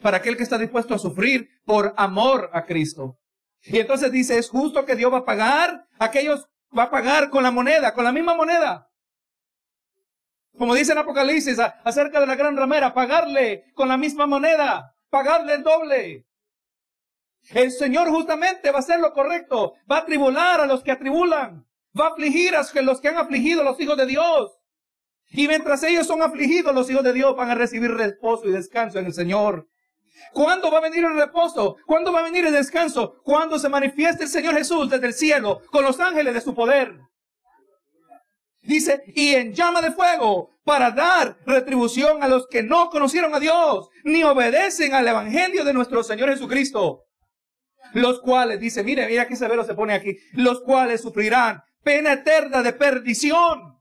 Para 0.00 0.18
aquel 0.18 0.36
que 0.36 0.42
está 0.44 0.58
dispuesto 0.58 0.94
a 0.94 0.98
sufrir 0.98 1.48
por 1.64 1.92
amor 1.96 2.50
a 2.52 2.64
Cristo. 2.64 3.18
Y 3.64 3.78
entonces 3.78 4.12
dice, 4.12 4.38
es 4.38 4.48
justo 4.48 4.84
que 4.84 4.96
Dios 4.96 5.12
va 5.12 5.18
a 5.18 5.24
pagar, 5.24 5.84
aquellos 5.98 6.48
va 6.76 6.84
a 6.84 6.90
pagar 6.90 7.30
con 7.30 7.42
la 7.42 7.50
moneda, 7.50 7.92
con 7.92 8.04
la 8.04 8.12
misma 8.12 8.34
moneda. 8.34 8.88
Como 10.56 10.74
dice 10.74 10.92
en 10.92 10.98
Apocalipsis 10.98 11.58
acerca 11.84 12.20
de 12.20 12.26
la 12.26 12.34
gran 12.34 12.56
ramera, 12.56 12.94
pagarle 12.94 13.64
con 13.74 13.88
la 13.88 13.96
misma 13.96 14.26
moneda, 14.26 14.92
pagarle 15.10 15.54
el 15.54 15.62
doble. 15.62 16.26
El 17.50 17.70
Señor 17.70 18.08
justamente 18.08 18.70
va 18.70 18.76
a 18.76 18.80
hacer 18.80 19.00
lo 19.00 19.12
correcto, 19.12 19.74
va 19.90 19.98
a 19.98 20.06
tribular 20.06 20.60
a 20.60 20.66
los 20.66 20.82
que 20.82 20.90
atribulan, 20.90 21.66
va 21.98 22.06
a 22.06 22.08
afligir 22.10 22.54
a 22.54 22.66
los 22.82 23.00
que 23.00 23.08
han 23.08 23.16
afligido 23.16 23.62
a 23.62 23.64
los 23.64 23.80
hijos 23.80 23.96
de 23.96 24.06
Dios. 24.06 24.58
Y 25.30 25.46
mientras 25.48 25.82
ellos 25.82 26.06
son 26.06 26.22
afligidos, 26.22 26.74
los 26.74 26.90
hijos 26.90 27.04
de 27.04 27.12
Dios 27.12 27.36
van 27.36 27.50
a 27.50 27.54
recibir 27.54 27.90
reposo 27.92 28.48
y 28.48 28.52
descanso 28.52 28.98
en 28.98 29.06
el 29.06 29.14
Señor. 29.14 29.68
¿Cuándo 30.32 30.70
va 30.70 30.78
a 30.78 30.82
venir 30.82 31.04
el 31.04 31.14
reposo? 31.14 31.76
¿Cuándo 31.86 32.12
va 32.12 32.20
a 32.20 32.24
venir 32.24 32.46
el 32.46 32.52
descanso? 32.52 33.20
Cuando 33.22 33.58
se 33.58 33.68
manifieste 33.68 34.24
el 34.24 34.30
Señor 34.30 34.54
Jesús 34.54 34.90
desde 34.90 35.06
el 35.06 35.14
cielo 35.14 35.62
con 35.70 35.84
los 35.84 36.00
ángeles 36.00 36.34
de 36.34 36.40
su 36.40 36.54
poder. 36.54 36.98
Dice, 38.62 39.02
y 39.06 39.34
en 39.34 39.54
llama 39.54 39.80
de 39.80 39.92
fuego 39.92 40.50
para 40.68 40.90
dar 40.90 41.38
retribución 41.46 42.22
a 42.22 42.28
los 42.28 42.46
que 42.46 42.62
no 42.62 42.90
conocieron 42.90 43.34
a 43.34 43.40
Dios, 43.40 43.88
ni 44.04 44.22
obedecen 44.22 44.92
al 44.92 45.08
Evangelio 45.08 45.64
de 45.64 45.72
nuestro 45.72 46.02
Señor 46.02 46.28
Jesucristo. 46.28 47.04
Los 47.94 48.20
cuales, 48.20 48.60
dice, 48.60 48.84
mire, 48.84 49.06
mira 49.06 49.26
qué 49.26 49.34
severo 49.34 49.64
se 49.64 49.72
pone 49.72 49.94
aquí, 49.94 50.18
los 50.34 50.60
cuales 50.60 51.00
sufrirán 51.00 51.62
pena 51.82 52.12
eterna 52.12 52.62
de 52.62 52.74
perdición, 52.74 53.78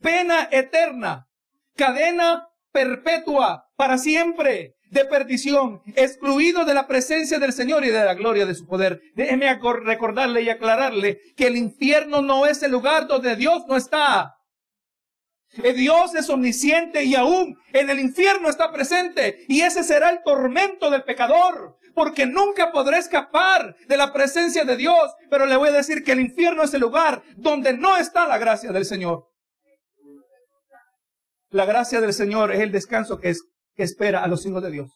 pena 0.00 0.48
eterna, 0.52 1.26
cadena 1.74 2.46
perpetua 2.70 3.64
para 3.74 3.98
siempre 3.98 4.76
de 4.92 5.04
perdición, 5.06 5.82
excluido 5.96 6.64
de 6.64 6.74
la 6.74 6.86
presencia 6.86 7.40
del 7.40 7.52
Señor 7.52 7.84
y 7.84 7.88
de 7.88 8.04
la 8.04 8.14
gloria 8.14 8.46
de 8.46 8.54
su 8.54 8.68
poder. 8.68 9.00
Déjeme 9.16 9.52
recordarle 9.82 10.42
y 10.42 10.48
aclararle 10.48 11.18
que 11.36 11.48
el 11.48 11.56
infierno 11.56 12.22
no 12.22 12.46
es 12.46 12.62
el 12.62 12.70
lugar 12.70 13.08
donde 13.08 13.34
Dios 13.34 13.66
no 13.66 13.74
está. 13.74 14.36
Dios 15.62 16.14
es 16.14 16.28
omnisciente 16.30 17.04
y 17.04 17.14
aún 17.14 17.58
en 17.72 17.90
el 17.90 18.00
infierno 18.00 18.48
está 18.48 18.72
presente. 18.72 19.44
Y 19.48 19.62
ese 19.62 19.84
será 19.84 20.10
el 20.10 20.22
tormento 20.22 20.90
del 20.90 21.04
pecador, 21.04 21.78
porque 21.94 22.26
nunca 22.26 22.72
podrá 22.72 22.98
escapar 22.98 23.76
de 23.86 23.96
la 23.96 24.12
presencia 24.12 24.64
de 24.64 24.76
Dios. 24.76 25.12
Pero 25.30 25.46
le 25.46 25.56
voy 25.56 25.68
a 25.68 25.72
decir 25.72 26.02
que 26.02 26.12
el 26.12 26.20
infierno 26.20 26.62
es 26.62 26.74
el 26.74 26.80
lugar 26.80 27.22
donde 27.36 27.72
no 27.72 27.96
está 27.96 28.26
la 28.26 28.38
gracia 28.38 28.72
del 28.72 28.84
Señor. 28.84 29.28
La 31.50 31.64
gracia 31.64 32.00
del 32.00 32.12
Señor 32.12 32.52
es 32.52 32.60
el 32.60 32.72
descanso 32.72 33.20
que 33.20 33.30
es 33.30 33.44
que 33.76 33.84
espera 33.84 34.22
a 34.22 34.28
los 34.28 34.44
hijos 34.46 34.62
de 34.62 34.70
Dios. 34.70 34.90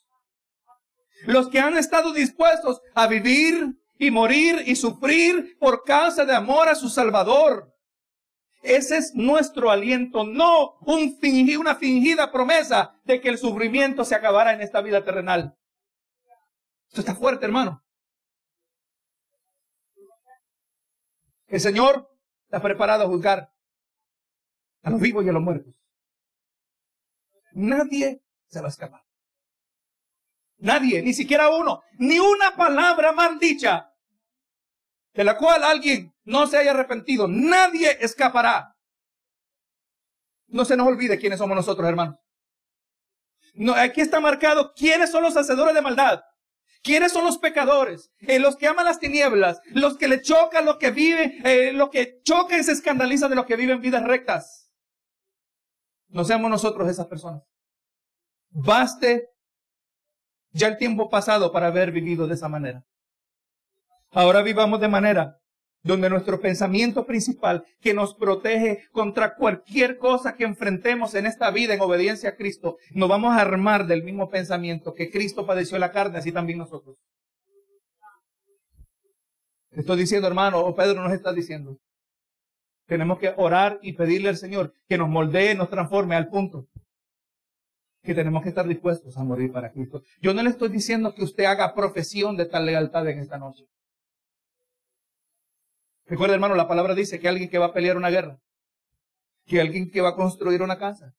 Los 1.27 1.49
que 1.49 1.61
han 1.61 1.77
estado 1.77 2.13
dispuestos 2.13 2.81
a 2.95 3.07
vivir 3.07 3.75
y 3.99 4.11
morir 4.11 4.63
y 4.67 4.77
sufrir 4.77 5.57
por 5.59 5.83
causa 5.83 6.25
de 6.25 6.35
amor 6.35 6.69
a 6.69 6.75
su 6.75 6.89
Salvador. 6.89 7.73
Ese 8.63 8.97
es 8.97 9.15
nuestro 9.15 9.71
aliento, 9.71 10.25
no 10.25 10.79
un 10.81 11.19
una 11.59 11.77
fingida 11.77 12.33
promesa 12.33 13.01
de 13.05 13.21
que 13.21 13.29
el 13.29 13.39
sufrimiento 13.39 14.05
se 14.05 14.15
acabará 14.15 14.53
en 14.53 14.63
esta 14.63 14.81
vida 14.81 15.05
terrenal. 15.05 15.57
Esto 16.89 17.01
está 17.01 17.15
fuerte, 17.15 17.45
hermano. 17.45 17.85
El 21.47 21.61
Señor 21.61 22.11
está 22.45 22.61
preparado 22.61 23.05
a 23.05 23.09
juzgar 23.09 23.53
a 24.83 24.91
los 24.91 25.01
vivos 25.01 25.25
y 25.25 25.29
a 25.29 25.33
los 25.33 25.43
muertos. 25.43 25.75
Nadie 27.53 28.23
se 28.49 28.61
va 28.61 28.67
a 28.67 28.71
escapar. 28.71 29.03
Nadie, 30.59 31.03
ni 31.03 31.15
siquiera 31.15 31.51
uno, 31.51 31.83
ni 31.99 32.19
una 32.19 32.57
palabra 32.57 33.13
mal 33.13 33.39
dicha 33.39 33.95
de 35.13 35.25
la 35.25 35.37
cual 35.37 35.65
alguien 35.65 36.15
no 36.25 36.47
se 36.47 36.59
haya 36.59 36.71
arrepentido. 36.71 37.27
Nadie 37.29 37.97
escapará. 38.01 38.77
No 40.47 40.65
se 40.65 40.77
nos 40.77 40.87
olvide 40.87 41.19
quiénes 41.19 41.39
somos 41.39 41.57
nosotros, 41.57 41.89
hermanos. 41.89 42.17
No, 43.55 43.75
aquí 43.75 44.01
está 44.01 44.21
marcado 44.21 44.73
quiénes 44.75 45.11
son 45.11 45.23
los 45.23 45.37
hacedores 45.37 45.75
de 45.75 45.83
maldad. 45.83 46.21
¿Quiénes 46.83 47.13
son 47.13 47.25
los 47.25 47.39
pecadores? 47.39 48.13
Eh, 48.21 48.39
los 48.39 48.57
que 48.57 48.69
aman 48.69 48.85
las 48.85 49.01
tinieblas, 49.01 49.61
los 49.73 49.97
que 49.99 50.09
le 50.09 50.23
chocan, 50.23 50.65
los 50.65 50.77
que 50.77 50.91
viven, 50.91 51.45
eh, 51.45 51.73
los 51.73 51.91
que 51.91 52.21
chocan 52.23 52.61
y 52.61 52.65
se 52.65 52.73
escandalizan 52.73 53.31
de 53.31 53.37
los 53.37 53.47
que 53.47 53.57
viven 53.57 53.81
vidas 53.81 54.05
rectas. 54.05 54.71
No 56.09 56.25
seamos 56.25 56.51
nosotros 56.51 56.89
esas 56.89 57.07
personas. 57.07 57.43
Baste 58.51 59.29
ya 60.53 60.69
el 60.69 60.79
tiempo 60.79 61.11
pasado 61.11 61.53
para 61.53 61.67
haber 61.67 61.91
vivido 61.91 62.27
de 62.27 62.35
esa 62.35 62.49
manera. 62.49 62.85
Ahora 64.11 64.43
vivamos 64.43 64.81
de 64.81 64.89
manera 64.89 65.39
donde 65.83 66.11
nuestro 66.11 66.41
pensamiento 66.41 67.07
principal, 67.07 67.65
que 67.81 67.95
nos 67.95 68.15
protege 68.15 68.85
contra 68.93 69.35
cualquier 69.37 69.97
cosa 69.97 70.35
que 70.35 70.45
enfrentemos 70.45 71.15
en 71.15 71.27
esta 71.27 71.51
vida 71.51 71.75
en 71.75 71.81
obediencia 71.81 72.31
a 72.31 72.37
Cristo, 72.37 72.77
nos 72.93 73.09
vamos 73.09 73.33
a 73.33 73.41
armar 73.41 73.87
del 73.87 74.03
mismo 74.03 74.29
pensamiento 74.29 74.93
que 74.93 75.11
Cristo 75.11 75.47
padeció 75.47 75.79
la 75.79 75.93
carne, 75.93 76.19
así 76.19 76.33
también 76.33 76.59
nosotros. 76.59 76.99
Estoy 79.71 79.99
diciendo, 79.99 80.27
hermano, 80.27 80.61
o 80.61 80.75
Pedro 80.75 81.03
nos 81.03 81.13
está 81.13 81.33
diciendo. 81.33 81.79
Tenemos 82.87 83.19
que 83.19 83.33
orar 83.37 83.79
y 83.83 83.93
pedirle 83.93 84.31
al 84.31 84.37
Señor 84.37 84.73
que 84.89 84.99
nos 84.99 85.09
moldee, 85.09 85.55
nos 85.55 85.71
transforme 85.71 86.17
al 86.17 86.29
punto 86.29 86.67
que 88.03 88.15
tenemos 88.15 88.43
que 88.43 88.49
estar 88.49 88.67
dispuestos 88.67 89.17
a 89.19 89.25
morir 89.25 89.53
para 89.53 89.71
Cristo. 89.71 90.03
Yo 90.23 90.33
no 90.33 90.43
le 90.43 90.49
estoy 90.49 90.71
diciendo 90.71 91.15
que 91.15 91.23
usted 91.23 91.45
haga 91.45 91.75
profesión 91.75 92.37
de 92.37 92.47
tal 92.47 92.65
lealtad 92.65 93.07
en 93.07 93.19
esta 93.19 93.37
noche. 93.39 93.65
Recuerda, 96.09 96.35
hermano, 96.35 96.55
la 96.55 96.67
palabra 96.67 96.95
dice 96.95 97.21
que 97.21 97.29
alguien 97.29 97.51
que 97.51 97.59
va 97.59 97.67
a 97.67 97.73
pelear 97.75 97.99
una 97.99 98.09
guerra, 98.09 98.39
que 99.45 99.61
alguien 99.61 99.91
que 99.91 100.01
va 100.01 100.11
a 100.11 100.17
construir 100.17 100.63
una 100.63 100.79
casa, 100.79 101.13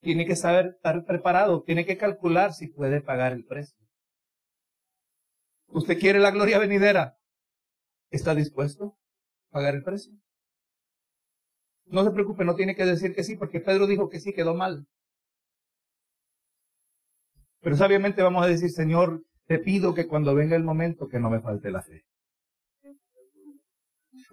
tiene 0.00 0.26
que 0.26 0.36
saber 0.36 0.66
estar 0.76 1.04
preparado, 1.04 1.64
tiene 1.64 1.84
que 1.84 1.98
calcular 1.98 2.52
si 2.52 2.68
puede 2.68 3.00
pagar 3.00 3.32
el 3.32 3.44
precio. 3.44 3.76
¿Usted 5.66 5.98
quiere 5.98 6.20
la 6.20 6.30
gloria 6.30 6.60
venidera? 6.60 7.16
¿Está 8.10 8.36
dispuesto 8.36 8.96
a 9.50 9.54
pagar 9.54 9.74
el 9.74 9.82
precio? 9.82 10.12
No 11.86 12.04
se 12.04 12.12
preocupe, 12.12 12.44
no 12.44 12.54
tiene 12.54 12.76
que 12.76 12.86
decir 12.86 13.12
que 13.12 13.24
sí, 13.24 13.36
porque 13.36 13.60
Pedro 13.60 13.88
dijo 13.88 14.08
que 14.08 14.20
sí, 14.20 14.32
quedó 14.32 14.54
mal. 14.54 14.86
Pero 17.60 17.76
sabiamente 17.76 18.22
vamos 18.22 18.44
a 18.44 18.48
decir, 18.48 18.70
Señor, 18.70 19.24
te 19.46 19.58
pido 19.58 19.94
que 19.94 20.06
cuando 20.06 20.32
venga 20.34 20.54
el 20.54 20.62
momento 20.62 21.08
que 21.08 21.18
no 21.18 21.28
me 21.28 21.40
falte 21.40 21.72
la 21.72 21.82
fe. 21.82 22.07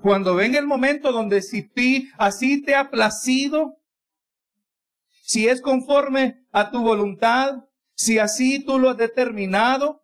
Cuando 0.02 0.36
venga 0.36 0.60
el 0.60 0.68
momento 0.68 1.12
donde 1.12 1.41
si 1.41 1.70
así 2.18 2.62
te 2.64 2.76
ha 2.76 2.89
placido, 2.89 3.78
si 5.10 5.48
es 5.48 5.62
conforme 5.62 6.46
a 6.52 6.70
tu 6.70 6.82
voluntad, 6.82 7.64
si 7.96 8.20
así 8.20 8.64
tú 8.64 8.78
lo 8.78 8.91
has 8.91 8.98
determinado, 8.98 10.02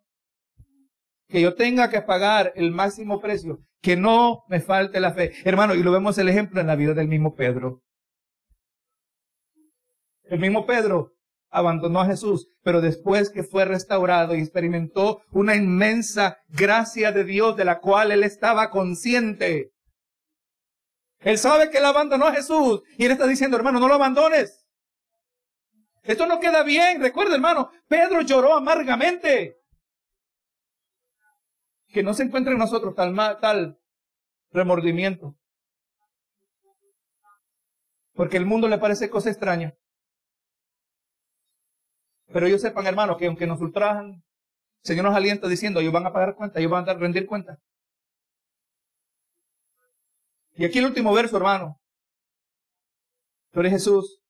que 1.28 1.40
yo 1.40 1.54
tenga 1.54 1.90
que 1.90 2.02
pagar 2.02 2.52
el 2.56 2.72
máximo 2.72 3.20
precio, 3.20 3.60
que 3.80 3.96
no 3.96 4.42
me 4.48 4.60
falte 4.60 5.00
la 5.00 5.12
fe. 5.12 5.32
Hermano, 5.44 5.74
y 5.74 5.82
lo 5.82 5.92
vemos 5.92 6.18
el 6.18 6.28
ejemplo 6.28 6.60
en 6.60 6.66
la 6.66 6.76
vida 6.76 6.94
del 6.94 7.08
mismo 7.08 7.34
Pedro. 7.34 7.82
El 10.24 10.38
mismo 10.38 10.66
Pedro 10.66 11.12
abandonó 11.50 12.00
a 12.00 12.06
Jesús, 12.06 12.48
pero 12.62 12.80
después 12.80 13.30
que 13.30 13.42
fue 13.42 13.64
restaurado 13.64 14.34
y 14.34 14.40
experimentó 14.40 15.22
una 15.30 15.54
inmensa 15.54 16.38
gracia 16.48 17.12
de 17.12 17.24
Dios 17.24 17.56
de 17.56 17.66
la 17.66 17.80
cual 17.80 18.10
él 18.10 18.24
estaba 18.24 18.70
consciente, 18.70 19.71
él 21.24 21.38
sabe 21.38 21.70
que 21.70 21.78
él 21.78 21.84
abandonó 21.84 22.26
a 22.26 22.34
Jesús 22.34 22.82
y 22.98 23.04
él 23.04 23.12
está 23.12 23.26
diciendo, 23.26 23.56
hermano, 23.56 23.78
no 23.78 23.88
lo 23.88 23.94
abandones. 23.94 24.66
Esto 26.02 26.26
no 26.26 26.40
queda 26.40 26.62
bien. 26.64 27.00
Recuerda, 27.00 27.34
hermano, 27.34 27.70
Pedro 27.86 28.22
lloró 28.22 28.54
amargamente. 28.54 29.60
Que 31.88 32.02
no 32.02 32.14
se 32.14 32.24
encuentre 32.24 32.52
en 32.52 32.58
nosotros 32.58 32.94
tal, 32.94 33.14
tal 33.40 33.78
remordimiento. 34.50 35.36
Porque 38.14 38.36
el 38.36 38.46
mundo 38.46 38.68
le 38.68 38.78
parece 38.78 39.08
cosa 39.08 39.30
extraña. 39.30 39.74
Pero 42.32 42.46
ellos 42.46 42.62
sepan, 42.62 42.86
hermano, 42.86 43.16
que 43.16 43.26
aunque 43.26 43.46
nos 43.46 43.60
ultrajan, 43.60 44.10
el 44.14 44.22
Señor 44.82 45.04
nos 45.04 45.14
alienta 45.14 45.46
diciendo, 45.48 45.80
ellos 45.80 45.92
van 45.92 46.06
a 46.06 46.12
pagar 46.12 46.34
cuenta, 46.34 46.58
ellos 46.58 46.72
van 46.72 46.88
a 46.88 46.94
rendir 46.94 47.26
cuenta. 47.26 47.58
Y 50.54 50.64
aquí 50.64 50.78
el 50.78 50.86
último 50.86 51.12
verso, 51.12 51.36
hermano. 51.36 51.80
Pero 53.50 53.68
Jesús. 53.68 54.20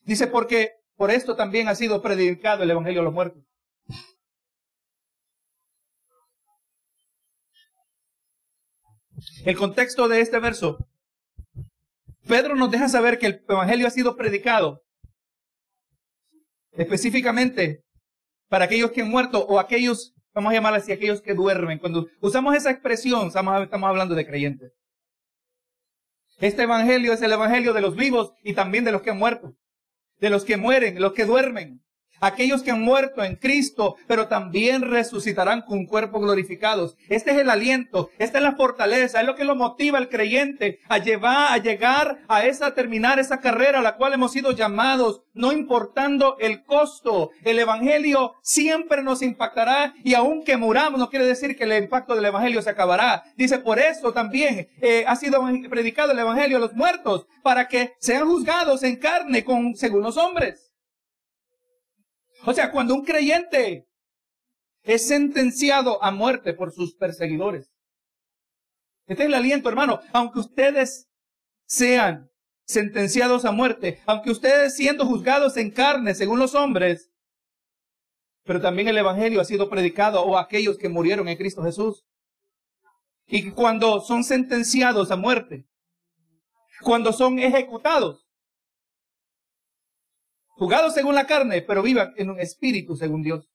Dice, 0.00 0.26
porque 0.26 0.72
por 0.96 1.10
esto 1.10 1.36
también 1.36 1.68
ha 1.68 1.74
sido 1.74 2.00
predicado 2.02 2.62
el 2.62 2.70
Evangelio 2.70 3.00
a 3.00 3.04
los 3.04 3.12
muertos. 3.12 3.44
El 9.44 9.56
contexto 9.56 10.08
de 10.08 10.20
este 10.20 10.38
verso. 10.38 10.78
Pedro 12.26 12.54
nos 12.54 12.70
deja 12.70 12.88
saber 12.88 13.18
que 13.18 13.26
el 13.26 13.44
Evangelio 13.48 13.86
ha 13.86 13.90
sido 13.90 14.16
predicado 14.16 14.82
específicamente 16.72 17.84
para 18.48 18.66
aquellos 18.66 18.92
que 18.92 19.02
han 19.02 19.10
muerto 19.10 19.44
o 19.46 19.58
aquellos, 19.58 20.14
vamos 20.32 20.50
a 20.50 20.54
llamar 20.54 20.74
así, 20.74 20.92
aquellos 20.92 21.20
que 21.20 21.34
duermen. 21.34 21.78
Cuando 21.78 22.06
usamos 22.20 22.54
esa 22.54 22.70
expresión, 22.70 23.28
estamos 23.28 23.88
hablando 23.88 24.14
de 24.14 24.26
creyentes. 24.26 24.72
Este 26.38 26.62
evangelio 26.62 27.12
es 27.12 27.22
el 27.22 27.32
evangelio 27.32 27.72
de 27.72 27.80
los 27.80 27.96
vivos 27.96 28.32
y 28.42 28.54
también 28.54 28.84
de 28.84 28.92
los 28.92 29.02
que 29.02 29.10
han 29.10 29.18
muerto, 29.18 29.56
de 30.18 30.30
los 30.30 30.44
que 30.44 30.56
mueren, 30.56 31.00
los 31.00 31.12
que 31.12 31.24
duermen 31.24 31.82
aquellos 32.20 32.62
que 32.62 32.70
han 32.70 32.82
muerto 32.82 33.22
en 33.22 33.36
Cristo, 33.36 33.96
pero 34.06 34.28
también 34.28 34.82
resucitarán 34.82 35.62
con 35.62 35.86
cuerpos 35.86 36.22
glorificados. 36.22 36.96
Este 37.08 37.30
es 37.32 37.38
el 37.38 37.50
aliento, 37.50 38.10
esta 38.18 38.38
es 38.38 38.44
la 38.44 38.56
fortaleza, 38.56 39.20
es 39.20 39.26
lo 39.26 39.34
que 39.34 39.44
lo 39.44 39.56
motiva 39.56 39.98
al 39.98 40.08
creyente 40.08 40.80
a 40.88 40.98
llevar, 40.98 41.52
a 41.52 41.58
llegar 41.58 42.18
a 42.28 42.44
esa, 42.44 42.74
terminar 42.74 43.18
esa 43.18 43.40
carrera 43.40 43.78
a 43.78 43.82
la 43.82 43.96
cual 43.96 44.14
hemos 44.14 44.32
sido 44.32 44.52
llamados, 44.52 45.22
no 45.34 45.52
importando 45.52 46.36
el 46.40 46.64
costo. 46.64 47.30
El 47.44 47.58
evangelio 47.58 48.34
siempre 48.42 49.02
nos 49.02 49.22
impactará 49.22 49.94
y 50.02 50.14
aunque 50.14 50.56
muramos, 50.56 50.98
no 50.98 51.10
quiere 51.10 51.26
decir 51.26 51.56
que 51.56 51.64
el 51.64 51.82
impacto 51.82 52.14
del 52.14 52.24
evangelio 52.24 52.62
se 52.62 52.70
acabará. 52.70 53.24
Dice, 53.36 53.58
por 53.58 53.78
eso 53.78 54.12
también 54.12 54.68
eh, 54.80 55.04
ha 55.06 55.16
sido 55.16 55.42
predicado 55.70 56.12
el 56.12 56.18
evangelio 56.18 56.56
a 56.56 56.60
los 56.60 56.74
muertos, 56.74 57.26
para 57.42 57.68
que 57.68 57.94
sean 57.98 58.26
juzgados 58.26 58.82
en 58.82 58.96
carne 58.96 59.44
con, 59.44 59.74
según 59.74 60.02
los 60.02 60.16
hombres. 60.16 60.67
O 62.44 62.52
sea, 62.52 62.70
cuando 62.70 62.94
un 62.94 63.04
creyente 63.04 63.88
es 64.82 65.06
sentenciado 65.06 66.02
a 66.02 66.10
muerte 66.10 66.54
por 66.54 66.72
sus 66.72 66.94
perseguidores. 66.94 67.70
Este 69.06 69.22
es 69.22 69.28
el 69.28 69.34
aliento, 69.34 69.68
hermano. 69.68 70.00
Aunque 70.12 70.38
ustedes 70.38 71.08
sean 71.66 72.30
sentenciados 72.64 73.44
a 73.44 73.50
muerte, 73.50 74.00
aunque 74.06 74.30
ustedes 74.30 74.76
siendo 74.76 75.06
juzgados 75.06 75.56
en 75.56 75.70
carne 75.70 76.14
según 76.14 76.38
los 76.38 76.54
hombres, 76.54 77.10
pero 78.44 78.60
también 78.60 78.88
el 78.88 78.98
Evangelio 78.98 79.40
ha 79.40 79.44
sido 79.44 79.68
predicado 79.68 80.22
o 80.22 80.38
aquellos 80.38 80.78
que 80.78 80.88
murieron 80.88 81.28
en 81.28 81.36
Cristo 81.36 81.62
Jesús. 81.62 82.04
Y 83.26 83.50
cuando 83.50 84.00
son 84.00 84.24
sentenciados 84.24 85.10
a 85.10 85.16
muerte, 85.16 85.66
cuando 86.82 87.12
son 87.12 87.38
ejecutados, 87.38 88.27
jugados 90.58 90.94
según 90.94 91.14
la 91.14 91.26
carne, 91.26 91.62
pero 91.62 91.82
vivan 91.82 92.12
en 92.16 92.30
un 92.30 92.40
espíritu 92.40 92.96
según 92.96 93.22
Dios. 93.22 93.48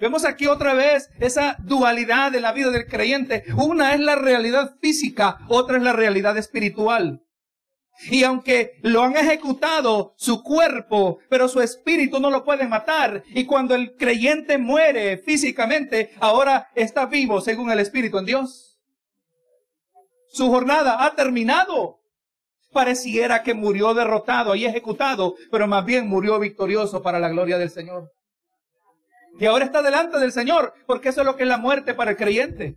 Vemos 0.00 0.24
aquí 0.24 0.46
otra 0.46 0.74
vez 0.74 1.10
esa 1.20 1.56
dualidad 1.62 2.32
de 2.32 2.40
la 2.40 2.52
vida 2.52 2.70
del 2.70 2.86
creyente. 2.86 3.44
Una 3.56 3.94
es 3.94 4.00
la 4.00 4.16
realidad 4.16 4.76
física, 4.80 5.38
otra 5.48 5.76
es 5.76 5.82
la 5.82 5.92
realidad 5.92 6.36
espiritual. 6.38 7.22
Y 8.10 8.24
aunque 8.24 8.78
lo 8.82 9.02
han 9.02 9.14
ejecutado 9.16 10.14
su 10.16 10.42
cuerpo, 10.42 11.18
pero 11.28 11.48
su 11.48 11.60
espíritu 11.60 12.18
no 12.18 12.30
lo 12.30 12.44
puede 12.44 12.66
matar. 12.66 13.22
Y 13.28 13.44
cuando 13.44 13.74
el 13.74 13.94
creyente 13.94 14.56
muere 14.56 15.18
físicamente, 15.18 16.12
ahora 16.18 16.70
está 16.74 17.04
vivo 17.04 17.42
según 17.42 17.70
el 17.70 17.80
espíritu 17.80 18.18
en 18.18 18.24
Dios. 18.24 18.78
Su 20.30 20.48
jornada 20.48 21.04
ha 21.04 21.14
terminado 21.14 21.99
pareciera 22.72 23.42
que 23.42 23.54
murió 23.54 23.94
derrotado 23.94 24.54
y 24.54 24.64
ejecutado, 24.64 25.34
pero 25.50 25.66
más 25.66 25.84
bien 25.84 26.08
murió 26.08 26.38
victorioso 26.38 27.02
para 27.02 27.18
la 27.18 27.28
gloria 27.28 27.58
del 27.58 27.70
Señor. 27.70 28.10
Y 29.38 29.46
ahora 29.46 29.64
está 29.64 29.82
delante 29.82 30.18
del 30.18 30.32
Señor, 30.32 30.74
porque 30.86 31.10
eso 31.10 31.20
es 31.20 31.26
lo 31.26 31.36
que 31.36 31.44
es 31.44 31.48
la 31.48 31.58
muerte 31.58 31.94
para 31.94 32.12
el 32.12 32.16
creyente. 32.16 32.76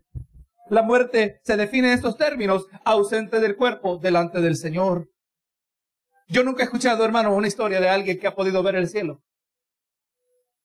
La 0.70 0.82
muerte 0.82 1.40
se 1.44 1.58
define 1.58 1.90
en 1.90 1.96
estos 1.96 2.18
términos, 2.18 2.68
ausente 2.86 3.40
del 3.40 3.56
cuerpo, 3.56 3.98
delante 3.98 4.40
del 4.42 4.56
Señor. 4.56 5.10
Yo 6.28 6.44
nunca 6.44 6.64
he 6.64 6.66
escuchado, 6.66 7.04
hermano, 7.04 7.36
una 7.36 7.48
historia 7.48 7.82
de 7.82 7.90
alguien 7.90 8.20
que 8.20 8.28
ha 8.28 8.36
podido 8.36 8.64
ver 8.64 8.76
el 8.76 8.88
cielo 8.88 9.22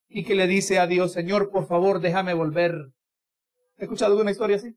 y 0.07 0.23
que 0.23 0.35
le 0.35 0.47
dice 0.47 0.79
a 0.79 0.87
Dios, 0.87 1.13
Señor, 1.13 1.51
por 1.51 1.67
favor, 1.67 1.99
déjame 1.99 2.33
volver. 2.33 2.73
¿He 3.77 3.83
escuchado 3.83 4.13
alguna 4.13 4.31
historia 4.31 4.57
así? 4.57 4.73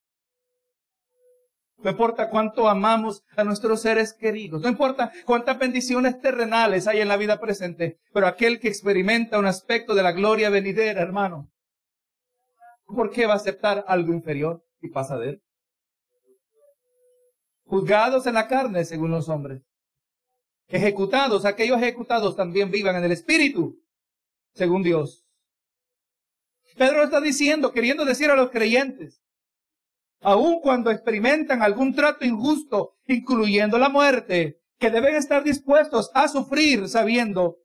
No 1.83 1.91
importa 1.91 2.31
cuánto 2.31 2.69
amamos 2.69 3.25
a 3.37 3.43
nuestros 3.43 3.83
seres 3.83 4.13
queridos. 4.13 4.63
No 4.63 4.69
importa 4.69 5.13
cuántas 5.25 5.59
bendiciones 5.59 6.21
terrenales 6.21 6.87
hay 6.87 7.01
en 7.01 7.09
la 7.09 7.17
vida 7.17 7.41
presente. 7.41 7.99
Pero 8.13 8.27
aquel 8.27 8.61
que 8.61 8.69
experimenta 8.69 9.39
un 9.39 9.47
aspecto 9.47 9.95
de 9.95 10.03
la 10.05 10.13
gloria 10.13 10.49
venidera, 10.49 11.03
hermano, 11.03 11.51
¿por 12.87 13.11
qué 13.11 13.27
va 13.27 13.35
a 13.35 13.37
aceptar 13.37 13.85
algo 13.89 14.13
inferior 14.13 14.65
y 14.81 14.89
pasa 14.91 15.19
de 15.19 15.31
él? 15.31 15.43
Juzgados 17.65 18.27
en 18.27 18.35
la 18.35 18.47
carne, 18.47 18.85
según 18.85 19.11
los 19.11 19.29
hombres. 19.29 19.63
Ejecutados, 20.69 21.45
aquellos 21.45 21.79
ejecutados 21.79 22.37
también 22.37 22.71
vivan 22.71 22.97
en 22.97 23.05
el 23.05 23.13
espíritu, 23.13 23.79
según 24.55 24.83
Dios. 24.83 25.25
Pedro 26.77 27.03
está 27.03 27.21
diciendo, 27.21 27.73
queriendo 27.73 28.05
decir 28.05 28.31
a 28.31 28.37
los 28.37 28.51
creyentes, 28.51 29.22
aun 30.23 30.61
cuando 30.61 30.91
experimentan 30.91 31.63
algún 31.63 31.95
trato 31.95 32.25
injusto, 32.25 32.95
incluyendo 33.07 33.79
la 33.79 33.89
muerte, 33.89 34.61
que 34.79 34.91
deben 34.91 35.15
estar 35.15 35.45
dispuestos 35.45 36.11
a 36.15 36.29
sufrir 36.29 36.89
sabiendo 36.89 37.59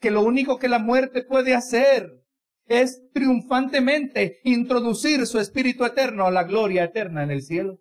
que 0.00 0.10
lo 0.10 0.22
único 0.22 0.58
que 0.58 0.68
la 0.68 0.78
muerte 0.78 1.22
puede 1.22 1.54
hacer 1.54 2.24
es 2.66 3.02
triunfantemente 3.12 4.40
introducir 4.44 5.26
su 5.26 5.38
espíritu 5.38 5.84
eterno 5.84 6.26
a 6.26 6.30
la 6.30 6.44
gloria 6.44 6.84
eterna 6.84 7.22
en 7.22 7.30
el 7.30 7.42
cielo. 7.42 7.80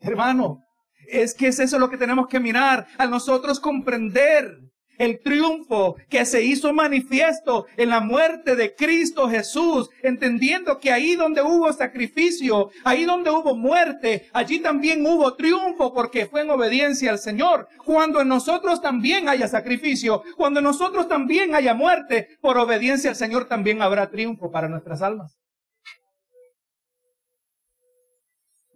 Hermano, 0.00 0.64
es 1.08 1.34
que 1.34 1.48
es 1.48 1.58
eso 1.58 1.78
lo 1.78 1.90
que 1.90 1.96
tenemos 1.96 2.26
que 2.28 2.40
mirar, 2.40 2.86
a 2.98 3.06
nosotros 3.06 3.60
comprender 3.60 4.71
el 5.02 5.18
triunfo 5.18 5.96
que 6.08 6.24
se 6.24 6.44
hizo 6.44 6.72
manifiesto 6.72 7.66
en 7.76 7.88
la 7.88 7.98
muerte 7.98 8.54
de 8.54 8.72
Cristo 8.76 9.28
Jesús, 9.28 9.90
entendiendo 10.00 10.78
que 10.78 10.92
ahí 10.92 11.16
donde 11.16 11.42
hubo 11.42 11.72
sacrificio, 11.72 12.70
ahí 12.84 13.04
donde 13.04 13.28
hubo 13.28 13.56
muerte, 13.56 14.28
allí 14.32 14.60
también 14.60 15.04
hubo 15.04 15.34
triunfo 15.34 15.92
porque 15.92 16.26
fue 16.26 16.42
en 16.42 16.50
obediencia 16.50 17.10
al 17.10 17.18
Señor. 17.18 17.66
Cuando 17.84 18.20
en 18.20 18.28
nosotros 18.28 18.80
también 18.80 19.28
haya 19.28 19.48
sacrificio, 19.48 20.22
cuando 20.36 20.60
en 20.60 20.64
nosotros 20.64 21.08
también 21.08 21.56
haya 21.56 21.74
muerte, 21.74 22.38
por 22.40 22.56
obediencia 22.56 23.10
al 23.10 23.16
Señor 23.16 23.46
también 23.46 23.82
habrá 23.82 24.08
triunfo 24.08 24.52
para 24.52 24.68
nuestras 24.68 25.02
almas. 25.02 25.36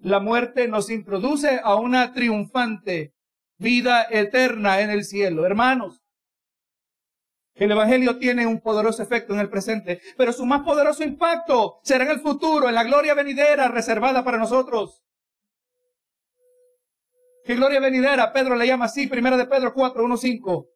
La 0.01 0.18
muerte 0.18 0.66
nos 0.66 0.91
introduce 0.91 1.61
a 1.62 1.77
una 1.77 2.12
triunfante 2.12 3.14
vida 3.59 4.07
eterna 4.11 4.81
en 4.81 4.91
el 4.91 5.05
cielo. 5.05 5.47
Hermanos, 5.47 6.03
el 7.57 7.71
Evangelio 7.71 8.19
tiene 8.19 8.47
un 8.47 8.61
poderoso 8.61 9.03
efecto 9.03 9.33
en 9.33 9.41
el 9.41 9.49
presente, 9.49 10.01
pero 10.17 10.33
su 10.33 10.45
más 10.45 10.63
poderoso 10.63 11.03
impacto 11.03 11.81
será 11.83 12.05
en 12.05 12.11
el 12.11 12.21
futuro, 12.21 12.69
en 12.69 12.75
la 12.75 12.85
gloria 12.85 13.15
venidera 13.15 13.69
reservada 13.69 14.23
para 14.23 14.39
nosotros. 14.39 15.03
¿Qué 17.45 17.55
gloria 17.55 17.81
venidera? 17.81 18.33
Pedro 18.33 18.57
le 18.57 18.67
llama 18.67 18.87
así, 18.87 19.07
primera 19.07 19.37
de 19.37 19.47
Pedro 19.47 19.73
4, 19.73 20.05
1, 20.05 20.17
5. 20.17 20.67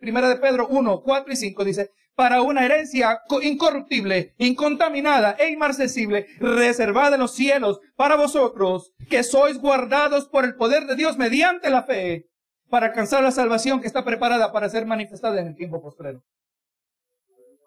primera 0.00 0.28
de 0.28 0.36
Pedro 0.36 0.68
1, 0.68 1.00
4 1.02 1.32
y 1.32 1.36
5 1.36 1.64
dice, 1.64 1.90
para 2.14 2.42
una 2.42 2.64
herencia 2.64 3.20
incorruptible, 3.42 4.34
incontaminada 4.38 5.36
e 5.38 5.50
inmarcesible, 5.50 6.26
reservada 6.38 7.16
en 7.16 7.20
los 7.20 7.34
cielos 7.34 7.80
para 7.94 8.16
vosotros, 8.16 8.92
que 9.08 9.22
sois 9.22 9.58
guardados 9.58 10.28
por 10.28 10.44
el 10.44 10.56
poder 10.56 10.86
de 10.86 10.96
Dios 10.96 11.16
mediante 11.16 11.70
la 11.70 11.82
fe 11.82 12.26
para 12.68 12.86
alcanzar 12.86 13.22
la 13.22 13.30
salvación 13.30 13.80
que 13.80 13.86
está 13.86 14.04
preparada 14.04 14.52
para 14.52 14.68
ser 14.68 14.86
manifestada 14.86 15.40
en 15.40 15.48
el 15.48 15.56
tiempo 15.56 15.80
postrero. 15.80 16.22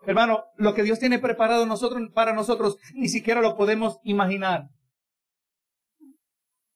Hermano, 0.06 0.45
lo 0.56 0.74
que 0.74 0.84
Dios 0.84 1.00
tiene 1.00 1.20
preparado 1.20 1.68
para 2.14 2.34
nosotros 2.34 2.78
ni 2.93 3.10
siquiera 3.10 3.41
lo 3.41 3.56
podemos 3.56 4.00
imaginar. 4.04 4.70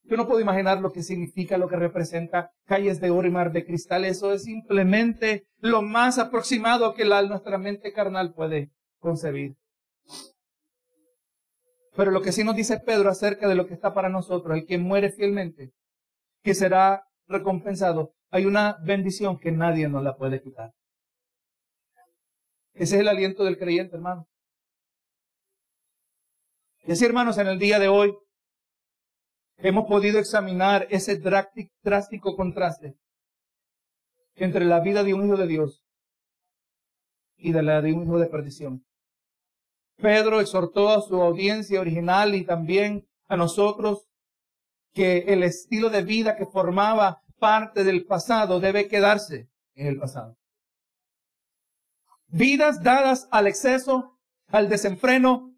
Yo 0.03 0.17
no 0.17 0.27
puedo 0.27 0.41
imaginar 0.41 0.81
lo 0.81 0.91
que 0.91 1.01
significa, 1.01 1.57
lo 1.57 1.69
que 1.69 1.77
representa 1.77 2.51
calles 2.65 2.99
de 2.99 3.09
oro 3.09 3.27
y 3.27 3.31
mar 3.31 3.51
de 3.53 3.65
cristal. 3.65 4.03
Eso 4.03 4.33
es 4.33 4.43
simplemente 4.43 5.47
lo 5.59 5.81
más 5.81 6.19
aproximado 6.19 6.93
que 6.93 7.05
la, 7.05 7.21
nuestra 7.21 7.57
mente 7.57 7.93
carnal 7.93 8.33
puede 8.33 8.69
concebir. 8.99 9.55
Pero 11.95 12.11
lo 12.11 12.21
que 12.21 12.31
sí 12.31 12.43
nos 12.43 12.55
dice 12.55 12.79
Pedro 12.79 13.09
acerca 13.09 13.47
de 13.47 13.55
lo 13.55 13.65
que 13.65 13.73
está 13.73 13.93
para 13.93 14.09
nosotros, 14.09 14.57
el 14.57 14.65
que 14.65 14.77
muere 14.77 15.09
fielmente, 15.09 15.71
que 16.43 16.53
será 16.53 17.05
recompensado, 17.27 18.13
hay 18.29 18.45
una 18.45 18.77
bendición 18.83 19.39
que 19.39 19.51
nadie 19.51 19.87
nos 19.87 20.03
la 20.03 20.15
puede 20.15 20.41
quitar. 20.41 20.73
Ese 22.73 22.95
es 22.95 23.01
el 23.01 23.07
aliento 23.07 23.43
del 23.43 23.57
creyente, 23.57 23.95
hermano. 23.95 24.27
Y 26.85 26.91
así, 26.91 27.05
hermanos, 27.05 27.37
en 27.37 27.47
el 27.47 27.59
día 27.59 27.79
de 27.79 27.87
hoy 27.87 28.17
hemos 29.57 29.87
podido 29.87 30.19
examinar 30.19 30.87
ese 30.89 31.17
drástico 31.17 32.35
contraste 32.35 32.95
entre 34.35 34.65
la 34.65 34.79
vida 34.79 35.03
de 35.03 35.13
un 35.13 35.25
hijo 35.25 35.37
de 35.37 35.47
Dios 35.47 35.83
y 37.37 37.51
de 37.51 37.61
la 37.61 37.81
de 37.81 37.93
un 37.93 38.03
hijo 38.03 38.19
de 38.19 38.27
perdición. 38.27 38.85
Pedro 39.97 40.41
exhortó 40.41 40.89
a 40.89 41.01
su 41.01 41.21
audiencia 41.21 41.79
original 41.79 42.35
y 42.35 42.45
también 42.45 43.07
a 43.27 43.37
nosotros 43.37 44.07
que 44.93 45.25
el 45.27 45.43
estilo 45.43 45.89
de 45.89 46.03
vida 46.03 46.35
que 46.35 46.45
formaba 46.45 47.21
parte 47.39 47.83
del 47.83 48.05
pasado 48.05 48.59
debe 48.59 48.87
quedarse 48.87 49.49
en 49.75 49.87
el 49.87 49.99
pasado. 49.99 50.37
Vidas 52.27 52.81
dadas 52.81 53.27
al 53.31 53.47
exceso, 53.47 54.17
al 54.47 54.69
desenfreno 54.69 55.53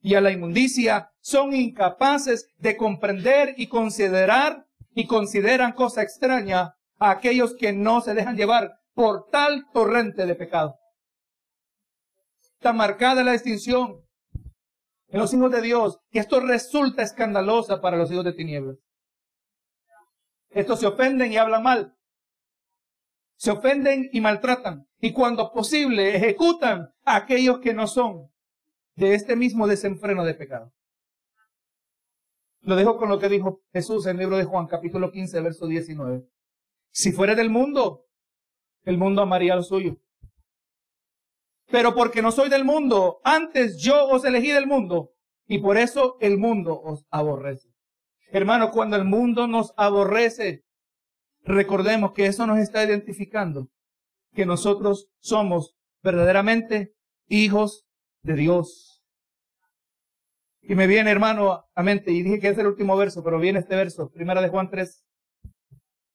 y 0.00 0.14
a 0.14 0.20
la 0.20 0.30
inmundicia 0.30 1.10
son 1.20 1.54
incapaces 1.54 2.48
de 2.58 2.76
comprender 2.76 3.54
y 3.56 3.68
considerar 3.68 4.66
y 4.94 5.06
consideran 5.06 5.72
cosa 5.72 6.02
extraña 6.02 6.74
a 6.98 7.10
aquellos 7.10 7.54
que 7.54 7.72
no 7.72 8.00
se 8.00 8.14
dejan 8.14 8.36
llevar 8.36 8.78
por 8.94 9.28
tal 9.30 9.66
torrente 9.72 10.26
de 10.26 10.34
pecado. 10.34 10.76
Está 12.54 12.72
marcada 12.72 13.22
la 13.22 13.32
distinción 13.32 14.04
en 15.08 15.20
los 15.20 15.32
hijos 15.32 15.50
de 15.50 15.62
Dios, 15.62 16.00
que 16.10 16.18
esto 16.18 16.40
resulta 16.40 17.02
escandalosa 17.02 17.80
para 17.80 17.96
los 17.96 18.10
hijos 18.10 18.24
de 18.24 18.32
tinieblas. 18.32 18.76
Estos 20.50 20.80
se 20.80 20.86
ofenden 20.86 21.32
y 21.32 21.36
hablan 21.36 21.62
mal. 21.62 21.96
Se 23.36 23.50
ofenden 23.50 24.10
y 24.12 24.20
maltratan. 24.20 24.86
Y 25.00 25.12
cuando 25.12 25.52
posible 25.52 26.16
ejecutan 26.16 26.92
a 27.04 27.16
aquellos 27.16 27.60
que 27.60 27.72
no 27.72 27.86
son 27.86 28.30
de 28.96 29.14
este 29.14 29.36
mismo 29.36 29.66
desenfreno 29.66 30.24
de 30.24 30.34
pecado. 30.34 30.72
Lo 32.62 32.76
dejo 32.76 32.98
con 32.98 33.08
lo 33.08 33.18
que 33.18 33.28
dijo 33.28 33.62
Jesús 33.72 34.06
en 34.06 34.16
el 34.16 34.22
libro 34.22 34.36
de 34.36 34.44
Juan, 34.44 34.66
capítulo 34.66 35.12
15, 35.12 35.40
verso 35.40 35.66
19. 35.66 36.26
Si 36.90 37.12
fuera 37.12 37.34
del 37.34 37.48
mundo, 37.48 38.06
el 38.82 38.98
mundo 38.98 39.22
amaría 39.22 39.54
lo 39.54 39.62
suyo. 39.62 39.96
Pero 41.70 41.94
porque 41.94 42.22
no 42.22 42.32
soy 42.32 42.48
del 42.48 42.64
mundo, 42.64 43.20
antes 43.24 43.78
yo 43.78 44.08
os 44.08 44.24
elegí 44.24 44.52
del 44.52 44.66
mundo 44.66 45.12
y 45.46 45.58
por 45.58 45.76
eso 45.76 46.16
el 46.20 46.38
mundo 46.38 46.80
os 46.80 47.06
aborrece. 47.10 47.68
Hermano, 48.30 48.70
cuando 48.70 48.96
el 48.96 49.04
mundo 49.04 49.46
nos 49.46 49.72
aborrece, 49.76 50.64
recordemos 51.42 52.12
que 52.12 52.26
eso 52.26 52.46
nos 52.46 52.58
está 52.58 52.84
identificando 52.84 53.68
que 54.34 54.46
nosotros 54.46 55.08
somos 55.20 55.74
verdaderamente 56.02 56.94
hijos 57.28 57.86
de 58.22 58.34
Dios. 58.34 59.02
Y 60.62 60.74
me 60.74 60.86
viene, 60.86 61.10
hermano, 61.10 61.64
a 61.74 61.82
mente, 61.82 62.12
y 62.12 62.22
dije 62.22 62.40
que 62.40 62.48
es 62.48 62.58
el 62.58 62.66
último 62.66 62.96
verso, 62.96 63.24
pero 63.24 63.38
viene 63.38 63.58
este 63.58 63.74
verso, 63.74 64.10
primera 64.10 64.42
de 64.42 64.48
Juan 64.48 64.68
3, 64.68 65.04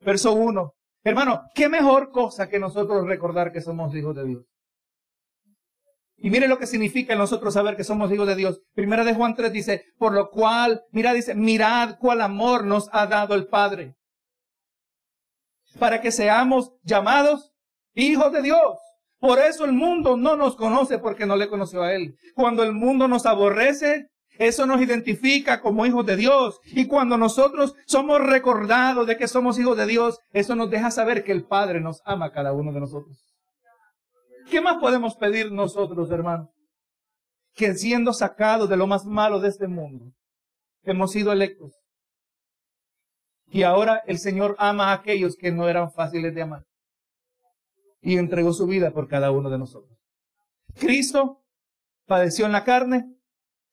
verso 0.01 0.34
1. 0.34 0.74
Hermano, 1.04 1.43
qué 1.56 1.70
mejor 1.70 2.12
cosa 2.12 2.47
que 2.47 2.60
nosotros 2.60 3.08
recordar 3.08 3.51
que 3.51 3.62
somos 3.62 3.95
hijos 3.95 4.16
de 4.16 4.26
Dios. 4.26 4.53
Y 6.24 6.30
mire 6.30 6.47
lo 6.47 6.57
que 6.57 6.67
significa 6.67 7.17
nosotros 7.17 7.53
saber 7.53 7.76
que 7.76 7.84
somos 7.84 8.09
hijos 8.09 8.26
de 8.26 8.38
Dios. 8.38 8.61
Primera 8.74 9.03
de 9.03 9.13
Juan 9.13 9.36
3 9.36 9.51
dice, 9.51 9.84
por 9.97 10.13
lo 10.13 10.30
cual, 10.30 10.82
mira, 10.93 11.11
dice, 11.11 11.36
mirad 11.36 11.97
cuál 11.99 12.21
amor 12.21 12.63
nos 12.63 12.88
ha 12.93 13.07
dado 13.07 13.36
el 13.36 13.47
Padre. 13.47 13.97
Para 15.78 15.99
que 15.99 16.13
seamos 16.13 16.71
llamados 16.82 17.51
hijos 17.93 18.32
de 18.32 18.41
Dios. 18.41 18.78
Por 19.19 19.38
eso 19.38 19.65
el 19.65 19.74
mundo 19.74 20.15
no 20.15 20.38
nos 20.38 20.55
conoce 20.55 20.97
porque 20.97 21.26
no 21.26 21.36
le 21.36 21.49
conoció 21.49 21.84
a 21.84 21.93
Él. 21.93 22.15
Cuando 22.36 22.63
el 22.63 22.71
mundo 22.71 23.09
nos 23.09 23.26
aborrece, 23.26 24.07
eso 24.38 24.65
nos 24.65 24.82
identifica 24.82 25.59
como 25.59 25.86
hijos 25.86 26.05
de 26.05 26.15
Dios. 26.15 26.61
Y 26.67 26.88
cuando 26.88 27.17
nosotros 27.17 27.76
somos 27.86 28.21
recordados 28.21 29.07
de 29.07 29.17
que 29.17 29.28
somos 29.28 29.59
hijos 29.59 29.76
de 29.76 29.88
Dios, 29.88 30.19
eso 30.32 30.55
nos 30.55 30.69
deja 30.69 30.89
saber 30.89 31.26
que 31.26 31.34
el 31.34 31.43
Padre 31.43 31.82
nos 31.82 32.01
ama 32.05 32.28
a 32.28 32.32
cada 32.32 32.53
uno 32.53 32.71
de 32.71 32.80
nosotros. 32.80 33.32
¿Qué 34.54 34.62
más 34.62 34.78
podemos 34.78 35.16
pedir 35.16 35.51
nosotros, 35.51 36.12
hermanos? 36.12 36.47
Que 37.56 37.74
siendo 37.74 38.14
sacados 38.14 38.70
de 38.70 38.78
lo 38.78 38.86
más 38.86 39.04
malo 39.04 39.39
de 39.39 39.49
este 39.49 39.68
mundo, 39.68 40.14
hemos 40.84 41.12
sido 41.12 41.32
electos. 41.32 41.74
Y 43.47 43.64
ahora 43.64 44.04
el 44.06 44.20
Señor 44.20 44.56
ama 44.60 44.91
a 44.91 44.93
aquellos 44.93 45.38
que 45.38 45.51
no 45.51 45.68
eran 45.68 45.91
fáciles 45.91 46.36
de 46.36 46.43
amar. 46.43 46.66
Y 47.99 48.20
entregó 48.20 48.54
su 48.54 48.68
vida 48.68 48.91
por 48.91 49.08
cada 49.08 49.32
uno 49.32 49.49
de 49.49 49.58
nosotros. 49.58 49.97
Cristo 50.76 51.41
padeció 52.06 52.45
en 52.45 52.51
la 52.51 52.64
carne, 52.64 53.12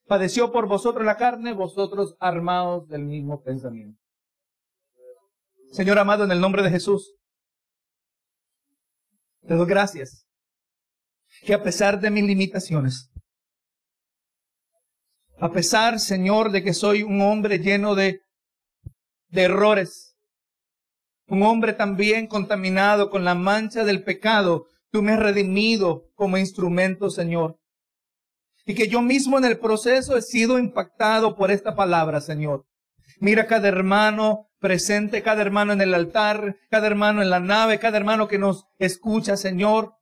padeció 0.07 0.51
por 0.51 0.67
vosotros 0.67 1.05
la 1.05 1.19
carne, 1.19 1.53
vosotros 1.53 2.17
armados 2.21 2.89
del 2.89 3.05
mismo 3.05 3.43
pensamiento. 3.43 4.01
Señor 5.73 5.99
amado, 5.99 6.25
en 6.25 6.33
el 6.33 6.41
nombre 6.41 6.63
de 6.63 6.71
Jesús, 6.71 7.17
te 9.43 9.57
doy 9.57 9.67
gracias 9.67 10.30
que 11.43 11.55
a 11.55 11.63
pesar 11.63 12.01
de 12.01 12.11
mis 12.11 12.25
limitaciones, 12.25 13.11
a 15.39 15.51
pesar, 15.51 15.99
Señor, 15.99 16.51
de 16.51 16.63
que 16.63 16.75
soy 16.75 17.03
un 17.03 17.23
hombre 17.23 17.59
lleno 17.59 17.95
de, 17.95 18.21
de 19.29 19.43
errores, 19.43 20.17
un 21.29 21.43
hombre 21.45 21.73
también 21.73 22.27
contaminado 22.27 23.09
con 23.09 23.25
la 23.25 23.35
mancha 23.35 23.85
del 23.85 24.03
pecado, 24.03 24.67
tú 24.91 25.01
me 25.03 25.13
has 25.13 25.21
redimido 25.21 26.11
como 26.15 26.37
instrumento, 26.37 27.09
Señor. 27.09 27.57
y 28.67 28.75
que 28.75 28.89
yo 28.89 29.01
mismo 29.01 29.39
en 29.39 29.47
el 29.47 29.59
proceso 29.59 30.17
he 30.17 30.23
sido 30.23 30.59
impactado 30.59 31.35
por 31.35 31.51
esta 31.51 31.75
palabra, 31.75 32.21
Señor. 32.21 32.67
Mira 33.19 33.47
cada 33.47 33.69
hermano 33.69 34.51
presente, 34.61 35.23
cada 35.23 35.41
hermano 35.43 35.73
en 35.73 35.81
el 35.81 35.95
altar, 35.95 36.57
cada 36.69 36.87
hermano 36.87 37.23
en 37.23 37.31
la 37.31 37.41
nave, 37.41 37.79
cada 37.79 37.97
hermano 37.97 38.29
que 38.29 38.39
nos 38.39 38.67
escucha, 38.79 39.37
Señor. 39.37 39.95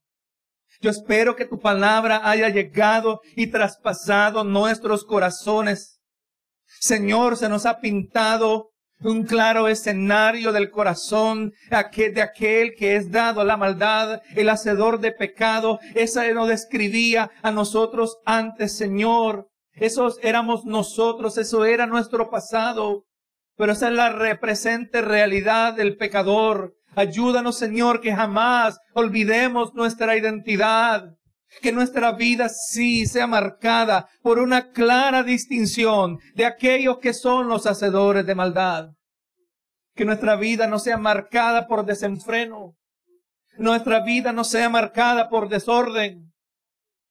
Yo 0.80 0.90
espero 0.90 1.34
que 1.34 1.44
tu 1.44 1.58
palabra 1.58 2.20
haya 2.22 2.48
llegado 2.50 3.20
y 3.34 3.48
traspasado 3.48 4.44
nuestros 4.44 5.04
corazones. 5.04 6.00
Señor, 6.80 7.36
se 7.36 7.48
nos 7.48 7.66
ha 7.66 7.80
pintado 7.80 8.70
un 9.00 9.24
claro 9.24 9.68
escenario 9.68 10.52
del 10.52 10.70
corazón 10.70 11.52
de 11.70 12.22
aquel 12.22 12.74
que 12.76 12.96
es 12.96 13.10
dado 13.10 13.40
a 13.40 13.44
la 13.44 13.56
maldad, 13.56 14.20
el 14.36 14.48
hacedor 14.48 15.00
de 15.00 15.12
pecado. 15.12 15.80
Esa 15.94 16.32
nos 16.32 16.48
describía 16.48 17.30
a 17.42 17.50
nosotros 17.50 18.18
antes, 18.24 18.76
Señor. 18.76 19.48
Esos 19.72 20.18
éramos 20.22 20.64
nosotros, 20.64 21.38
eso 21.38 21.64
era 21.64 21.86
nuestro 21.86 22.30
pasado. 22.30 23.04
Pero 23.56 23.72
esa 23.72 23.88
es 23.88 23.94
la 23.94 24.10
represente 24.10 25.02
realidad 25.02 25.74
del 25.74 25.96
pecador. 25.96 26.77
Ayúdanos, 26.98 27.56
Señor, 27.56 28.00
que 28.00 28.12
jamás 28.12 28.80
olvidemos 28.92 29.72
nuestra 29.72 30.16
identidad. 30.16 31.14
Que 31.62 31.70
nuestra 31.70 32.10
vida 32.10 32.48
sí 32.48 33.06
sea 33.06 33.28
marcada 33.28 34.08
por 34.20 34.40
una 34.40 34.72
clara 34.72 35.22
distinción 35.22 36.18
de 36.34 36.44
aquellos 36.44 36.98
que 36.98 37.14
son 37.14 37.46
los 37.46 37.66
hacedores 37.66 38.26
de 38.26 38.34
maldad. 38.34 38.88
Que 39.94 40.04
nuestra 40.04 40.34
vida 40.34 40.66
no 40.66 40.80
sea 40.80 40.96
marcada 40.96 41.68
por 41.68 41.86
desenfreno. 41.86 42.74
Nuestra 43.58 44.00
vida 44.00 44.32
no 44.32 44.42
sea 44.42 44.68
marcada 44.68 45.28
por 45.28 45.48
desorden. 45.48 46.32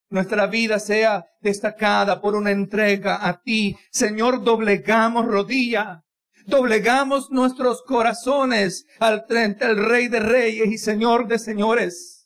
Nuestra 0.09 0.47
vida 0.47 0.79
sea 0.79 1.23
destacada 1.39 2.19
por 2.19 2.35
una 2.35 2.51
entrega 2.51 3.25
a 3.25 3.39
ti. 3.39 3.77
Señor, 3.89 4.43
doblegamos 4.43 5.25
rodilla. 5.25 6.01
Doblegamos 6.47 7.29
nuestros 7.29 7.83
corazones 7.83 8.87
al 8.99 9.25
frente 9.27 9.65
al 9.65 9.77
Rey 9.77 10.07
de 10.07 10.21
Reyes 10.21 10.67
y 10.67 10.77
Señor 10.77 11.27
de 11.27 11.37
Señores 11.37 12.17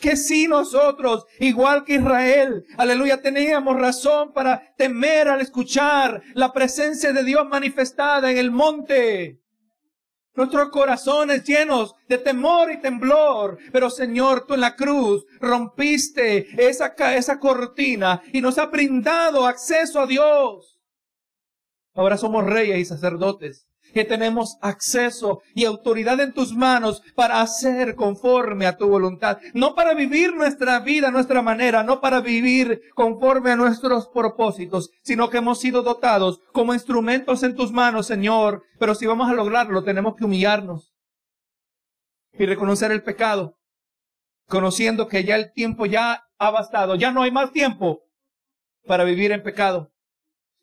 que 0.00 0.16
si 0.16 0.46
nosotros, 0.46 1.24
igual 1.40 1.84
que 1.84 1.94
Israel, 1.94 2.64
aleluya, 2.76 3.20
teníamos 3.20 3.78
razón 3.78 4.32
para 4.32 4.74
temer 4.76 5.28
al 5.28 5.40
escuchar 5.40 6.22
la 6.34 6.52
presencia 6.52 7.12
de 7.12 7.24
Dios 7.24 7.46
manifestada 7.48 8.30
en 8.30 8.38
el 8.38 8.50
monte. 8.50 9.40
Nuestros 10.34 10.68
corazones 10.68 11.42
llenos 11.42 11.94
de 12.08 12.18
temor 12.18 12.70
y 12.70 12.80
temblor. 12.80 13.58
Pero 13.72 13.90
Señor, 13.90 14.46
tú 14.46 14.54
en 14.54 14.60
la 14.60 14.76
cruz 14.76 15.24
rompiste 15.40 16.46
esa, 16.68 16.94
esa 17.16 17.40
cortina 17.40 18.22
y 18.32 18.40
nos 18.40 18.56
ha 18.58 18.66
brindado 18.66 19.46
acceso 19.46 20.00
a 20.00 20.06
Dios. 20.06 20.77
Ahora 21.98 22.16
somos 22.16 22.44
reyes 22.44 22.78
y 22.78 22.84
sacerdotes 22.84 23.66
que 23.92 24.04
tenemos 24.04 24.56
acceso 24.60 25.42
y 25.52 25.64
autoridad 25.64 26.20
en 26.20 26.32
tus 26.32 26.54
manos 26.54 27.02
para 27.16 27.40
hacer 27.40 27.96
conforme 27.96 28.66
a 28.66 28.76
tu 28.76 28.86
voluntad. 28.86 29.38
No 29.52 29.74
para 29.74 29.94
vivir 29.94 30.32
nuestra 30.32 30.78
vida, 30.78 31.10
nuestra 31.10 31.42
manera, 31.42 31.82
no 31.82 32.00
para 32.00 32.20
vivir 32.20 32.82
conforme 32.94 33.50
a 33.50 33.56
nuestros 33.56 34.06
propósitos, 34.06 34.90
sino 35.02 35.28
que 35.28 35.38
hemos 35.38 35.58
sido 35.58 35.82
dotados 35.82 36.40
como 36.52 36.72
instrumentos 36.72 37.42
en 37.42 37.56
tus 37.56 37.72
manos, 37.72 38.06
Señor. 38.06 38.62
Pero 38.78 38.94
si 38.94 39.04
vamos 39.04 39.28
a 39.28 39.34
lograrlo, 39.34 39.82
tenemos 39.82 40.14
que 40.14 40.24
humillarnos 40.24 40.94
y 42.32 42.46
reconocer 42.46 42.92
el 42.92 43.02
pecado, 43.02 43.58
conociendo 44.46 45.08
que 45.08 45.24
ya 45.24 45.34
el 45.34 45.52
tiempo 45.52 45.84
ya 45.84 46.22
ha 46.38 46.50
bastado, 46.52 46.94
ya 46.94 47.10
no 47.10 47.22
hay 47.22 47.32
más 47.32 47.50
tiempo 47.50 48.04
para 48.86 49.02
vivir 49.02 49.32
en 49.32 49.42
pecado. 49.42 49.90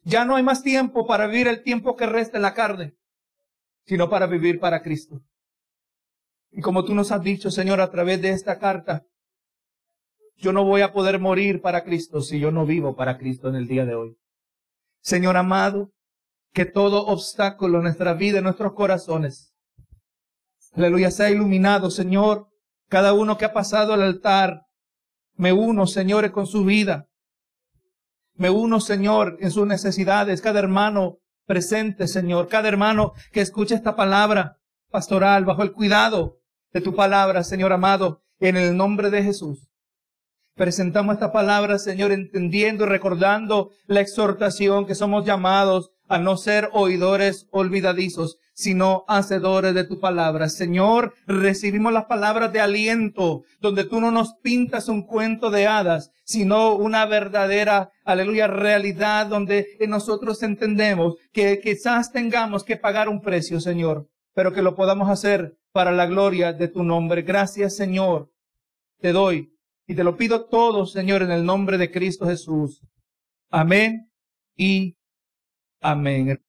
Ya 0.05 0.23
no 0.23 0.37
hay 0.37 0.43
más 0.43 0.63
tiempo 0.63 1.05
para 1.05 1.27
vivir 1.27 1.49
el 1.49 1.61
tiempo 1.61 1.97
que 1.97 2.05
resta 2.05 2.37
en 2.37 2.43
la 2.43 2.53
carne 2.53 2.95
sino 3.85 4.09
para 4.09 4.27
vivir 4.27 4.59
para 4.59 4.81
Cristo. 4.81 5.21
Y 6.51 6.61
como 6.61 6.83
tú 6.85 6.95
nos 6.95 7.11
has 7.11 7.21
dicho, 7.21 7.51
Señor, 7.51 7.81
a 7.81 7.91
través 7.91 8.21
de 8.21 8.31
esta 8.31 8.57
carta, 8.57 9.03
yo 10.37 10.51
no 10.51 10.65
voy 10.65 10.81
a 10.81 10.91
poder 10.91 11.19
morir 11.19 11.61
para 11.61 11.83
Cristo 11.83 12.21
si 12.21 12.39
yo 12.39 12.51
no 12.51 12.65
vivo 12.65 12.95
para 12.95 13.17
Cristo 13.17 13.49
en 13.49 13.55
el 13.55 13.67
día 13.67 13.85
de 13.85 13.95
hoy. 13.95 14.17
Señor 15.01 15.37
amado, 15.37 15.91
que 16.51 16.65
todo 16.65 17.05
obstáculo 17.05 17.77
en 17.77 17.83
nuestra 17.83 18.13
vida, 18.13 18.39
en 18.39 18.45
nuestros 18.45 18.73
corazones, 18.73 19.53
aleluya, 20.73 21.11
sea 21.11 21.29
iluminado, 21.29 21.91
Señor. 21.91 22.47
Cada 22.87 23.13
uno 23.13 23.37
que 23.37 23.45
ha 23.45 23.53
pasado 23.53 23.93
al 23.93 24.01
altar, 24.01 24.61
me 25.35 25.51
uno, 25.53 25.87
Señor, 25.87 26.31
con 26.31 26.47
su 26.47 26.63
vida. 26.63 27.07
Me 28.35 28.49
uno, 28.49 28.79
Señor, 28.79 29.37
en 29.39 29.51
sus 29.51 29.65
necesidades. 29.65 30.41
Cada 30.41 30.59
hermano 30.59 31.19
presente, 31.45 32.07
Señor. 32.07 32.47
Cada 32.47 32.67
hermano 32.67 33.13
que 33.31 33.41
escuche 33.41 33.75
esta 33.75 33.95
palabra 33.95 34.57
pastoral 34.89 35.45
bajo 35.45 35.63
el 35.63 35.71
cuidado 35.71 36.39
de 36.73 36.81
tu 36.81 36.95
palabra, 36.95 37.43
Señor 37.43 37.71
amado, 37.71 38.21
en 38.39 38.57
el 38.57 38.75
nombre 38.75 39.09
de 39.09 39.23
Jesús. 39.23 39.69
Presentamos 40.55 41.15
esta 41.15 41.31
palabra, 41.31 41.79
Señor, 41.79 42.11
entendiendo 42.11 42.85
y 42.85 42.87
recordando 42.87 43.71
la 43.87 44.01
exhortación 44.01 44.85
que 44.85 44.95
somos 44.95 45.25
llamados 45.25 45.91
a 46.07 46.17
no 46.17 46.37
ser 46.37 46.69
oidores 46.73 47.47
olvidadizos, 47.51 48.37
sino 48.55 49.03
hacedores 49.09 49.75
de 49.75 49.83
tu 49.83 49.99
palabra. 49.99 50.47
Señor, 50.47 51.13
recibimos 51.27 51.91
las 51.91 52.05
palabras 52.05 52.51
de 52.53 52.61
aliento, 52.61 53.43
donde 53.59 53.83
tú 53.83 53.99
no 53.99 54.11
nos 54.11 54.33
pintas 54.41 54.87
un 54.87 55.03
cuento 55.03 55.51
de 55.51 55.67
hadas, 55.67 56.11
sino 56.23 56.73
una 56.73 57.05
verdadera, 57.05 57.91
aleluya, 58.05 58.47
realidad 58.47 59.27
donde 59.27 59.67
nosotros 59.87 60.41
entendemos 60.41 61.15
que 61.33 61.59
quizás 61.59 62.13
tengamos 62.13 62.63
que 62.63 62.77
pagar 62.77 63.09
un 63.09 63.21
precio, 63.21 63.59
Señor, 63.59 64.07
pero 64.33 64.53
que 64.53 64.61
lo 64.61 64.73
podamos 64.73 65.09
hacer 65.09 65.57
para 65.73 65.91
la 65.91 66.05
gloria 66.05 66.53
de 66.53 66.69
tu 66.69 66.83
nombre. 66.83 67.23
Gracias, 67.23 67.75
Señor. 67.75 68.31
Te 69.01 69.11
doy 69.11 69.53
y 69.85 69.95
te 69.95 70.03
lo 70.05 70.15
pido 70.15 70.45
todo, 70.45 70.85
Señor, 70.85 71.21
en 71.21 71.31
el 71.31 71.45
nombre 71.45 71.77
de 71.77 71.91
Cristo 71.91 72.25
Jesús. 72.25 72.81
Amén 73.49 74.09
y 74.55 74.95
amén. 75.81 76.39